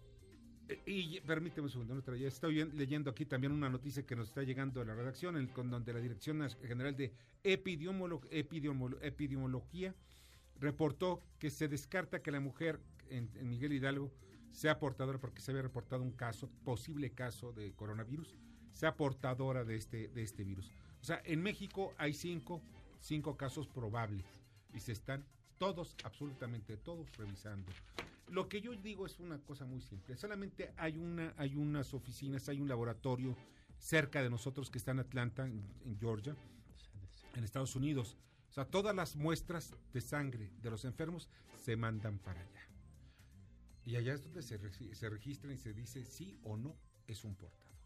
y 0.85 1.19
permíteme 1.21 1.65
un 1.65 1.71
segundo, 1.71 2.01
estoy 2.15 2.63
leyendo 2.73 3.09
aquí 3.09 3.25
también 3.25 3.51
una 3.51 3.69
noticia 3.69 4.05
que 4.05 4.15
nos 4.15 4.27
está 4.29 4.43
llegando 4.43 4.81
a 4.81 4.85
la 4.85 4.95
redacción, 4.95 5.35
en, 5.35 5.47
con 5.47 5.69
donde 5.69 5.91
la 5.93 5.99
Dirección 5.99 6.47
General 6.61 6.95
de 6.95 7.11
Epidemiología 7.43 9.93
reportó 10.61 11.21
que 11.39 11.49
se 11.49 11.67
descarta 11.67 12.21
que 12.21 12.31
la 12.31 12.39
mujer 12.39 12.79
en, 13.09 13.29
Miguel 13.49 13.73
Hidalgo 13.73 14.11
sea 14.51 14.79
portadora, 14.79 15.17
porque 15.17 15.41
se 15.41 15.51
había 15.51 15.63
reportado 15.63 16.03
un 16.03 16.11
caso, 16.11 16.49
posible 16.63 17.11
caso 17.11 17.51
de 17.51 17.73
coronavirus, 17.73 18.35
sea 18.71 18.95
portadora 18.95 19.65
de 19.65 19.75
este, 19.75 20.07
de 20.09 20.21
este 20.21 20.43
virus. 20.43 20.71
O 21.01 21.03
sea, 21.03 21.21
en 21.25 21.41
México 21.41 21.93
hay 21.97 22.13
cinco, 22.13 22.61
cinco 23.01 23.35
casos 23.35 23.67
probables 23.67 24.25
y 24.73 24.79
se 24.79 24.91
están 24.91 25.25
todos, 25.57 25.95
absolutamente 26.03 26.77
todos, 26.77 27.11
revisando. 27.17 27.71
Lo 28.29 28.47
que 28.47 28.61
yo 28.61 28.73
digo 28.73 29.05
es 29.05 29.19
una 29.19 29.39
cosa 29.39 29.65
muy 29.65 29.81
simple. 29.81 30.15
Solamente 30.15 30.73
hay 30.77 30.97
una, 30.97 31.33
hay 31.37 31.55
unas 31.55 31.93
oficinas, 31.93 32.47
hay 32.49 32.61
un 32.61 32.69
laboratorio 32.69 33.35
cerca 33.77 34.21
de 34.21 34.29
nosotros 34.29 34.69
que 34.69 34.77
está 34.77 34.91
en 34.91 34.99
Atlanta, 34.99 35.47
en 35.47 35.97
Georgia, 35.99 36.35
en 37.35 37.43
Estados 37.43 37.75
Unidos 37.75 38.15
o 38.51 38.53
sea, 38.53 38.65
todas 38.65 38.93
las 38.93 39.15
muestras 39.15 39.73
de 39.93 40.01
sangre 40.01 40.51
de 40.61 40.69
los 40.69 40.83
enfermos 40.83 41.29
se 41.55 41.77
mandan 41.77 42.19
para 42.19 42.41
allá. 42.41 42.67
Y 43.85 43.95
allá 43.95 44.13
es 44.13 44.23
donde 44.23 44.41
se, 44.43 44.59
se 44.93 45.09
registran 45.09 45.53
y 45.53 45.57
se 45.57 45.73
dice 45.73 46.03
sí 46.03 46.37
o 46.43 46.57
no 46.57 46.75
es 47.07 47.23
un 47.23 47.33
portador. 47.35 47.77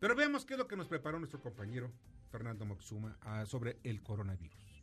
Pero 0.00 0.16
veamos 0.16 0.44
qué 0.44 0.54
es 0.54 0.58
lo 0.58 0.66
que 0.66 0.76
nos 0.76 0.88
preparó 0.88 1.20
nuestro 1.20 1.40
compañero 1.40 1.92
Fernando 2.32 2.66
Moxuma 2.66 3.16
ah, 3.20 3.46
sobre 3.46 3.78
el 3.84 4.02
coronavirus. 4.02 4.75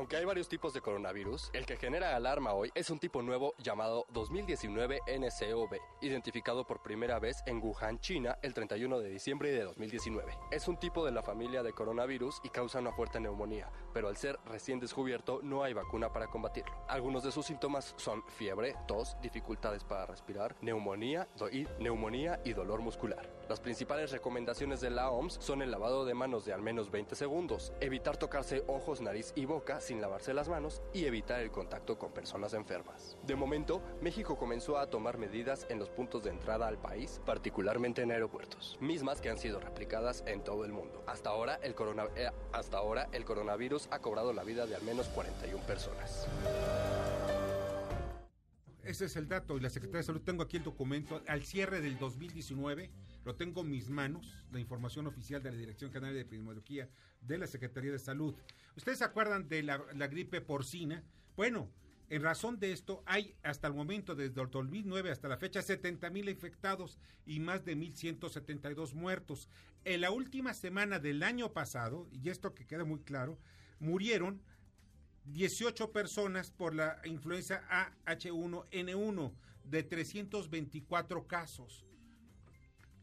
Aunque 0.00 0.16
hay 0.16 0.24
varios 0.24 0.48
tipos 0.48 0.72
de 0.72 0.80
coronavirus, 0.80 1.50
el 1.52 1.66
que 1.66 1.76
genera 1.76 2.16
alarma 2.16 2.54
hoy 2.54 2.72
es 2.74 2.88
un 2.88 2.98
tipo 2.98 3.20
nuevo 3.20 3.52
llamado 3.58 4.06
2019 4.14 5.02
NCOV, 5.06 5.76
identificado 6.00 6.66
por 6.66 6.80
primera 6.80 7.18
vez 7.18 7.42
en 7.44 7.62
Wuhan, 7.62 8.00
China, 8.00 8.38
el 8.40 8.54
31 8.54 8.98
de 8.98 9.10
diciembre 9.10 9.52
de 9.52 9.62
2019. 9.62 10.32
Es 10.52 10.68
un 10.68 10.78
tipo 10.78 11.04
de 11.04 11.12
la 11.12 11.22
familia 11.22 11.62
de 11.62 11.74
coronavirus 11.74 12.40
y 12.42 12.48
causa 12.48 12.78
una 12.78 12.92
fuerte 12.92 13.20
neumonía, 13.20 13.70
pero 13.92 14.08
al 14.08 14.16
ser 14.16 14.40
recién 14.46 14.80
descubierto 14.80 15.40
no 15.42 15.64
hay 15.64 15.74
vacuna 15.74 16.10
para 16.10 16.28
combatirlo. 16.28 16.72
Algunos 16.88 17.22
de 17.22 17.30
sus 17.30 17.44
síntomas 17.44 17.92
son 17.98 18.24
fiebre, 18.26 18.76
tos, 18.88 19.18
dificultades 19.20 19.84
para 19.84 20.06
respirar, 20.06 20.56
neumonía 20.62 21.28
y 21.52 21.66
neumonía 21.78 22.40
y 22.42 22.54
dolor 22.54 22.80
muscular. 22.80 23.30
Las 23.50 23.60
principales 23.60 24.12
recomendaciones 24.12 24.80
de 24.80 24.88
la 24.88 25.10
OMS 25.10 25.34
son 25.42 25.60
el 25.60 25.70
lavado 25.70 26.06
de 26.06 26.14
manos 26.14 26.46
de 26.46 26.54
al 26.54 26.62
menos 26.62 26.90
20 26.90 27.14
segundos, 27.16 27.74
evitar 27.80 28.16
tocarse 28.16 28.64
ojos, 28.66 29.02
nariz 29.02 29.34
y 29.36 29.44
boca 29.44 29.78
sin 29.90 30.00
lavarse 30.00 30.32
las 30.32 30.48
manos 30.48 30.82
y 30.92 31.06
evitar 31.06 31.40
el 31.40 31.50
contacto 31.50 31.98
con 31.98 32.12
personas 32.12 32.54
enfermas. 32.54 33.18
De 33.24 33.34
momento, 33.34 33.82
México 34.00 34.38
comenzó 34.38 34.78
a 34.78 34.88
tomar 34.88 35.18
medidas 35.18 35.66
en 35.68 35.80
los 35.80 35.90
puntos 35.90 36.22
de 36.22 36.30
entrada 36.30 36.68
al 36.68 36.78
país, 36.78 37.20
particularmente 37.26 38.02
en 38.02 38.12
aeropuertos, 38.12 38.78
mismas 38.80 39.20
que 39.20 39.30
han 39.30 39.38
sido 39.38 39.58
replicadas 39.58 40.22
en 40.28 40.44
todo 40.44 40.64
el 40.64 40.72
mundo. 40.72 41.02
Hasta 41.08 41.30
ahora, 41.30 41.58
el, 41.64 41.74
eh, 42.14 42.30
hasta 42.52 42.78
ahora, 42.78 43.08
el 43.10 43.24
coronavirus 43.24 43.88
ha 43.90 43.98
cobrado 43.98 44.32
la 44.32 44.44
vida 44.44 44.64
de 44.66 44.76
al 44.76 44.82
menos 44.82 45.08
41 45.08 45.60
personas. 45.66 46.28
Ese 48.84 49.06
es 49.06 49.16
el 49.16 49.28
dato. 49.28 49.56
Y 49.56 49.60
la 49.60 49.70
Secretaría 49.70 49.98
de 49.98 50.06
Salud, 50.06 50.22
tengo 50.22 50.42
aquí 50.42 50.56
el 50.56 50.64
documento. 50.64 51.22
Al 51.26 51.42
cierre 51.44 51.80
del 51.80 51.98
2019, 51.98 52.90
lo 53.24 53.34
tengo 53.34 53.60
en 53.60 53.70
mis 53.70 53.90
manos, 53.90 54.34
la 54.52 54.60
información 54.60 55.06
oficial 55.06 55.42
de 55.42 55.50
la 55.50 55.58
Dirección 55.58 55.92
General 55.92 56.14
de 56.14 56.22
Epidemiología 56.22 56.88
de 57.20 57.38
la 57.38 57.46
Secretaría 57.46 57.92
de 57.92 57.98
Salud. 57.98 58.34
¿Ustedes 58.76 58.98
se 58.98 59.04
acuerdan 59.04 59.48
de 59.48 59.62
la, 59.62 59.82
la 59.94 60.08
gripe 60.08 60.40
porcina? 60.40 61.02
Bueno, 61.36 61.70
en 62.10 62.22
razón 62.22 62.58
de 62.58 62.72
esto, 62.72 63.04
hay 63.06 63.36
hasta 63.44 63.68
el 63.68 63.74
momento, 63.74 64.16
desde 64.16 64.40
el 64.40 64.50
2009 64.50 65.12
hasta 65.12 65.28
la 65.28 65.36
fecha, 65.36 65.62
70 65.62 66.10
mil 66.10 66.28
infectados 66.28 66.98
y 67.24 67.38
más 67.38 67.64
de 67.64 67.76
1.172 67.76 68.94
muertos. 68.94 69.48
En 69.84 70.00
la 70.00 70.10
última 70.10 70.52
semana 70.52 70.98
del 70.98 71.22
año 71.22 71.52
pasado, 71.52 72.08
y 72.10 72.30
esto 72.30 72.52
que 72.52 72.66
queda 72.66 72.84
muy 72.84 72.98
claro, 73.00 73.38
murieron 73.78 74.42
18 75.26 75.92
personas 75.92 76.50
por 76.50 76.74
la 76.74 77.00
influenza 77.04 77.62
AH1N1 78.06 79.32
de 79.64 79.82
324 79.82 81.26
casos. 81.26 81.84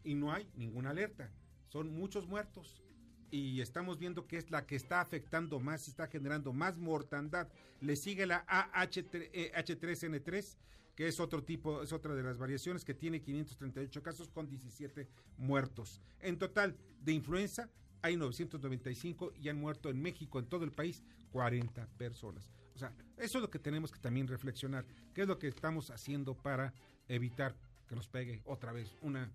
Y 0.04 0.16
no 0.16 0.32
hay 0.32 0.50
ninguna 0.56 0.92
alerta. 0.92 1.32
Son 1.70 1.94
muchos 1.94 2.28
muertos. 2.28 2.82
Y 3.30 3.62
estamos 3.62 4.00
viendo 4.00 4.26
que 4.26 4.38
es 4.38 4.50
la 4.52 4.66
que 4.66 4.78
está 4.78 5.02
afectando 5.02 5.60
más, 5.60 5.88
está 5.88 6.08
generando 6.08 6.54
más 6.54 6.78
mortandad. 6.78 7.50
Le 7.82 7.98
sigue 7.98 8.26
la 8.26 8.46
AH3N3, 8.46 10.58
que 10.96 11.08
es 11.08 11.20
otro 11.20 11.44
tipo, 11.44 11.84
es 11.84 11.92
otra 11.92 12.16
de 12.16 12.24
las 12.24 12.38
variaciones 12.38 12.86
que 12.86 12.94
tiene 12.94 13.22
538 13.22 14.02
casos 14.02 14.30
con 14.30 14.48
17 14.48 15.10
muertos. 15.38 16.02
En 16.22 16.38
total, 16.38 16.78
de 17.02 17.12
influenza, 17.12 17.70
hay 18.02 18.18
995 18.18 19.34
y 19.36 19.50
han 19.50 19.60
muerto 19.60 19.90
en 19.90 20.02
México, 20.02 20.40
en 20.40 20.48
todo 20.48 20.64
el 20.64 20.72
país, 20.72 21.04
40 21.32 21.88
personas. 21.98 22.52
O 22.76 22.80
sea, 22.80 22.94
eso 23.18 23.38
es 23.38 23.42
lo 23.42 23.50
que 23.50 23.60
tenemos 23.60 23.92
que 23.92 24.00
también 24.00 24.28
reflexionar. 24.28 24.86
¿Qué 25.14 25.24
es 25.24 25.28
lo 25.28 25.40
que 25.40 25.48
estamos 25.48 25.90
haciendo 25.90 26.36
para 26.36 26.74
evitar 27.08 27.56
que 27.88 27.96
nos 27.96 28.08
pegue 28.08 28.42
otra 28.46 28.72
vez 28.72 28.96
una 29.02 29.32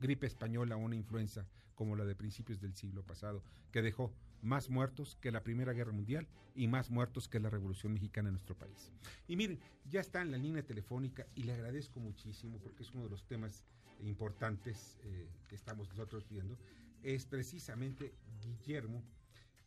gripe 0.00 0.26
española 0.26 0.76
o 0.76 0.80
una 0.80 0.96
influenza 0.96 1.46
como 1.74 1.94
la 1.94 2.04
de 2.04 2.16
principios 2.16 2.60
del 2.60 2.74
siglo 2.74 3.04
pasado, 3.04 3.44
que 3.70 3.82
dejó 3.82 4.12
más 4.42 4.68
muertos 4.68 5.16
que 5.20 5.30
la 5.30 5.44
Primera 5.44 5.72
Guerra 5.72 5.92
Mundial 5.92 6.26
y 6.56 6.66
más 6.66 6.90
muertos 6.90 7.28
que 7.28 7.38
la 7.38 7.50
Revolución 7.50 7.92
Mexicana 7.92 8.28
en 8.28 8.34
nuestro 8.34 8.56
país. 8.56 8.92
Y 9.28 9.36
miren, 9.36 9.60
ya 9.88 10.00
está 10.00 10.20
en 10.20 10.32
la 10.32 10.38
línea 10.38 10.64
telefónica 10.64 11.26
y 11.36 11.44
le 11.44 11.52
agradezco 11.52 12.00
muchísimo 12.00 12.58
porque 12.58 12.82
es 12.82 12.92
uno 12.92 13.04
de 13.04 13.10
los 13.10 13.24
temas 13.26 13.62
importantes 14.00 14.98
eh, 15.04 15.28
que 15.46 15.54
estamos 15.54 15.88
nosotros 15.90 16.28
viendo 16.28 16.58
es 17.02 17.26
precisamente 17.26 18.14
Guillermo, 18.40 19.02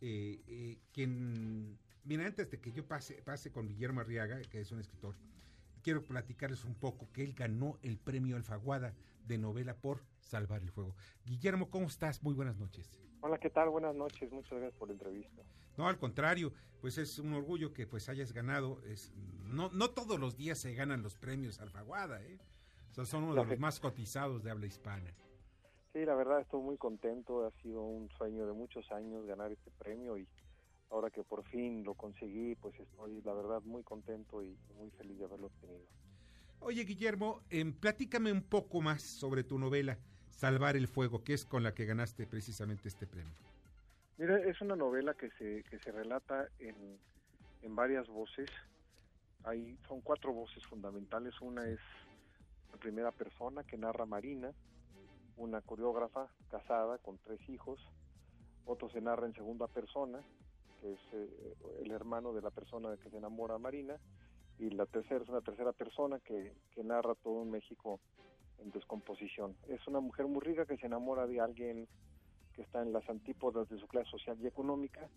eh, 0.01 0.41
eh, 0.47 0.77
quien, 0.91 1.77
mira, 2.03 2.25
antes 2.25 2.49
de 2.49 2.59
que 2.59 2.71
yo 2.71 2.86
pase, 2.86 3.21
pase 3.23 3.51
con 3.51 3.67
Guillermo 3.67 4.01
Arriaga, 4.01 4.41
que 4.41 4.61
es 4.61 4.71
un 4.71 4.79
escritor, 4.79 5.15
quiero 5.82 6.03
platicarles 6.05 6.65
un 6.65 6.75
poco 6.75 7.11
que 7.11 7.23
él 7.23 7.34
ganó 7.34 7.77
el 7.82 7.97
premio 7.97 8.36
Alfaguada 8.36 8.93
de 9.25 9.38
novela 9.38 9.75
por 9.75 10.03
Salvar 10.21 10.61
el 10.61 10.71
Fuego. 10.71 10.95
Guillermo, 11.25 11.69
¿cómo 11.69 11.88
estás? 11.88 12.23
Muy 12.23 12.34
buenas 12.34 12.57
noches. 12.57 12.99
Hola, 13.21 13.38
¿qué 13.38 13.49
tal? 13.49 13.69
Buenas 13.69 13.95
noches, 13.95 14.32
muchas 14.32 14.57
gracias 14.59 14.73
por 14.79 14.88
la 14.88 14.93
entrevista. 14.93 15.43
No, 15.77 15.88
al 15.88 15.99
contrario, 15.99 16.51
pues 16.82 16.97
es 16.97 17.19
un 17.19 17.34
orgullo 17.34 17.73
que 17.73 17.86
pues 17.86 18.09
hayas 18.09 18.34
ganado. 18.34 18.82
Es, 18.86 19.13
no, 19.45 19.69
no 19.69 19.91
todos 19.91 20.19
los 20.19 20.36
días 20.36 20.57
se 20.57 20.73
ganan 20.73 21.03
los 21.03 21.15
premios 21.15 21.59
Alfaguada, 21.59 22.21
¿eh? 22.23 22.39
O 22.89 22.93
sea, 22.93 23.05
son 23.05 23.23
uno 23.23 23.36
de 23.36 23.45
los 23.45 23.59
más 23.59 23.79
cotizados 23.79 24.43
de 24.43 24.51
habla 24.51 24.65
hispana. 24.65 25.13
Sí, 25.94 26.06
la 26.06 26.16
verdad 26.16 26.39
estoy 26.39 26.62
muy 26.62 26.78
contento, 26.78 27.46
ha 27.46 27.52
sido 27.62 27.84
un 27.84 28.10
sueño 28.18 28.46
de 28.46 28.54
muchos 28.54 28.89
años 28.92 29.26
ganar 29.26 29.52
este 29.52 29.72
premio 29.72 30.18
y 30.18 30.28
ahora 30.89 31.10
que 31.10 31.24
por 31.24 31.44
fin 31.46 31.84
lo 31.84 31.96
conseguí, 31.96 32.56
pues 32.56 32.80
estoy 32.80 33.22
la 33.24 33.34
verdad 33.34 33.62
muy 33.64 33.84
contento 33.84 34.42
y 34.42 34.58
muy 34.78 34.89
feliz 34.92 35.18
de 35.20 35.26
haberlo 35.26 35.48
obtenido. 35.48 35.86
Oye 36.62 36.86
Guillermo, 36.86 37.42
eh, 37.50 37.66
platícame 37.78 38.32
un 38.32 38.44
poco 38.44 38.82
más 38.82 39.02
sobre 39.02 39.44
tu 39.44 39.60
novela 39.60 39.98
Salvar 40.30 40.78
el 40.78 40.88
Fuego, 40.88 41.24
que 41.24 41.34
es 41.34 41.46
con 41.46 41.62
la 41.62 41.74
que 41.74 41.86
ganaste 41.86 42.26
precisamente 42.26 42.88
este 42.88 43.06
premio. 43.06 43.34
Mira, 44.18 44.38
es 44.39 44.62
una 44.62 44.76
novela 44.76 45.14
que 45.14 45.30
se, 45.32 45.64
que 45.70 45.78
se 45.80 45.92
relata 45.92 46.48
en, 46.60 46.98
en 47.64 47.76
varias 47.76 48.08
voces. 48.08 48.50
Hay, 49.44 49.78
son 49.88 50.02
cuatro 50.02 50.32
voces 50.32 50.66
fundamentales. 50.68 51.39
Una 51.42 51.68
es 51.68 51.80
la 52.72 52.78
primera 52.78 53.12
persona 53.12 53.64
que 53.64 53.78
narra 53.78 54.06
Marina, 54.06 54.52
una 55.42 55.62
coreógrafa 55.62 56.28
casada 56.50 57.00
con 57.00 57.18
tres 57.18 57.39
hijos, 57.50 57.80
otro 58.66 58.89
se 58.89 59.02
narra 59.02 59.26
en 59.26 59.34
segunda 59.34 59.68
persona, 59.68 60.22
que 60.80 60.94
es 60.94 61.00
eh, 61.14 61.56
el 61.84 61.92
hermano 61.92 62.32
de 62.32 62.42
la 62.42 62.52
persona 62.52 62.96
que 62.98 63.10
se 63.10 63.18
enamora 63.18 63.58
Marina, 63.58 63.98
y 64.60 64.70
la 64.70 64.86
tercera 64.86 65.24
es 65.24 65.30
una 65.30 65.42
tercera 65.42 65.72
persona 65.72 66.20
que, 66.20 66.54
que 66.76 66.84
narra 66.84 67.16
todo 67.16 67.34
un 67.34 67.50
México 67.50 68.00
en 68.60 68.70
descomposición. 68.72 69.56
Es 69.68 69.86
una 69.88 70.00
mujer 70.00 70.28
muy 70.28 70.42
rica 70.42 70.68
que 70.68 70.78
se 70.78 70.86
enamora 70.86 71.26
de 71.26 71.42
alguien 71.42 71.88
que 72.54 72.62
está 72.62 72.84
en 72.84 72.94
las 72.94 73.10
antípodas 73.10 73.68
de 73.70 73.80
su 73.80 73.88
clase 73.88 74.12
social 74.12 74.38
y 74.39 74.46
económica 74.46 75.10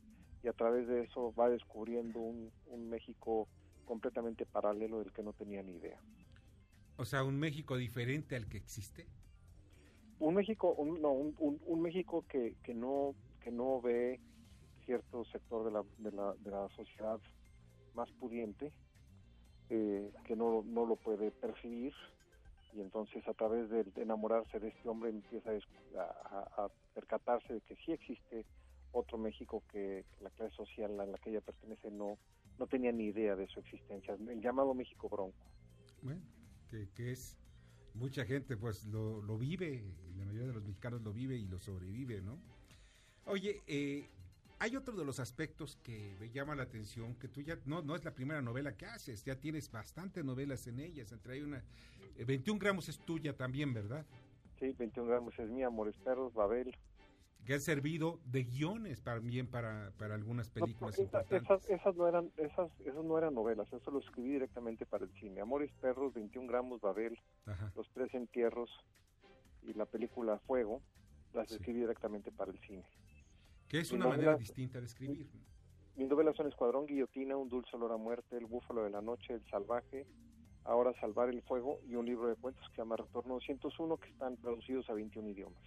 y 0.42 0.48
a 0.48 0.54
través 0.54 0.88
de 0.88 1.02
eso 1.02 1.34
va 1.34 1.50
descubriendo 1.50 2.20
un, 2.20 2.50
un 2.68 2.88
México 2.88 3.46
completamente 3.84 4.46
paralelo 4.46 5.00
del 5.00 5.12
que 5.12 5.22
no 5.22 5.34
tenía 5.34 5.62
ni 5.62 5.72
idea. 5.72 6.00
O 6.96 7.04
sea, 7.04 7.24
un 7.24 7.38
México 7.38 7.76
diferente 7.76 8.36
al 8.36 8.48
que 8.48 8.56
existe 8.56 9.06
un 10.20 10.34
México 10.34 10.72
un, 10.72 11.00
no 11.00 11.12
un, 11.12 11.60
un, 11.66 11.82
México 11.82 12.24
que, 12.28 12.54
que 12.62 12.74
no 12.74 13.14
que 13.40 13.50
no 13.50 13.80
ve 13.80 14.20
cierto 14.84 15.24
sector 15.26 15.64
de 15.64 15.70
la, 15.70 15.82
de 15.98 16.12
la, 16.12 16.34
de 16.34 16.50
la 16.50 16.68
sociedad 16.76 17.20
más 17.94 18.10
pudiente 18.12 18.72
eh, 19.70 20.12
que 20.24 20.36
no, 20.36 20.62
no 20.62 20.84
lo 20.84 20.96
puede 20.96 21.30
percibir 21.30 21.92
y 22.74 22.80
entonces 22.80 23.26
a 23.28 23.34
través 23.34 23.70
de, 23.70 23.86
enamorarse 23.96 24.58
de 24.58 24.68
este 24.68 24.88
hombre 24.88 25.10
empieza 25.10 25.50
a, 25.96 26.68
percatarse 26.92 27.54
de 27.54 27.60
que 27.62 27.76
sí 27.76 27.92
existe 27.92 28.44
otro 28.92 29.16
México 29.18 29.62
que, 29.70 30.04
la 30.20 30.30
clase 30.30 30.54
social 30.54 30.98
a 31.00 31.06
la 31.06 31.18
que 31.18 31.30
ella 31.30 31.40
pertenece 31.40 31.90
no 31.90 32.18
no 32.58 32.68
tenía 32.68 32.92
ni 32.92 33.06
idea 33.06 33.34
de 33.34 33.48
su 33.48 33.58
existencia 33.60 34.14
el 34.14 34.40
llamado 34.40 34.74
México 34.74 35.08
Bronco. 35.08 35.44
Bueno 36.02 36.22
que, 36.70 36.88
que 36.94 37.12
es 37.12 37.36
mucha 37.94 38.24
gente 38.24 38.56
pues 38.56 38.84
lo, 38.86 39.22
lo, 39.22 39.38
vive, 39.38 39.82
la 40.18 40.24
mayoría 40.24 40.48
de 40.48 40.54
los 40.54 40.64
mexicanos 40.64 41.02
lo 41.02 41.12
vive 41.12 41.36
y 41.36 41.46
lo 41.46 41.58
sobrevive, 41.58 42.20
¿no? 42.20 42.38
Oye, 43.26 43.62
eh, 43.66 44.10
hay 44.58 44.76
otro 44.76 44.96
de 44.96 45.04
los 45.04 45.20
aspectos 45.20 45.76
que 45.82 46.16
me 46.20 46.30
llama 46.30 46.54
la 46.54 46.64
atención, 46.64 47.14
que 47.14 47.28
tú 47.28 47.40
ya 47.40 47.58
no, 47.64 47.82
no 47.82 47.94
es 47.96 48.04
la 48.04 48.14
primera 48.14 48.42
novela 48.42 48.76
que 48.76 48.86
haces, 48.86 49.24
ya 49.24 49.36
tienes 49.36 49.70
bastantes 49.70 50.24
novelas 50.24 50.66
en 50.66 50.80
ellas, 50.80 51.12
entre 51.12 51.34
hay 51.34 51.40
una... 51.42 51.62
21 52.18 52.56
eh, 52.56 52.60
gramos 52.60 52.88
es 52.88 52.98
tuya 52.98 53.36
también, 53.36 53.72
¿verdad? 53.72 54.04
Sí, 54.60 54.72
21 54.78 55.08
gramos 55.08 55.38
es 55.38 55.50
mía, 55.50 55.66
Amores 55.66 55.96
Perros, 55.96 56.32
Babel, 56.34 56.76
que 57.44 57.54
ha 57.54 57.60
servido 57.60 58.20
de 58.24 58.44
guiones 58.44 59.02
también 59.02 59.46
para, 59.46 59.92
para 59.98 60.14
algunas 60.14 60.48
películas 60.50 60.98
Esas, 60.98 61.68
esas, 61.68 61.96
no 61.96 62.08
eran, 62.08 62.30
esas, 62.36 62.70
esas 62.80 63.04
no 63.04 63.18
eran 63.18 63.34
novelas, 63.34 63.70
eso 63.72 63.90
lo 63.90 64.00
escribí 64.00 64.30
directamente 64.30 64.86
para 64.86 65.04
el 65.04 65.12
cine. 65.12 65.40
Amores 65.40 65.70
Perros, 65.80 66.14
21 66.14 66.48
gramos, 66.48 66.80
Babel, 66.80 67.18
Los 67.76 67.90
Tres 67.92 68.12
Entierros 68.14 68.70
y 69.62 69.74
la 69.74 69.86
película 69.86 70.38
Fuego, 70.46 70.80
las 71.32 71.50
escribí 71.50 71.80
directamente 71.80 72.32
para 72.32 72.50
el 72.50 72.58
cine. 72.60 72.84
Que 73.68 73.80
es 73.80 73.92
una 73.92 74.06
manera 74.06 74.36
distinta 74.36 74.78
de 74.78 74.86
escribir. 74.86 75.28
Mis 75.96 76.08
novelas 76.08 76.36
son 76.36 76.48
Escuadrón 76.48 76.86
Guillotina, 76.86 77.36
Un 77.36 77.48
Dulce 77.48 77.76
Olor 77.76 77.92
a 77.92 77.96
Muerte, 77.96 78.36
El 78.36 78.46
Búfalo 78.46 78.82
de 78.82 78.90
la 78.90 79.00
Noche, 79.00 79.34
El 79.34 79.44
Salvaje, 79.48 80.06
Ahora 80.64 80.94
Salvar 80.98 81.28
el 81.28 81.42
Fuego 81.42 81.80
y 81.86 81.94
un 81.94 82.06
libro 82.06 82.26
de 82.26 82.36
cuentos 82.36 82.66
que 82.68 82.76
se 82.76 82.82
llama 82.82 82.96
Retorno 82.96 83.34
201 83.34 83.98
que 83.98 84.08
están 84.08 84.38
traducidos 84.38 84.88
a 84.88 84.94
21 84.94 85.28
idiomas. 85.28 85.62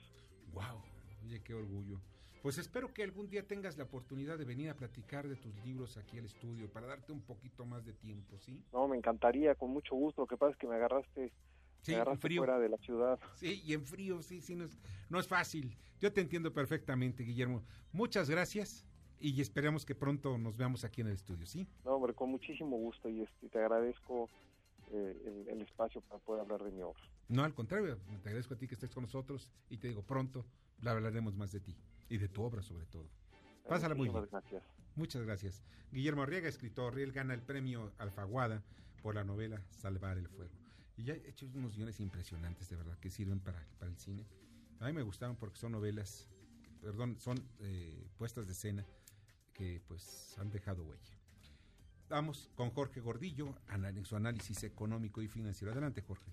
¡Wow! 0.53 0.82
Oye, 1.28 1.41
qué 1.43 1.53
orgullo. 1.53 1.99
Pues 2.41 2.57
espero 2.57 2.93
que 2.93 3.03
algún 3.03 3.28
día 3.30 3.45
tengas 3.45 3.78
la 3.78 3.84
oportunidad 3.84 4.38
de 4.38 4.45
venir 4.45 4.69
a 4.69 4.75
platicar 4.75 5.28
de 5.28 5.36
tus 5.36 5.53
libros 5.65 5.97
aquí 5.97 6.17
al 6.17 6.23
estudio 6.25 6.71
para 6.71 6.88
darte 6.88 7.11
un 7.11 7.19
poquito 7.19 7.65
más 7.65 7.84
de 7.86 7.91
tiempo, 7.91 8.39
¿sí? 8.39 8.63
No, 8.71 8.88
me 8.88 8.95
encantaría, 8.95 9.53
con 9.55 9.71
mucho 9.71 9.93
gusto. 9.95 10.21
Lo 10.21 10.28
que 10.28 10.38
pasa 10.38 10.51
es 10.53 10.57
que 10.57 10.67
me 10.67 10.75
agarraste, 10.75 11.34
Sí, 11.82 11.93
en 11.95 12.17
frío. 12.17 12.39
fuera 12.41 12.59
de 12.59 12.69
la 12.69 12.78
ciudad. 12.78 13.19
Sí, 13.36 13.61
y 13.65 13.73
en 13.73 13.84
frío, 13.86 14.21
sí, 14.21 14.39
sí, 14.39 14.55
no 14.55 14.63
es, 14.63 14.80
no 15.09 15.19
es 15.19 15.28
fácil. 15.28 15.75
Yo 15.99 16.13
te 16.13 16.21
entiendo 16.21 16.53
perfectamente, 16.53 17.23
Guillermo. 17.23 17.61
Muchas 17.91 18.30
gracias 18.30 18.86
y 19.19 19.41
esperamos 19.41 19.86
que 19.86 19.95
pronto 19.95 20.38
nos 20.38 20.55
veamos 20.55 20.86
aquí 20.86 21.01
en 21.01 21.07
el 21.07 21.13
estudio, 21.13 21.45
¿sí? 21.45 21.67
No, 21.84 21.95
hombre, 21.95 22.13
con 22.13 22.30
muchísimo 22.30 22.78
gusto 22.78 23.09
y 23.09 23.21
este, 23.21 23.49
te 23.49 23.59
agradezco 23.59 24.30
eh, 24.91 25.21
el, 25.25 25.49
el 25.49 25.61
espacio 25.61 25.99
para 26.01 26.19
poder 26.21 26.41
hablar 26.43 26.63
de 26.63 26.71
mi 26.71 26.82
obra. 26.84 27.01
No, 27.30 27.43
al 27.43 27.53
contrario, 27.53 27.97
te 28.23 28.30
agradezco 28.30 28.53
a 28.53 28.57
ti 28.57 28.67
que 28.67 28.75
estés 28.75 28.91
con 28.91 29.03
nosotros 29.03 29.51
y 29.69 29.78
te 29.78 29.89
digo, 29.89 30.01
pronto 30.03 30.45
hablaremos 30.86 31.36
más 31.36 31.51
de 31.51 31.59
ti 31.59 31.75
y 32.09 32.17
de 32.17 32.30
tu 32.30 32.41
obra 32.41 32.61
sobre 32.61 32.86
todo. 32.86 33.09
Pásala 33.67 33.95
muy 33.95 34.07
bien. 34.07 34.15
Muchísimas 34.15 34.43
gracias. 34.43 34.63
Muchas 34.95 35.23
gracias. 35.23 35.63
Guillermo 35.91 36.23
Arriaga, 36.23 36.47
escritor, 36.47 36.97
él 36.99 37.11
gana 37.11 37.34
el 37.34 37.41
premio 37.41 37.91
Alfaguada 37.97 38.63
por 39.01 39.15
la 39.15 39.23
novela 39.23 39.61
Salvar 39.71 40.17
el 40.17 40.28
Fuego. 40.28 40.53
Y 40.95 41.03
ya 41.03 41.13
he 41.13 41.30
hecho 41.30 41.47
unos 41.53 41.75
guiones 41.75 41.99
impresionantes, 41.99 42.69
de 42.69 42.75
verdad, 42.75 42.97
que 42.99 43.11
sirven 43.11 43.39
para, 43.39 43.63
para 43.78 43.91
el 43.91 43.97
cine. 43.97 44.25
A 44.80 44.88
mí 44.88 44.93
me 44.93 45.03
gustaron 45.03 45.36
porque 45.36 45.57
son 45.57 45.73
novelas, 45.73 46.28
perdón, 46.82 47.19
son 47.19 47.38
eh, 47.59 48.07
puestas 48.17 48.47
de 48.47 48.53
escena 48.53 48.86
que 49.53 49.82
pues 49.88 50.36
han 50.39 50.49
dejado 50.49 50.84
huella. 50.84 51.17
Vamos 52.09 52.49
con 52.55 52.71
Jorge 52.71 53.01
Gordillo, 53.01 53.53
en 53.69 54.05
su 54.05 54.15
análisis 54.15 54.63
económico 54.63 55.21
y 55.21 55.28
financiero. 55.28 55.73
Adelante, 55.73 56.01
Jorge. 56.01 56.32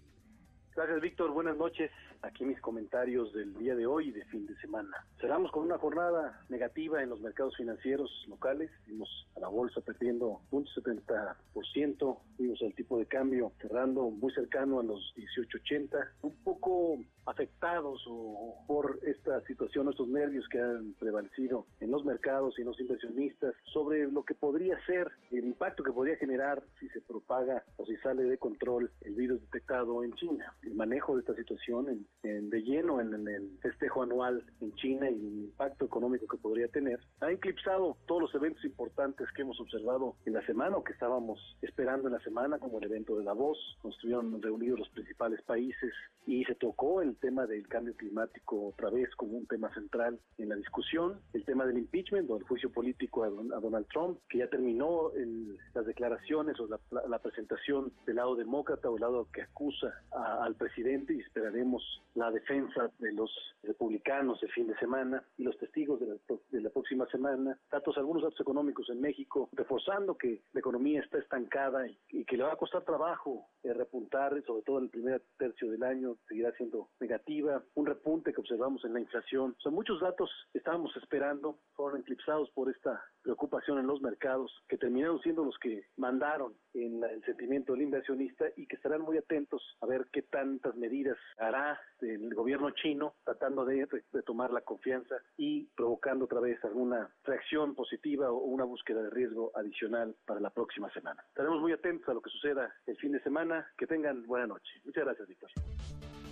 Gracias, 0.77 1.01
Víctor. 1.01 1.31
Buenas 1.31 1.57
noches. 1.57 1.89
Aquí 2.23 2.45
mis 2.45 2.61
comentarios 2.61 3.33
del 3.33 3.55
día 3.55 3.77
de 3.77 3.87
hoy 3.87 4.09
y 4.09 4.11
de 4.11 4.25
fin 4.25 4.45
de 4.45 4.57
semana. 4.57 5.07
Cerramos 5.21 5.53
con 5.53 5.63
una 5.63 5.79
jornada 5.79 6.45
negativa 6.49 7.01
en 7.01 7.11
los 7.11 7.21
mercados 7.21 7.57
financieros 7.57 8.11
locales. 8.27 8.73
Vimos 8.89 9.09
a 9.37 9.41
la 9.41 9.47
bolsa 9.47 9.81
perdiendo 9.83 10.41
0.70%. 10.51 12.19
Vimos 12.39 12.61
al 12.61 12.75
tipo 12.75 12.99
de 12.99 13.07
cambio 13.07 13.53
cerrando 13.61 14.11
muy 14.11 14.33
cercano 14.35 14.81
a 14.81 14.83
los 14.83 15.15
18.80. 15.17 16.09
Un 16.23 16.35
poco 16.43 16.99
afectados 17.27 18.03
o 18.09 18.55
por 18.67 18.99
esta 19.05 19.41
situación, 19.43 19.89
estos 19.89 20.09
nervios 20.09 20.47
que 20.49 20.61
han 20.61 20.95
prevalecido 20.95 21.67
en 21.81 21.91
los 21.91 22.05
mercados 22.05 22.59
y 22.59 22.63
en 22.63 22.69
los 22.69 22.81
inversionistas 22.81 23.55
sobre 23.73 24.11
lo 24.11 24.25
que 24.25 24.35
podría 24.35 24.79
ser 24.87 25.09
el 25.31 25.45
impacto 25.47 25.83
que 25.83 25.93
podría 25.93 26.17
generar 26.17 26.63
si 26.81 26.89
se 26.91 27.01
propaga 27.01 27.65
o 27.77 27.87
si 27.87 27.97
sale 27.99 28.25
de 28.25 28.39
control 28.39 28.91
el 29.03 29.15
virus 29.15 29.41
detectado 29.43 30.03
en 30.05 30.13
China. 30.15 30.55
El 30.63 30.75
manejo 30.75 31.15
de 31.15 31.21
esta 31.21 31.35
situación 31.35 31.89
en, 31.89 32.07
en- 32.23 32.51
de 32.51 32.63
lleno 32.63 33.01
en, 33.01 33.15
en 33.15 33.29
el 33.29 33.59
festejo 33.61 34.03
anual 34.03 34.45
en 34.61 34.73
China 34.75 35.11
y 35.11 35.15
el 35.15 35.39
impacto 35.45 35.85
económico 35.87 36.27
que 36.27 36.37
podría 36.39 36.69
tener 36.69 37.01
ha 37.21 37.31
eclipsado 37.31 37.97
todos 38.07 38.23
los 38.23 38.35
eventos 38.35 38.65
importantes 38.65 39.27
que 39.35 39.43
hemos 39.43 39.61
observado 39.61 40.17
en 40.27 40.35
la 40.35 40.45
semana 40.47 40.77
o 40.77 40.85
que 40.85 40.93
estábamos 40.93 41.39
esperando 41.63 42.09
en 42.09 42.15
la 42.15 42.21
semana, 42.21 42.59
como 42.59 42.79
el 42.79 42.85
evento 42.85 43.17
de 43.17 43.25
Davos, 43.25 43.59
donde 43.83 43.95
estuvieron 43.97 44.43
reunidos 44.43 44.79
los 44.81 44.89
principales 44.91 45.41
países 45.43 45.93
y 46.27 46.45
se 46.45 46.55
tocó 46.55 47.01
el 47.03 47.14
tema 47.17 47.47
del 47.47 47.67
cambio 47.69 47.95
climático 47.97 48.69
otra 48.69 48.91
vez 48.91 49.09
como 49.17 49.37
un 49.37 49.47
tema 49.47 49.73
central 49.75 50.19
en 50.39 50.49
la 50.49 50.57
discusión, 50.57 51.21
el 51.33 51.45
tema 51.45 51.67
del 51.67 51.79
impeachment 51.79 52.31
o 52.31 52.37
el 52.37 52.45
juicio 52.45 52.71
político 52.71 53.25
a, 53.25 53.29
Don- 53.31 53.53
a 53.53 53.61
Donald 53.61 53.87
Trump, 53.89 54.19
que 54.29 54.39
ya 54.39 54.49
terminó 54.49 55.13
el- 55.13 55.59
las 55.75 55.87
declaraciones 55.87 56.59
o 56.61 56.67
la, 56.69 56.79
la- 56.91 57.07
la 57.09 57.19
presentación 57.19 57.93
del 58.07 58.17
lado 58.17 58.37
demócrata 58.37 58.89
o 58.91 58.97
el 58.97 59.01
lado 59.01 59.29
que 59.33 59.43
acusa 59.43 59.93
a- 60.13 60.45
al 60.45 60.55
presidente 60.57 61.15
y 61.15 61.21
esperaremos 61.21 61.83
la 62.15 62.31
defensa 62.31 62.91
de 62.99 63.13
los 63.13 63.31
republicanos 63.63 64.43
el 64.43 64.51
fin 64.53 64.67
de 64.67 64.77
semana 64.79 65.25
y 65.37 65.43
los 65.45 65.57
testigos 65.59 66.01
de 66.01 66.07
la, 66.07 66.17
de 66.51 66.61
la 66.61 66.71
próxima 66.71 67.07
semana, 67.07 67.59
datos, 67.71 67.97
algunos 67.99 68.23
datos 68.23 68.41
económicos 68.41 68.89
en 68.91 69.01
México, 69.01 69.49
reforzando 69.53 70.17
que 70.17 70.43
la 70.53 70.61
economía 70.61 71.01
está 71.01 71.19
estancada 71.19 71.87
y, 71.89 71.99
y 72.11 72.25
que 72.25 72.37
le 72.37 72.45
va 72.45 72.53
a 72.53 72.57
costar 72.57 72.83
trabajo 72.85 73.47
eh, 73.63 73.73
repuntar, 73.73 74.41
sobre 74.47 74.63
todo 74.63 74.79
en 74.79 74.85
el 74.85 74.91
primer 74.91 75.23
tercio 75.39 75.71
del 75.71 75.83
año, 75.83 76.17
seguirá 76.29 76.53
siendo 76.53 76.89
negativa, 77.05 77.63
un 77.75 77.87
repunte 77.87 78.33
que 78.33 78.41
observamos 78.41 78.85
en 78.85 78.95
la 78.95 79.01
inflación. 79.01 79.55
Son 79.59 79.75
muchos 79.75 80.01
datos 80.01 80.31
estábamos 80.55 80.97
esperando, 80.97 81.59
fueron 81.75 82.01
eclipsados 82.01 82.51
por 82.51 82.71
esta 82.71 83.03
preocupación 83.23 83.79
en 83.79 83.87
los 83.87 84.01
mercados, 84.01 84.51
que 84.69 84.79
terminaron 84.79 85.21
siendo 85.21 85.45
los 85.45 85.59
que 85.59 85.85
mandaron 85.97 86.55
en 86.73 87.03
el 87.05 87.23
sentimiento 87.25 87.73
del 87.73 87.83
inversionista 87.83 88.47
y 88.57 88.67
que 88.67 88.77
estarán 88.77 89.03
muy 89.03 89.19
atentos 89.19 89.63
a 89.81 89.87
ver 89.87 90.07
qué 90.13 90.23
tantas 90.23 90.75
medidas 90.77 91.19
hará 91.39 91.79
el 92.01 92.35
gobierno 92.35 92.71
chino 92.71 93.15
tratando 93.25 93.65
de 93.65 93.87
re- 93.87 94.05
retomar 94.13 94.51
la 94.51 94.63
confianza 94.63 95.17
y 95.37 95.67
provocando 95.77 96.25
otra 96.25 96.41
vez 96.41 96.63
alguna 96.65 97.11
reacción 97.25 97.75
positiva 97.75 98.31
o 98.31 98.39
una 98.39 98.65
búsqueda 98.65 99.03
de 99.03 99.11
riesgo 99.11 99.53
adicional 99.55 100.17
para 100.27 100.41
la 100.41 100.51
próxima 100.51 100.91
semana. 100.93 101.23
Estaremos 101.29 101.61
muy 101.61 101.73
atentos 101.73 102.09
a 102.09 102.15
lo 102.15 102.23
que 102.23 102.31
suceda 102.31 102.75
el 102.87 102.97
fin 102.97 103.13
de 103.13 103.21
semana. 103.21 103.67
Que 103.77 103.87
tengan 103.87 104.25
buena 104.27 104.47
noche. 104.47 104.71
Muchas 104.85 105.05
gracias, 105.05 105.29
Víctor. 105.29 105.51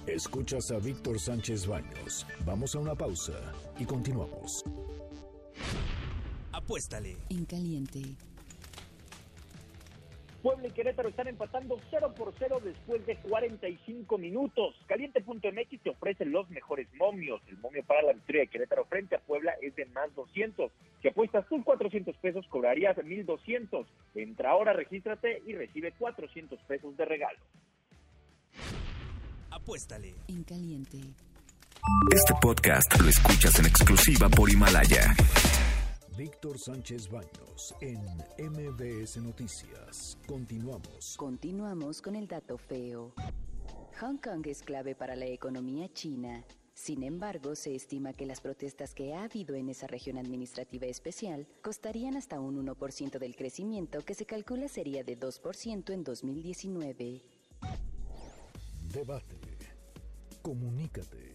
Escuchas 0.07 0.72
a 0.72 0.78
Víctor 0.78 1.20
Sánchez 1.20 1.64
Baños. 1.64 2.26
Vamos 2.44 2.74
a 2.74 2.80
una 2.80 2.92
pausa 2.92 3.34
y 3.78 3.84
continuamos. 3.84 4.64
Apuéstale. 6.53 7.16
En 7.30 7.44
caliente. 7.44 8.00
Puebla 10.42 10.66
y 10.66 10.70
Querétaro 10.72 11.09
están 11.09 11.28
empatando 11.28 11.78
0 11.90 12.14
por 12.16 12.34
0 12.36 12.59
después 12.64 13.07
de 13.07 13.14
45 13.14 14.18
minutos. 14.18 14.74
Caliente.mx 14.88 15.80
te 15.80 15.90
ofrece 15.90 16.24
los 16.24 16.50
mejores 16.50 16.88
momios. 16.94 17.40
El 17.46 17.59
momio 17.59 17.84
para 17.84 18.03
la 18.03 18.12
victoria 18.12 18.40
de 18.40 18.48
Querétaro 18.48 18.84
frente 18.86 19.14
a 19.14 19.20
Puebla 19.20 19.55
es 19.62 19.76
de 19.76 19.86
más 19.86 20.12
200. 20.16 20.72
Si 21.00 21.09
apuestas 21.09 21.46
tus 21.48 21.62
400 21.62 22.16
pesos, 22.16 22.44
cobrarías 22.48 22.96
1200. 23.03 23.86
Entra 24.16 24.50
ahora, 24.50 24.72
regístrate 24.72 25.42
y 25.46 25.55
recibe 25.55 25.92
400 25.92 26.59
pesos 26.64 26.96
de 26.96 27.05
regalo. 27.05 27.38
Apuéstale. 29.62 30.12
En 30.26 30.42
caliente. 30.42 30.98
Este 32.12 32.34
podcast 32.42 33.00
lo 33.00 33.08
escuchas 33.08 33.60
en 33.60 33.66
exclusiva 33.66 34.28
por 34.28 34.50
Himalaya. 34.50 35.14
Víctor 36.18 36.58
Sánchez 36.58 37.08
Baños 37.08 37.72
en 37.80 38.00
MBS 38.50 39.18
Noticias. 39.18 40.18
Continuamos. 40.26 41.14
Continuamos 41.16 42.02
con 42.02 42.16
el 42.16 42.26
dato 42.26 42.58
feo. 42.58 43.14
Hong 44.00 44.16
Kong 44.16 44.44
es 44.48 44.62
clave 44.62 44.96
para 44.96 45.14
la 45.14 45.26
economía 45.26 45.88
china. 45.92 46.44
Sin 46.74 47.04
embargo, 47.04 47.54
se 47.54 47.76
estima 47.76 48.12
que 48.12 48.26
las 48.26 48.40
protestas 48.40 48.94
que 48.94 49.14
ha 49.14 49.22
habido 49.22 49.54
en 49.54 49.68
esa 49.68 49.86
región 49.86 50.18
administrativa 50.18 50.86
especial 50.86 51.46
costarían 51.62 52.16
hasta 52.16 52.40
un 52.40 52.66
1% 52.66 53.18
del 53.20 53.36
crecimiento 53.36 54.00
que 54.00 54.14
se 54.14 54.26
calcula 54.26 54.66
sería 54.66 55.04
de 55.04 55.16
2% 55.16 55.92
en 55.92 56.02
2019. 56.02 57.22
Debate. 58.92 59.41
Comunícate. 60.43 61.34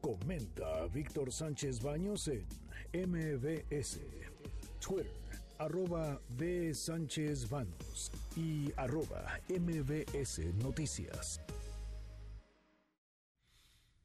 Comenta 0.00 0.82
a 0.82 0.86
Víctor 0.86 1.32
Sánchez 1.32 1.82
Baños 1.82 2.28
en 2.28 2.46
MBS. 3.10 4.00
Twitter, 4.80 5.10
arroba 5.58 6.20
B. 6.30 6.72
Sánchez 6.72 7.48
Baños 7.50 8.12
y 8.36 8.72
arroba 8.76 9.40
MBS 9.48 10.54
Noticias. 10.62 11.40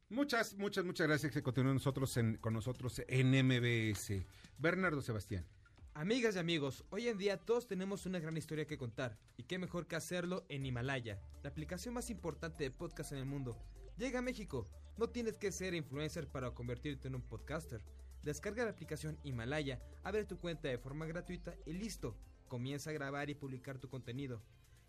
Muchas, 0.08 0.54
muchas, 0.54 0.84
muchas 0.84 1.06
gracias 1.06 1.32
que 1.32 1.42
continúen 1.42 1.74
nosotros 1.74 2.16
en- 2.16 2.36
con 2.38 2.52
nosotros 2.54 3.00
en 3.08 3.30
MBS. 3.34 4.26
Bernardo 4.58 5.00
Sebastián. 5.00 5.46
Amigas 5.94 6.34
y 6.34 6.38
amigos, 6.40 6.84
hoy 6.90 7.06
en 7.06 7.18
día 7.18 7.36
todos 7.36 7.68
tenemos 7.68 8.04
una 8.04 8.18
gran 8.18 8.36
historia 8.36 8.66
que 8.66 8.76
contar, 8.76 9.16
y 9.36 9.44
qué 9.44 9.58
mejor 9.58 9.86
que 9.86 9.94
hacerlo 9.94 10.44
en 10.48 10.66
Himalaya, 10.66 11.20
la 11.44 11.50
aplicación 11.50 11.94
más 11.94 12.10
importante 12.10 12.64
de 12.64 12.70
podcast 12.72 13.12
en 13.12 13.18
el 13.18 13.26
mundo. 13.26 13.56
Llega 13.96 14.18
a 14.18 14.22
México, 14.22 14.66
no 14.96 15.08
tienes 15.08 15.36
que 15.36 15.52
ser 15.52 15.72
influencer 15.72 16.26
para 16.26 16.50
convertirte 16.50 17.06
en 17.06 17.14
un 17.14 17.22
podcaster. 17.22 17.84
Descarga 18.24 18.64
la 18.64 18.70
aplicación 18.70 19.18
Himalaya, 19.22 19.80
abre 20.02 20.24
tu 20.24 20.38
cuenta 20.38 20.68
de 20.68 20.78
forma 20.78 21.06
gratuita 21.06 21.54
y 21.64 21.74
listo, 21.74 22.16
comienza 22.48 22.90
a 22.90 22.92
grabar 22.92 23.30
y 23.30 23.34
publicar 23.34 23.78
tu 23.78 23.88
contenido. 23.88 24.42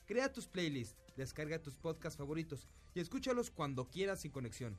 Crea 0.07 0.33
tus 0.33 0.47
playlists, 0.47 0.97
descarga 1.15 1.61
tus 1.61 1.75
podcasts 1.75 2.17
favoritos 2.17 2.67
y 2.95 2.99
escúchalos 2.99 3.51
cuando 3.51 3.89
quieras 3.89 4.21
sin 4.21 4.31
conexión. 4.31 4.77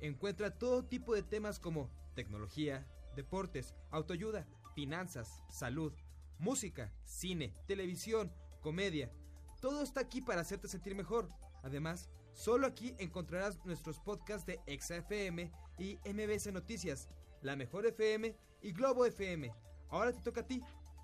Encuentra 0.00 0.58
todo 0.58 0.84
tipo 0.84 1.14
de 1.14 1.22
temas 1.22 1.60
como 1.60 1.88
tecnología, 2.14 2.84
deportes, 3.14 3.74
autoayuda, 3.90 4.46
finanzas, 4.74 5.42
salud, 5.50 5.92
música, 6.38 6.92
cine, 7.04 7.52
televisión, 7.66 8.32
comedia. 8.60 9.12
Todo 9.60 9.82
está 9.82 10.00
aquí 10.00 10.20
para 10.20 10.40
hacerte 10.40 10.66
sentir 10.66 10.94
mejor. 10.94 11.28
Además, 11.62 12.08
solo 12.38 12.68
aquí 12.68 12.94
encontrarás 12.98 13.58
nuestros 13.64 13.98
podcasts 13.98 14.46
de 14.46 14.60
ExaFM 14.66 15.50
y 15.76 15.98
MBS 16.04 16.52
Noticias, 16.52 17.08
La 17.42 17.56
Mejor 17.56 17.84
FM 17.86 18.36
y 18.62 18.72
Globo 18.72 19.04
FM. 19.04 19.52
Ahora 19.90 20.12
te 20.12 20.20
toca 20.22 20.42
a 20.42 20.46
ti. 20.46 20.62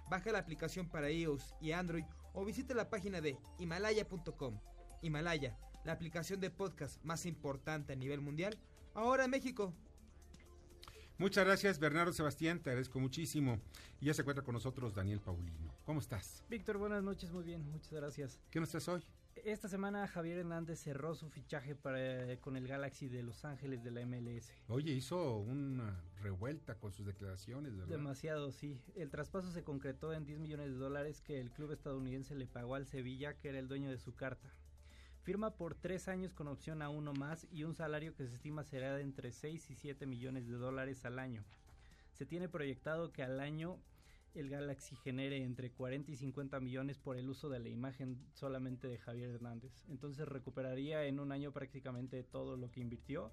Baja 0.09 0.31
la 0.31 0.39
aplicación 0.39 0.89
para 0.89 1.11
iOS 1.11 1.55
y 1.61 1.73
Android 1.73 2.05
o 2.35 2.45
visita 2.45 2.75
la 2.75 2.89
página 2.89 3.21
de 3.21 3.37
himalaya.com. 3.59 4.61
Himalaya, 5.03 5.59
la 5.85 5.93
aplicación 5.93 6.41
de 6.41 6.51
podcast 6.51 7.03
más 7.03 7.27
importante 7.27 7.93
a 7.93 7.97
nivel 7.97 8.21
mundial, 8.21 8.59
ahora 8.95 9.25
en 9.25 9.31
México. 9.31 9.75
Muchas 11.19 11.45
gracias, 11.45 11.79
Bernardo 11.79 12.13
Sebastián, 12.13 12.61
te 12.61 12.71
agradezco 12.71 13.01
muchísimo. 13.01 13.61
Y 14.01 14.07
ya 14.07 14.15
se 14.15 14.23
encuentra 14.23 14.45
con 14.45 14.55
nosotros 14.55 14.95
Daniel 14.95 15.21
Paulino. 15.21 15.75
¿Cómo 15.85 16.01
estás? 16.01 16.45
Víctor, 16.49 16.79
buenas 16.79 17.03
noches, 17.03 17.33
muy 17.33 17.43
bien, 17.43 17.69
muchas 17.71 17.93
gracias. 17.93 18.41
¿Qué 18.51 18.61
nos 18.61 18.69
estás 18.69 18.89
hoy? 18.89 19.05
Esta 19.43 19.69
semana 19.69 20.07
Javier 20.07 20.39
Hernández 20.39 20.81
cerró 20.81 21.15
su 21.15 21.29
fichaje 21.29 21.75
para, 21.75 22.37
con 22.41 22.57
el 22.57 22.69
Galaxy 22.69 23.09
de 23.09 23.23
Los 23.23 23.45
Ángeles 23.45 23.83
de 23.83 23.91
la 23.91 24.07
MLS. 24.07 24.53
Oye, 24.69 24.93
hizo 24.93 25.39
una 25.39 26.01
revuelta 26.23 26.77
con 26.77 26.93
sus 26.93 27.07
declaraciones, 27.07 27.77
¿verdad? 27.77 27.97
Demasiado, 27.97 28.53
sí. 28.53 28.81
El 28.95 29.11
traspaso 29.11 29.51
se 29.51 29.65
concretó 29.65 30.13
en 30.13 30.25
10 30.25 30.39
millones 30.39 30.69
de 30.69 30.77
dólares 30.77 31.21
que 31.21 31.41
el 31.41 31.51
club 31.51 31.73
estadounidense 31.73 32.35
le 32.35 32.47
pagó 32.47 32.75
al 32.75 32.87
Sevilla, 32.87 33.35
que 33.35 33.49
era 33.49 33.59
el 33.59 33.69
dueño 33.69 33.91
de 33.91 33.99
su 33.99 34.15
carta. 34.15 34.55
Firma 35.23 35.57
por 35.57 35.75
tres 35.75 36.09
años 36.09 36.35
con 36.35 36.49
opción 36.49 36.83
a 36.83 36.91
uno 36.91 37.15
más 37.15 37.47
y 37.51 37.65
un 37.65 37.75
salario 37.75 38.15
que 38.15 38.27
se 38.27 38.35
estima 38.35 38.63
será 38.63 38.95
de 38.95 39.03
entre 39.03 39.33
6 39.33 39.71
y 39.71 39.75
7 39.75 40.07
millones 40.07 40.47
de 40.47 40.55
dólares 40.55 41.05
al 41.05 41.19
año. 41.19 41.45
Se 42.13 42.27
tiene 42.27 42.49
proyectado 42.49 43.11
que 43.11 43.23
al 43.23 43.41
año 43.41 43.79
el 44.35 44.51
Galaxy 44.51 44.97
genere 44.97 45.43
entre 45.43 45.71
40 45.71 46.11
y 46.11 46.17
50 46.17 46.61
millones 46.61 46.99
por 46.99 47.17
el 47.17 47.29
uso 47.29 47.49
de 47.49 47.61
la 47.61 47.69
imagen 47.69 48.19
solamente 48.33 48.89
de 48.89 48.99
Javier 48.99 49.31
Hernández. 49.31 49.85
Entonces 49.89 50.29
recuperaría 50.29 51.05
en 51.05 51.21
un 51.21 51.33
año 51.33 51.53
prácticamente 51.53 52.23
todo 52.25 52.57
lo 52.57 52.71
que 52.71 52.81
invirtió 52.81 53.33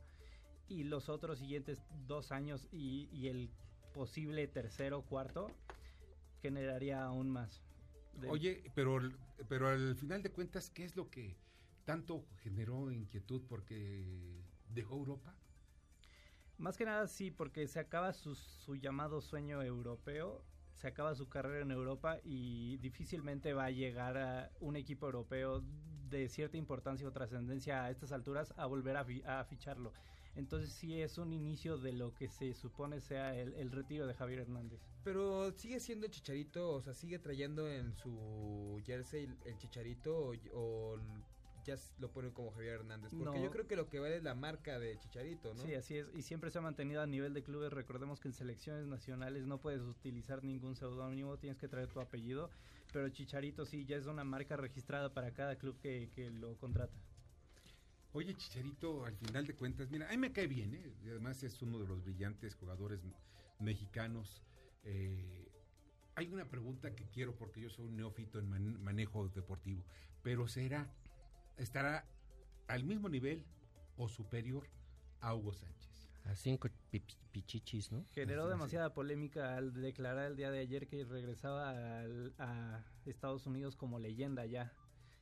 y 0.67 0.83
los 0.83 1.09
otros 1.09 1.39
siguientes 1.39 1.79
dos 2.07 2.31
años 2.31 2.67
y, 2.71 3.09
y 3.11 3.27
el 3.27 3.49
posible 3.93 4.47
tercero 4.47 4.99
o 4.99 5.05
cuarto 5.05 5.51
generaría 6.41 7.03
aún 7.03 7.29
más. 7.29 7.61
De... 8.13 8.29
Oye, 8.29 8.63
pero, 8.75 8.99
pero 9.47 9.69
al 9.69 9.95
final 9.95 10.21
de 10.21 10.31
cuentas, 10.31 10.69
¿qué 10.69 10.85
es 10.85 10.95
lo 10.95 11.09
que 11.09 11.35
tanto 11.85 12.25
generó 12.41 12.91
inquietud 12.91 13.41
porque 13.47 14.43
dejó 14.69 14.95
Europa? 14.95 15.35
Más 16.57 16.77
que 16.77 16.85
nada 16.85 17.07
sí, 17.07 17.31
porque 17.31 17.67
se 17.67 17.79
acaba 17.79 18.13
su, 18.13 18.35
su, 18.35 18.75
llamado 18.75 19.19
sueño 19.21 19.63
europeo, 19.63 20.43
se 20.81 20.87
acaba 20.87 21.13
su 21.13 21.29
carrera 21.29 21.61
en 21.61 21.69
Europa 21.69 22.17
y 22.23 22.77
difícilmente 22.77 23.53
va 23.53 23.65
a 23.65 23.69
llegar 23.69 24.17
a 24.17 24.49
un 24.61 24.75
equipo 24.75 25.05
europeo 25.05 25.63
de 26.09 26.27
cierta 26.27 26.57
importancia 26.57 27.07
o 27.07 27.11
trascendencia 27.11 27.83
a 27.83 27.91
estas 27.91 28.11
alturas 28.11 28.51
a 28.57 28.65
volver 28.65 28.97
a, 28.97 29.05
fi 29.05 29.21
a, 29.27 29.43
ficharlo. 29.43 29.93
Entonces 30.35 30.71
sí 30.73 30.99
es 30.99 31.19
un 31.19 31.33
inicio 31.33 31.77
de 31.77 31.93
lo 31.93 32.15
que 32.15 32.29
se 32.29 32.55
supone 32.55 32.99
sea 32.99 33.35
el, 33.35 33.53
el, 33.53 33.71
retiro 33.71 34.07
de 34.07 34.15
Javier 34.15 34.39
Hernández. 34.39 34.81
Pero 35.03 35.51
sigue 35.51 35.79
siendo 35.79 36.07
Chicharito, 36.07 36.71
o 36.71 36.81
sea, 36.81 36.95
sigue 36.95 37.19
trayendo 37.19 37.69
en 37.69 37.93
su 37.93 38.81
jersey 38.83 39.25
el, 39.25 39.37
el 39.45 39.57
Chicharito 39.59 40.17
o, 40.17 40.33
o 40.53 40.97
ya 41.63 41.75
lo 41.99 42.11
ponen 42.11 42.31
como 42.31 42.51
Javier 42.51 42.75
Hernández. 42.75 43.11
Porque 43.11 43.39
no. 43.39 43.43
yo 43.43 43.51
creo 43.51 43.67
que 43.67 43.75
lo 43.75 43.89
que 43.89 43.99
vale 43.99 44.17
es 44.17 44.23
la 44.23 44.35
marca 44.35 44.79
de 44.79 44.97
Chicharito, 44.99 45.53
¿no? 45.53 45.63
Sí, 45.63 45.73
así 45.73 45.97
es. 45.97 46.07
Y 46.13 46.21
siempre 46.21 46.51
se 46.51 46.59
ha 46.59 46.61
mantenido 46.61 47.01
a 47.01 47.07
nivel 47.07 47.33
de 47.33 47.43
clubes. 47.43 47.71
Recordemos 47.71 48.19
que 48.19 48.27
en 48.27 48.33
selecciones 48.33 48.87
nacionales 48.87 49.45
no 49.45 49.59
puedes 49.59 49.81
utilizar 49.81 50.43
ningún 50.43 50.75
seudónimo, 50.75 51.37
tienes 51.37 51.57
que 51.57 51.67
traer 51.67 51.87
tu 51.87 51.99
apellido. 51.99 52.49
Pero 52.91 53.09
Chicharito 53.09 53.65
sí, 53.65 53.85
ya 53.85 53.97
es 53.97 54.05
una 54.05 54.23
marca 54.23 54.57
registrada 54.57 55.13
para 55.13 55.31
cada 55.31 55.55
club 55.57 55.79
que, 55.79 56.09
que 56.13 56.29
lo 56.29 56.57
contrata. 56.57 56.97
Oye, 58.13 58.35
Chicharito, 58.35 59.05
al 59.05 59.15
final 59.15 59.47
de 59.47 59.55
cuentas, 59.55 59.89
mira, 59.89 60.07
a 60.07 60.11
mí 60.11 60.17
me 60.17 60.33
cae 60.33 60.47
bien, 60.47 60.73
¿eh? 60.73 60.93
Y 61.05 61.09
además 61.09 61.41
es 61.43 61.61
uno 61.61 61.79
de 61.79 61.87
los 61.87 62.03
brillantes 62.03 62.55
jugadores 62.55 62.99
mexicanos. 63.59 64.43
Eh, 64.83 65.49
hay 66.15 66.27
una 66.27 66.49
pregunta 66.49 66.93
que 66.93 67.05
quiero 67.05 67.35
porque 67.35 67.61
yo 67.61 67.69
soy 67.69 67.85
un 67.85 67.95
neófito 67.95 68.39
en 68.39 68.49
man 68.49 68.83
manejo 68.83 69.29
deportivo, 69.29 69.83
pero 70.21 70.47
será 70.47 70.91
estará 71.61 72.05
al 72.67 72.83
mismo 72.83 73.09
nivel 73.09 73.45
o 73.97 74.07
superior 74.07 74.67
a 75.19 75.35
Hugo 75.35 75.53
Sánchez. 75.53 76.09
A 76.25 76.35
cinco 76.35 76.69
pichichis, 77.31 77.91
¿no? 77.91 78.05
Generó 78.11 78.47
demasiada 78.47 78.93
polémica 78.93 79.57
al 79.57 79.73
declarar 79.73 80.31
el 80.31 80.35
día 80.35 80.51
de 80.51 80.59
ayer 80.59 80.87
que 80.87 81.03
regresaba 81.03 81.69
al, 81.69 82.33
a 82.37 82.83
Estados 83.05 83.47
Unidos 83.47 83.75
como 83.75 83.99
leyenda 83.99 84.45
ya. 84.45 84.71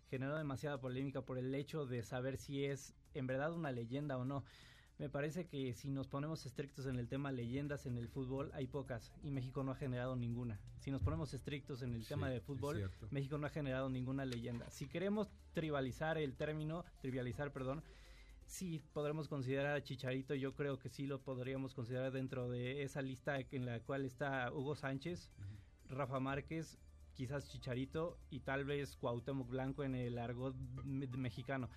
Generó 0.09 0.37
demasiada 0.37 0.79
polémica 0.81 1.21
por 1.21 1.37
el 1.37 1.53
hecho 1.55 1.85
de 1.85 2.03
saber 2.03 2.37
si 2.37 2.65
es 2.65 2.95
en 3.13 3.27
verdad 3.27 3.53
una 3.53 3.71
leyenda 3.71 4.17
o 4.17 4.25
no. 4.25 4.43
Me 4.99 5.09
parece 5.09 5.47
que 5.47 5.73
si 5.73 5.89
nos 5.89 6.09
ponemos 6.09 6.45
estrictos 6.45 6.85
en 6.85 6.99
el 6.99 7.07
tema 7.07 7.31
leyendas 7.31 7.85
en 7.85 7.97
el 7.97 8.09
fútbol, 8.09 8.51
hay 8.53 8.67
pocas 8.67 9.13
y 9.23 9.31
México 9.31 9.63
no 9.63 9.71
ha 9.71 9.75
generado 9.75 10.17
ninguna. 10.17 10.59
Si 10.79 10.91
nos 10.91 11.01
ponemos 11.01 11.33
estrictos 11.33 11.81
en 11.83 11.93
el 11.93 12.03
sí, 12.03 12.09
tema 12.09 12.29
de 12.29 12.41
fútbol, 12.41 12.91
México 13.09 13.37
no 13.37 13.47
ha 13.47 13.49
generado 13.49 13.89
ninguna 13.89 14.25
leyenda. 14.25 14.69
Si 14.69 14.89
queremos 14.89 15.31
tribalizar 15.53 16.17
el 16.17 16.35
término, 16.35 16.83
trivializar, 16.99 17.53
perdón, 17.53 17.81
sí 18.45 18.81
podremos 18.91 19.29
considerar 19.29 19.77
a 19.77 19.81
Chicharito, 19.81 20.35
yo 20.35 20.53
creo 20.53 20.77
que 20.79 20.89
sí 20.89 21.07
lo 21.07 21.21
podríamos 21.21 21.73
considerar 21.73 22.11
dentro 22.11 22.49
de 22.49 22.83
esa 22.83 23.01
lista 23.01 23.39
en 23.39 23.65
la 23.65 23.79
cual 23.79 24.03
está 24.03 24.51
Hugo 24.51 24.75
Sánchez, 24.75 25.31
uh 25.37 25.41
-huh. 25.41 25.95
Rafa 25.95 26.19
Márquez, 26.19 26.77
quizás 27.13 27.47
Chicharito 27.47 28.19
y 28.29 28.41
tal 28.41 28.65
vez 28.65 28.97
Cuauhtémoc 28.97 29.49
Blanco 29.49 29.85
en 29.85 29.95
el 29.95 30.17
argot 30.17 30.55
mexicano 30.83 31.69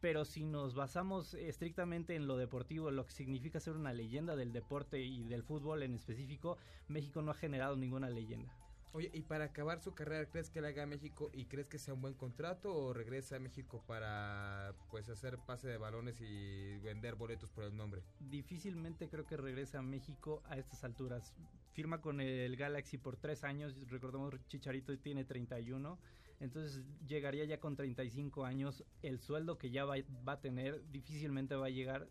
pero 0.00 0.24
si 0.24 0.44
nos 0.44 0.74
basamos 0.74 1.34
estrictamente 1.34 2.14
en 2.14 2.26
lo 2.26 2.36
deportivo, 2.36 2.88
en 2.88 2.96
lo 2.96 3.04
que 3.04 3.12
significa 3.12 3.60
ser 3.60 3.76
una 3.76 3.92
leyenda 3.92 4.36
del 4.36 4.52
deporte 4.52 5.00
y 5.00 5.24
del 5.24 5.42
fútbol 5.42 5.82
en 5.82 5.94
específico, 5.94 6.56
México 6.88 7.22
no 7.22 7.30
ha 7.30 7.34
generado 7.34 7.76
ninguna 7.76 8.08
leyenda. 8.08 8.54
Oye, 8.92 9.08
y 9.14 9.22
para 9.22 9.44
acabar 9.44 9.80
su 9.80 9.94
carrera, 9.94 10.28
¿crees 10.28 10.50
que 10.50 10.60
le 10.60 10.66
haga 10.66 10.82
a 10.82 10.86
México 10.86 11.30
y 11.32 11.44
crees 11.44 11.68
que 11.68 11.78
sea 11.78 11.94
un 11.94 12.00
buen 12.00 12.14
contrato 12.14 12.74
o 12.74 12.92
regresa 12.92 13.36
a 13.36 13.38
México 13.38 13.84
para 13.86 14.74
pues 14.90 15.08
hacer 15.08 15.38
pase 15.38 15.68
de 15.68 15.76
balones 15.76 16.20
y 16.20 16.76
vender 16.78 17.14
boletos 17.14 17.50
por 17.50 17.62
el 17.62 17.76
nombre? 17.76 18.02
Difícilmente 18.18 19.08
creo 19.08 19.26
que 19.26 19.36
regresa 19.36 19.78
a 19.78 19.82
México 19.82 20.42
a 20.46 20.58
estas 20.58 20.82
alturas. 20.82 21.32
Firma 21.72 22.00
con 22.00 22.20
el 22.20 22.56
Galaxy 22.56 22.98
por 22.98 23.16
tres 23.16 23.44
años, 23.44 23.76
recordemos 23.88 24.34
Chicharito 24.48 24.98
tiene 24.98 25.24
31 25.24 25.96
entonces 26.40 26.82
llegaría 27.06 27.44
ya 27.44 27.60
con 27.60 27.76
35 27.76 28.44
años, 28.44 28.82
el 29.02 29.20
sueldo 29.20 29.58
que 29.58 29.70
ya 29.70 29.84
va, 29.84 29.96
va, 30.26 30.32
a 30.32 30.40
tener 30.40 30.82
difícilmente 30.90 31.54
va 31.54 31.66
a 31.66 31.70
llegar, 31.70 32.08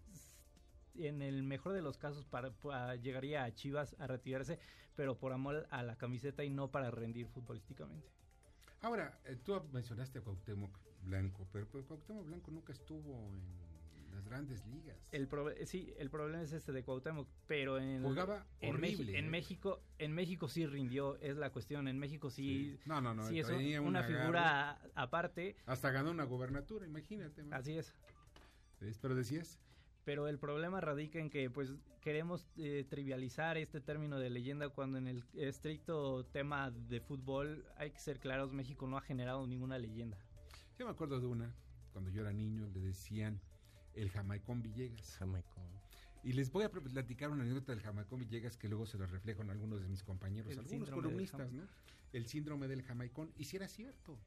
en 0.96 1.22
el 1.22 1.44
mejor 1.44 1.74
de 1.74 1.82
los 1.82 1.98
casos 1.98 2.26
para, 2.26 2.52
para, 2.52 2.96
llegaría 2.96 3.44
a 3.44 3.54
Chivas 3.54 3.96
a 4.00 4.08
retirarse, 4.08 4.60
pero 4.96 5.18
por 5.18 5.34
amor 5.34 5.68
a 5.72 5.82
la 5.84 5.98
camiseta 5.98 6.44
y 6.44 6.50
no 6.50 6.70
para 6.70 6.92
rendir 6.92 7.28
futbolísticamente. 7.28 8.08
Ahora, 8.82 9.20
eh, 9.26 9.36
tú 9.44 9.60
mencionaste 9.72 10.20
a 10.20 10.22
Cuauhtémoc 10.22 10.78
Blanco, 11.04 11.48
pero, 11.52 11.68
Cuauhtémoc 11.68 12.26
Blanco 12.26 12.52
nunca 12.52 12.72
estuvo 12.72 13.34
en 13.34 13.68
las 14.20 14.30
grandes 14.30 14.65
ligas. 14.67 14.97
El 15.11 15.28
pro, 15.28 15.47
sí, 15.65 15.93
el 15.97 16.09
problema 16.09 16.43
es 16.43 16.51
este 16.51 16.72
de 16.72 16.84
Cuauhtémoc, 16.84 17.28
pero 17.47 17.80
en 17.80 18.03
jugaba 18.03 18.45
en, 18.59 18.76
horrible, 18.76 19.17
en 19.17 19.26
¿eh? 19.26 19.30
México, 19.30 19.82
en 19.97 20.13
México 20.13 20.49
sí 20.49 20.65
rindió, 20.65 21.17
es 21.22 21.38
la 21.38 21.51
cuestión. 21.51 21.88
En 21.88 21.97
México 21.99 22.30
sí, 22.30 22.78
sí. 22.78 22.89
no, 22.89 22.99
no, 23.01 23.13
no, 23.13 23.28
sí 23.28 23.39
es 23.39 23.49
una, 23.49 23.82
una 23.82 24.03
figura 24.03 24.72
agarre. 24.72 24.91
aparte. 24.95 25.55
Hasta 25.65 25.91
ganó 25.91 26.11
una 26.11 26.26
gobernatura, 26.26 26.86
imagínate. 26.86 27.43
Man. 27.43 27.53
Así 27.53 27.78
es. 27.78 27.93
Pero 29.01 29.15
decías. 29.15 29.59
Pero 30.03 30.28
el 30.28 30.39
problema 30.39 30.82
radica 30.82 31.20
en 31.20 31.30
que 31.30 31.49
pues 31.49 31.76
queremos 32.01 32.47
eh, 32.57 32.86
trivializar 32.89 33.57
este 33.57 33.80
término 33.80 34.20
de 34.20 34.30
leyenda 34.30 34.70
cuando 34.70 34.97
en 34.97 35.07
el 35.07 35.24
estricto 35.36 36.26
tema 36.26 36.72
de 36.72 36.99
fútbol 36.99 37.65
hay 37.78 37.91
que 37.91 37.99
ser 37.99 38.20
claros, 38.20 38.51
México 38.51 38.88
no 38.88 38.97
ha 38.97 39.01
generado 39.01 39.45
ninguna 39.45 39.78
leyenda. 39.78 40.17
Yo 40.78 40.86
me 40.86 40.91
acuerdo 40.91 41.20
de 41.20 41.28
una, 41.28 41.53
cuando 41.91 42.09
yo 42.09 42.22
era 42.22 42.32
niño, 42.32 42.67
le 42.74 42.80
decían 42.80 43.41
el 43.94 44.10
Jamaicón 44.10 44.62
Villegas. 44.62 45.18
Jamaicón. 45.18 45.64
Y 46.24 46.34
les 46.34 46.52
voy 46.52 46.64
a 46.64 46.70
platicar 46.72 47.30
una 47.30 47.44
anécdota 47.44 47.72
del 47.72 47.82
Jamaicón 47.82 48.20
Villegas 48.20 48.58
que 48.58 48.68
luego 48.68 48.86
se 48.86 48.98
lo 48.98 49.06
reflejo 49.08 49.42
en 49.42 49.50
algunos 49.50 49.82
de 49.82 49.88
mis 49.88 50.04
compañeros, 50.04 50.52
el 50.52 50.60
algunos 50.60 50.90
columnistas, 50.90 51.52
¿no? 51.52 51.64
El 52.12 52.28
síndrome 52.28 52.68
del 52.68 52.84
Jamaicón. 52.84 53.32
Y 53.38 53.46
si 53.46 53.56
era 53.56 53.68
cierto. 53.68 54.18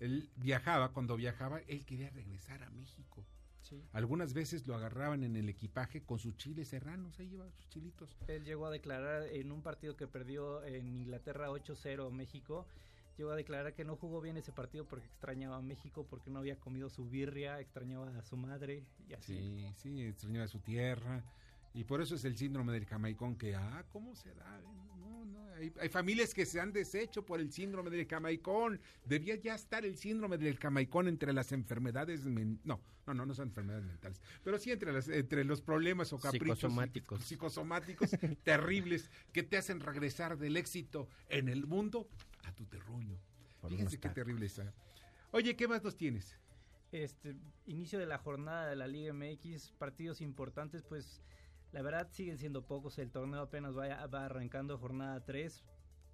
Él 0.00 0.30
viajaba, 0.36 0.92
cuando 0.92 1.16
viajaba, 1.16 1.60
él 1.66 1.84
quería 1.84 2.08
regresar 2.10 2.62
a 2.62 2.70
México. 2.70 3.26
Sí. 3.62 3.82
Algunas 3.92 4.32
veces 4.32 4.66
lo 4.66 4.76
agarraban 4.76 5.24
en 5.24 5.36
el 5.36 5.48
equipaje 5.48 6.02
con 6.02 6.20
sus 6.20 6.36
chiles 6.36 6.68
serranos, 6.68 7.18
ahí 7.18 7.28
llevaba 7.28 7.50
sus 7.50 7.68
chilitos. 7.68 8.16
Él 8.28 8.44
llegó 8.44 8.66
a 8.66 8.70
declarar 8.70 9.24
en 9.24 9.50
un 9.50 9.60
partido 9.60 9.96
que 9.96 10.06
perdió 10.06 10.62
en 10.64 10.96
Inglaterra 10.96 11.50
8-0 11.50 12.10
México, 12.12 12.66
llegó 13.18 13.32
a 13.32 13.36
declarar 13.36 13.74
que 13.74 13.84
no 13.84 13.96
jugó 13.96 14.20
bien 14.20 14.36
ese 14.36 14.52
partido 14.52 14.86
porque 14.86 15.06
extrañaba 15.06 15.56
a 15.56 15.62
México, 15.62 16.06
porque 16.08 16.30
no 16.30 16.38
había 16.38 16.56
comido 16.56 16.88
su 16.88 17.08
birria, 17.08 17.60
extrañaba 17.60 18.16
a 18.16 18.22
su 18.22 18.36
madre 18.36 18.84
y 19.08 19.14
así. 19.14 19.36
Sí, 19.36 19.72
sí, 19.76 20.02
extrañaba 20.02 20.44
a 20.44 20.48
su 20.48 20.60
tierra. 20.60 21.24
Y 21.74 21.84
por 21.84 22.00
eso 22.00 22.14
es 22.14 22.24
el 22.24 22.36
síndrome 22.36 22.72
del 22.72 22.86
jamaicón 22.86 23.36
que, 23.36 23.54
ah, 23.54 23.84
¿cómo 23.92 24.14
se 24.14 24.32
da? 24.34 24.60
No, 24.62 25.24
no, 25.24 25.52
hay, 25.54 25.72
hay, 25.80 25.88
familias 25.88 26.32
que 26.32 26.46
se 26.46 26.60
han 26.60 26.72
deshecho 26.72 27.24
por 27.24 27.40
el 27.40 27.52
síndrome 27.52 27.90
del 27.90 28.06
jamaicón. 28.06 28.80
Debía 29.04 29.36
ya 29.36 29.54
estar 29.54 29.84
el 29.84 29.96
síndrome 29.96 30.38
del 30.38 30.56
jamaicón 30.56 31.08
entre 31.08 31.32
las 31.32 31.52
enfermedades, 31.52 32.24
men 32.24 32.58
no, 32.64 32.80
no, 33.06 33.14
no, 33.14 33.26
no 33.26 33.34
son 33.34 33.48
enfermedades 33.48 33.84
mentales, 33.84 34.20
pero 34.44 34.58
sí 34.58 34.70
entre, 34.70 34.92
las, 34.92 35.08
entre 35.08 35.44
los 35.44 35.60
problemas 35.60 36.12
o 36.12 36.18
caprichos 36.18 36.58
psicosomáticos, 36.58 37.24
psicosomáticos 37.24 38.10
terribles 38.44 39.10
que 39.32 39.42
te 39.42 39.56
hacen 39.56 39.80
regresar 39.80 40.38
del 40.38 40.56
éxito 40.56 41.08
en 41.28 41.48
el 41.48 41.66
mundo 41.66 42.08
a 42.44 42.52
tu 42.52 42.66
terruño. 42.66 43.18
Por 43.60 43.70
Fíjense 43.70 43.98
qué 43.98 44.08
terrible 44.08 44.46
está. 44.46 44.72
Oye, 45.32 45.56
¿qué 45.56 45.68
más 45.68 45.82
nos 45.82 45.96
tienes? 45.96 46.38
Este, 46.92 47.36
inicio 47.66 47.98
de 47.98 48.06
la 48.06 48.18
jornada 48.18 48.68
de 48.68 48.76
la 48.76 48.86
Liga 48.86 49.12
MX, 49.12 49.72
partidos 49.72 50.20
importantes, 50.20 50.82
pues 50.82 51.22
La 51.70 51.82
verdad 51.82 52.08
siguen 52.10 52.38
siendo 52.38 52.64
pocos, 52.64 52.98
el 52.98 53.10
torneo 53.10 53.42
apenas 53.42 53.76
va, 53.76 54.06
va 54.06 54.24
arrancando 54.24 54.78
jornada 54.78 55.22
3. 55.22 55.64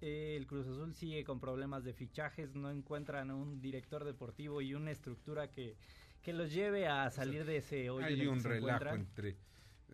el 0.01 0.45
Cruz 0.47 0.67
Azul 0.67 0.93
sigue 0.93 1.23
con 1.23 1.39
problemas 1.39 1.85
de 1.85 1.93
fichajes, 1.93 2.55
no 2.55 2.69
encuentran 2.69 3.31
un 3.31 3.61
director 3.61 4.03
deportivo 4.03 4.61
y 4.61 4.73
una 4.73 4.91
estructura 4.91 5.49
que, 5.49 5.77
que 6.21 6.33
los 6.33 6.51
lleve 6.51 6.87
a 6.87 7.09
salir 7.09 7.45
de 7.45 7.57
ese 7.57 7.89
hoyo. 7.89 8.05
Hay 8.05 8.27
un 8.27 8.43
relajo 8.43 8.95
entre 8.95 9.29
eh, 9.29 9.37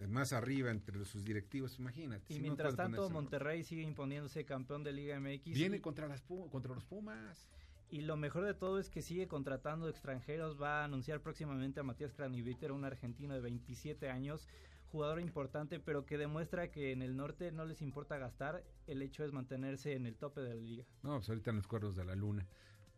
más 0.07 0.33
arriba 0.33 0.71
entre 0.71 1.03
sus 1.05 1.23
directivos, 1.23 1.77
imagínate. 1.79 2.33
Y 2.33 2.39
mientras 2.39 2.75
tanto 2.75 3.09
Monterrey 3.09 3.63
sigue 3.63 3.83
imponiéndose 3.83 4.45
campeón 4.45 4.83
de 4.83 4.93
Liga 4.93 5.19
MX. 5.19 5.53
Viene 5.53 5.81
contra, 5.81 6.07
las 6.07 6.21
contra 6.21 6.73
los 6.73 6.85
Pumas. 6.85 7.49
Y 7.89 8.01
lo 8.01 8.15
mejor 8.15 8.45
de 8.45 8.53
todo 8.53 8.79
es 8.79 8.89
que 8.89 9.01
sigue 9.01 9.27
contratando 9.27 9.89
extranjeros. 9.89 10.59
Va 10.59 10.81
a 10.81 10.85
anunciar 10.85 11.21
próximamente 11.21 11.81
a 11.81 11.83
Matías 11.83 12.13
Craniviter, 12.13 12.71
un 12.71 12.85
argentino 12.85 13.33
de 13.33 13.41
27 13.41 14.09
años, 14.09 14.47
jugador 14.91 15.19
importante, 15.19 15.79
pero 15.79 16.05
que 16.05 16.17
demuestra 16.17 16.71
que 16.71 16.93
en 16.93 17.01
el 17.01 17.17
norte 17.17 17.51
no 17.51 17.65
les 17.65 17.81
importa 17.81 18.17
gastar. 18.17 18.63
El 18.87 19.01
hecho 19.01 19.25
es 19.25 19.33
mantenerse 19.33 19.93
en 19.93 20.05
el 20.05 20.15
tope 20.15 20.39
de 20.39 20.55
la 20.55 20.61
liga. 20.61 20.85
No, 21.03 21.17
pues 21.17 21.27
ahorita 21.27 21.49
en 21.49 21.57
los 21.57 21.67
cuerdos 21.67 21.97
de 21.97 22.05
la 22.05 22.15
luna. 22.15 22.47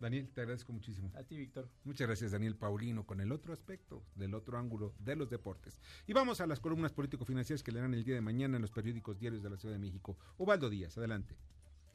Daniel, 0.04 0.30
te 0.34 0.42
agradezco 0.42 0.74
muchísimo. 0.74 1.14
A 1.16 1.24
ti, 1.24 1.38
Víctor. 1.38 1.70
Muchas 1.86 2.08
gracias, 2.08 2.32
Daniel 2.34 2.58
Paulino, 2.58 3.06
con 3.06 3.22
el 3.22 3.32
otro 3.32 3.54
aspecto, 3.54 4.04
del 4.16 4.34
otro 4.36 4.58
ángulo 4.58 4.94
de 5.00 5.16
los 5.16 5.30
deportes. 5.30 5.80
Y 6.06 6.12
vamos 6.12 6.42
a 6.42 6.46
las 6.46 6.60
columnas 6.60 6.92
político-financieras 6.92 7.64
que 7.64 7.72
leerán 7.72 7.94
el 7.94 8.04
día 8.04 8.16
de 8.16 8.20
mañana 8.20 8.58
en 8.58 8.62
los 8.62 8.72
periódicos 8.72 9.18
diarios 9.18 9.42
de 9.42 9.50
la 9.50 9.56
Ciudad 9.56 9.74
de 9.74 9.80
México. 9.80 10.18
Ubaldo 10.38 10.70
Díaz, 10.70 10.98
adelante. 10.98 11.38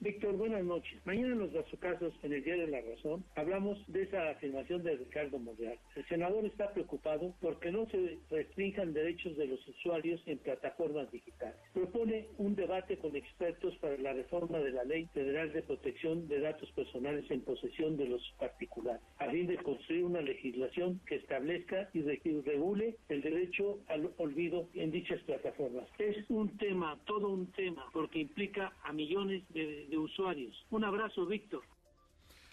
Víctor, 0.00 0.36
buenas 0.36 0.64
noches. 0.64 1.04
Mañana 1.04 1.32
en 1.32 1.40
los 1.40 1.50
casos 1.80 2.14
en 2.22 2.32
el 2.32 2.44
Día 2.44 2.56
de 2.56 2.68
la 2.68 2.80
Razón, 2.80 3.24
hablamos 3.34 3.78
de 3.88 4.02
esa 4.02 4.30
afirmación 4.30 4.84
de 4.84 4.96
Ricardo 4.96 5.40
Monreal. 5.40 5.76
El 5.96 6.06
senador 6.06 6.44
está 6.44 6.72
preocupado 6.72 7.34
porque 7.40 7.72
no 7.72 7.84
se 7.90 8.16
restrinjan 8.30 8.92
derechos 8.92 9.36
de 9.36 9.48
los 9.48 9.66
usuarios 9.66 10.22
en 10.26 10.38
plataformas 10.38 11.10
digitales. 11.10 11.56
Propone 11.74 12.28
un 12.38 12.54
debate 12.54 12.96
con 12.98 13.16
expertos 13.16 13.74
para 13.78 13.98
la 13.98 14.12
reforma 14.12 14.60
de 14.60 14.70
la 14.70 14.84
Ley 14.84 15.08
Federal 15.12 15.52
de 15.52 15.62
Protección 15.62 16.28
de 16.28 16.40
Datos 16.40 16.70
Personales 16.72 17.28
en 17.28 17.40
posesión 17.40 17.96
de 17.96 18.06
los 18.06 18.22
particulares, 18.38 19.02
a 19.18 19.28
fin 19.28 19.48
de 19.48 19.56
construir 19.56 20.04
una 20.04 20.20
legislación 20.20 21.00
que 21.06 21.16
establezca 21.16 21.90
y 21.92 22.02
regule 22.02 22.94
el 23.08 23.20
derecho 23.20 23.80
al 23.88 24.12
olvido 24.18 24.68
en 24.74 24.92
dichas 24.92 25.20
plataformas. 25.22 25.88
Es 25.98 26.18
un 26.28 26.56
tema, 26.56 26.96
todo 27.04 27.30
un 27.30 27.50
tema, 27.50 27.84
porque 27.92 28.20
implica 28.20 28.72
a 28.84 28.92
millones 28.92 29.42
de 29.52 29.87
de 29.88 29.98
usuarios. 29.98 30.66
Un 30.70 30.84
abrazo, 30.84 31.26
Víctor. 31.26 31.62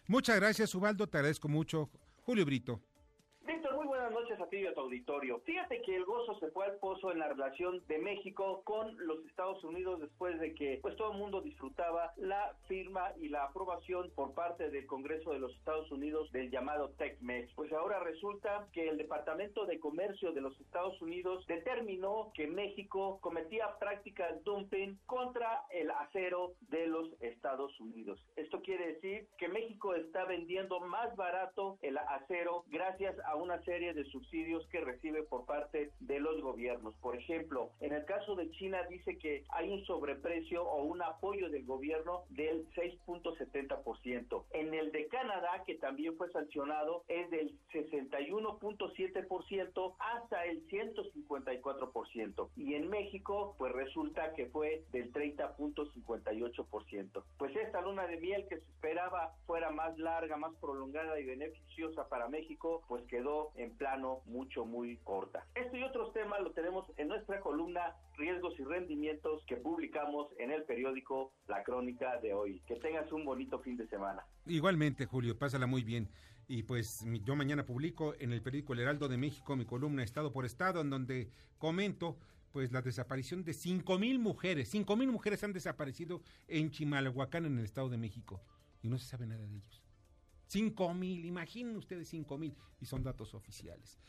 Muchas 0.07 0.35
gracias, 0.37 0.73
Ubaldo. 0.75 1.07
Te 1.07 1.17
agradezco 1.17 1.47
mucho. 1.47 1.89
Julio 2.23 2.45
Brito 2.45 2.81
noches 4.15 4.39
a 4.39 4.47
ti 4.47 4.57
y 4.57 4.65
a 4.65 4.73
tu 4.73 4.81
auditorio. 4.81 5.39
Fíjate 5.41 5.81
que 5.81 5.95
el 5.95 6.05
gozo 6.05 6.39
se 6.39 6.49
fue 6.51 6.65
al 6.65 6.77
pozo 6.77 7.11
en 7.11 7.19
la 7.19 7.27
relación 7.27 7.83
de 7.87 7.99
México 7.99 8.61
con 8.63 8.95
los 9.05 9.25
Estados 9.25 9.63
Unidos 9.63 9.99
después 9.99 10.39
de 10.39 10.53
que 10.55 10.79
pues 10.81 10.95
todo 10.95 11.11
el 11.11 11.17
mundo 11.17 11.41
disfrutaba 11.41 12.13
la 12.17 12.55
firma 12.67 13.11
y 13.17 13.29
la 13.29 13.43
aprobación 13.43 14.11
por 14.15 14.33
parte 14.33 14.69
del 14.69 14.85
Congreso 14.85 15.31
de 15.31 15.39
los 15.39 15.53
Estados 15.55 15.91
Unidos 15.91 16.31
del 16.31 16.49
llamado 16.49 16.89
TECMEX. 16.97 17.53
Pues 17.55 17.71
ahora 17.73 17.99
resulta 17.99 18.67
que 18.71 18.87
el 18.87 18.97
Departamento 18.97 19.65
de 19.65 19.79
Comercio 19.79 20.31
de 20.31 20.41
los 20.41 20.59
Estados 20.61 20.99
Unidos 21.01 21.45
determinó 21.47 22.31
que 22.33 22.47
México 22.47 23.19
cometía 23.21 23.77
prácticas 23.79 24.43
dumping 24.43 24.97
contra 25.05 25.65
el 25.69 25.91
acero 25.91 26.53
de 26.69 26.87
los 26.87 27.09
Estados 27.21 27.79
Unidos. 27.79 28.19
Esto 28.35 28.61
quiere 28.61 28.93
decir 28.93 29.27
que 29.37 29.47
México 29.49 29.93
está 29.93 30.25
vendiendo 30.25 30.79
más 30.79 31.15
barato 31.15 31.77
el 31.81 31.97
acero 31.97 32.63
gracias 32.67 33.15
a 33.25 33.34
una 33.35 33.61
serie 33.63 33.93
de 33.93 34.05
subsidios 34.05 34.65
que 34.67 34.81
recibe 34.81 35.23
por 35.23 35.45
parte 35.45 35.91
de 35.99 36.19
los 36.19 36.41
gobiernos. 36.41 36.93
Por 36.95 37.15
ejemplo, 37.15 37.69
en 37.79 37.93
el 37.93 38.03
caso 38.05 38.35
de 38.35 38.49
China 38.51 38.83
dice 38.89 39.17
que 39.17 39.43
hay 39.49 39.69
un 39.69 39.83
sobreprecio 39.85 40.63
o 40.63 40.83
un 40.83 41.01
apoyo 41.01 41.49
del 41.49 41.65
gobierno 41.65 42.25
del 42.29 42.67
6.70%. 42.71 44.43
En 44.51 44.73
el 44.73 44.91
de 44.91 45.07
Canadá, 45.07 45.63
que 45.65 45.75
también 45.75 46.17
fue 46.17 46.29
sancionado, 46.31 47.05
es 47.07 47.29
del 47.29 47.57
61.7% 47.73 49.95
hasta 49.99 50.45
el 50.45 50.67
154%. 50.67 52.49
Y 52.55 52.73
en 52.75 52.89
México, 52.89 53.55
pues 53.57 53.73
resulta 53.73 54.33
que 54.33 54.45
fue 54.47 54.83
del 54.91 55.13
30.58%. 55.13 57.23
Pues 57.37 57.55
esta 57.55 57.81
luna 57.81 58.07
de 58.07 58.17
miel 58.17 58.47
que 58.47 58.57
se 58.57 58.63
esperaba 58.63 59.35
fuera 59.45 59.69
más 59.71 59.97
larga, 59.97 60.37
más 60.37 60.53
prolongada 60.59 61.19
y 61.19 61.25
beneficiosa 61.25 62.07
para 62.09 62.27
México, 62.27 62.83
pues 62.87 63.03
quedó 63.05 63.24
en 63.55 63.71
plano 63.77 64.21
mucho, 64.25 64.65
muy 64.65 64.97
corta. 64.97 65.45
Esto 65.55 65.77
y 65.77 65.83
otros 65.83 66.13
temas 66.13 66.41
lo 66.41 66.51
tenemos 66.51 66.85
en 66.97 67.07
nuestra 67.07 67.39
columna 67.39 67.95
Riesgos 68.17 68.53
y 68.59 68.63
Rendimientos 68.63 69.43
que 69.47 69.57
publicamos 69.57 70.27
en 70.37 70.51
el 70.51 70.63
periódico 70.63 71.33
La 71.47 71.63
Crónica 71.63 72.19
de 72.21 72.33
hoy. 72.33 72.61
Que 72.67 72.75
tengas 72.75 73.11
un 73.11 73.25
bonito 73.25 73.59
fin 73.59 73.77
de 73.77 73.87
semana. 73.87 74.25
Igualmente, 74.45 75.05
Julio, 75.05 75.37
pásala 75.37 75.67
muy 75.67 75.83
bien. 75.83 76.09
Y 76.47 76.63
pues 76.63 77.03
yo 77.23 77.35
mañana 77.35 77.65
publico 77.65 78.13
en 78.19 78.31
el 78.31 78.41
periódico 78.41 78.73
El 78.73 78.81
Heraldo 78.81 79.07
de 79.07 79.17
México 79.17 79.55
mi 79.55 79.65
columna 79.65 80.03
Estado 80.03 80.31
por 80.31 80.45
Estado, 80.45 80.81
en 80.81 80.89
donde 80.89 81.29
comento 81.57 82.17
pues 82.51 82.71
la 82.71 82.81
desaparición 82.81 83.43
de 83.43 83.53
cinco 83.53 83.97
mil 83.99 84.19
mujeres. 84.19 84.69
Cinco 84.69 84.95
mil 84.95 85.11
mujeres 85.11 85.43
han 85.43 85.53
desaparecido 85.53 86.21
en 86.47 86.69
Chimalhuacán, 86.71 87.45
en 87.45 87.57
el 87.57 87.65
Estado 87.65 87.89
de 87.89 87.97
México. 87.97 88.41
Y 88.81 88.87
no 88.87 88.97
se 88.97 89.07
sabe 89.07 89.25
nada 89.25 89.45
de 89.45 89.57
ellos. 89.57 89.84
Cinco 90.47 90.93
mil, 90.93 91.25
imaginen 91.25 91.75
ustedes 91.75 92.07
cinco 92.09 92.37
mil, 92.37 92.55
y 92.79 92.85
son 92.85 93.03
datos 93.03 93.33
oficiales. 93.33 93.99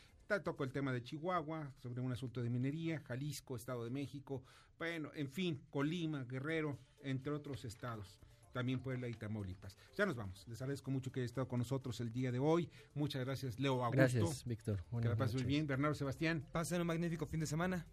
Toco 0.43 0.63
el 0.63 0.71
tema 0.71 0.91
de 0.91 1.01
Chihuahua, 1.01 1.71
sobre 1.81 2.01
un 2.01 2.11
asunto 2.11 2.43
de 2.43 2.49
minería, 2.49 2.99
Jalisco, 2.99 3.55
Estado 3.55 3.83
de 3.83 3.89
México, 3.89 4.43
bueno, 4.77 5.09
en 5.15 5.29
fin, 5.29 5.61
Colima, 5.69 6.23
Guerrero, 6.25 6.77
entre 7.01 7.31
otros 7.31 7.65
estados. 7.65 8.19
También 8.53 8.79
Puebla 8.79 9.07
y 9.07 9.13
Tamaulipas. 9.13 9.77
Ya 9.95 10.05
nos 10.05 10.15
vamos. 10.15 10.47
Les 10.47 10.61
agradezco 10.61 10.89
mucho 10.89 11.11
que 11.11 11.19
haya 11.19 11.25
estado 11.25 11.47
con 11.47 11.59
nosotros 11.59 11.99
el 11.99 12.11
día 12.11 12.31
de 12.31 12.39
hoy. 12.39 12.69
Muchas 12.95 13.23
gracias, 13.23 13.59
Leo 13.59 13.83
Augusto. 13.83 13.97
Gracias, 13.97 14.45
Víctor. 14.45 14.83
Que 14.99 15.07
la 15.07 15.15
pases 15.15 15.35
muy 15.35 15.43
bien. 15.43 15.67
Bernardo 15.67 15.93
Sebastián. 15.93 16.43
Pasen 16.51 16.81
un 16.81 16.87
magnífico 16.87 17.27
fin 17.27 17.39
de 17.39 17.45
semana. 17.45 17.85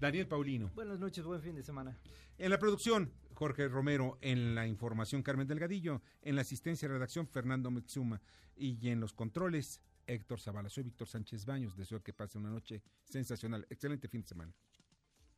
Daniel 0.00 0.26
Paulino. 0.26 0.70
Buenas 0.74 0.98
noches, 0.98 1.24
buen 1.24 1.40
fin 1.40 1.54
de 1.54 1.62
semana. 1.62 1.96
En 2.38 2.50
la 2.50 2.58
producción, 2.58 3.12
Jorge 3.34 3.68
Romero, 3.68 4.18
en 4.20 4.54
la 4.54 4.66
información 4.66 5.22
Carmen 5.22 5.46
Delgadillo, 5.46 6.02
en 6.22 6.36
la 6.36 6.42
asistencia 6.42 6.86
y 6.86 6.88
redacción 6.88 7.26
Fernando 7.26 7.70
Mitsuma 7.70 8.20
y 8.56 8.88
en 8.88 9.00
los 9.00 9.12
controles 9.12 9.80
Héctor 10.06 10.40
Zavala. 10.40 10.68
Soy 10.68 10.84
Víctor 10.84 11.08
Sánchez 11.08 11.44
Baños, 11.46 11.76
deseo 11.76 12.02
que 12.02 12.12
pase 12.12 12.38
una 12.38 12.50
noche 12.50 12.82
sensacional. 13.04 13.66
Excelente 13.70 14.08
fin 14.08 14.22
de 14.22 14.28
semana. 14.28 14.54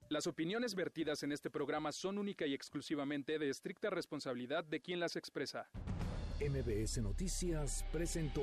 Las 0.08 0.26
opiniones 0.26 0.74
vertidas 0.74 1.22
en 1.24 1.32
este 1.32 1.50
programa 1.50 1.90
son 1.90 2.18
única 2.18 2.46
y 2.46 2.54
exclusivamente 2.54 3.38
de 3.38 3.50
estricta 3.50 3.90
responsabilidad 3.90 4.64
de 4.64 4.80
quien 4.80 5.00
las 5.00 5.16
expresa. 5.16 5.68
MBS 6.40 6.98
Noticias 6.98 7.84
presentó 7.92 8.42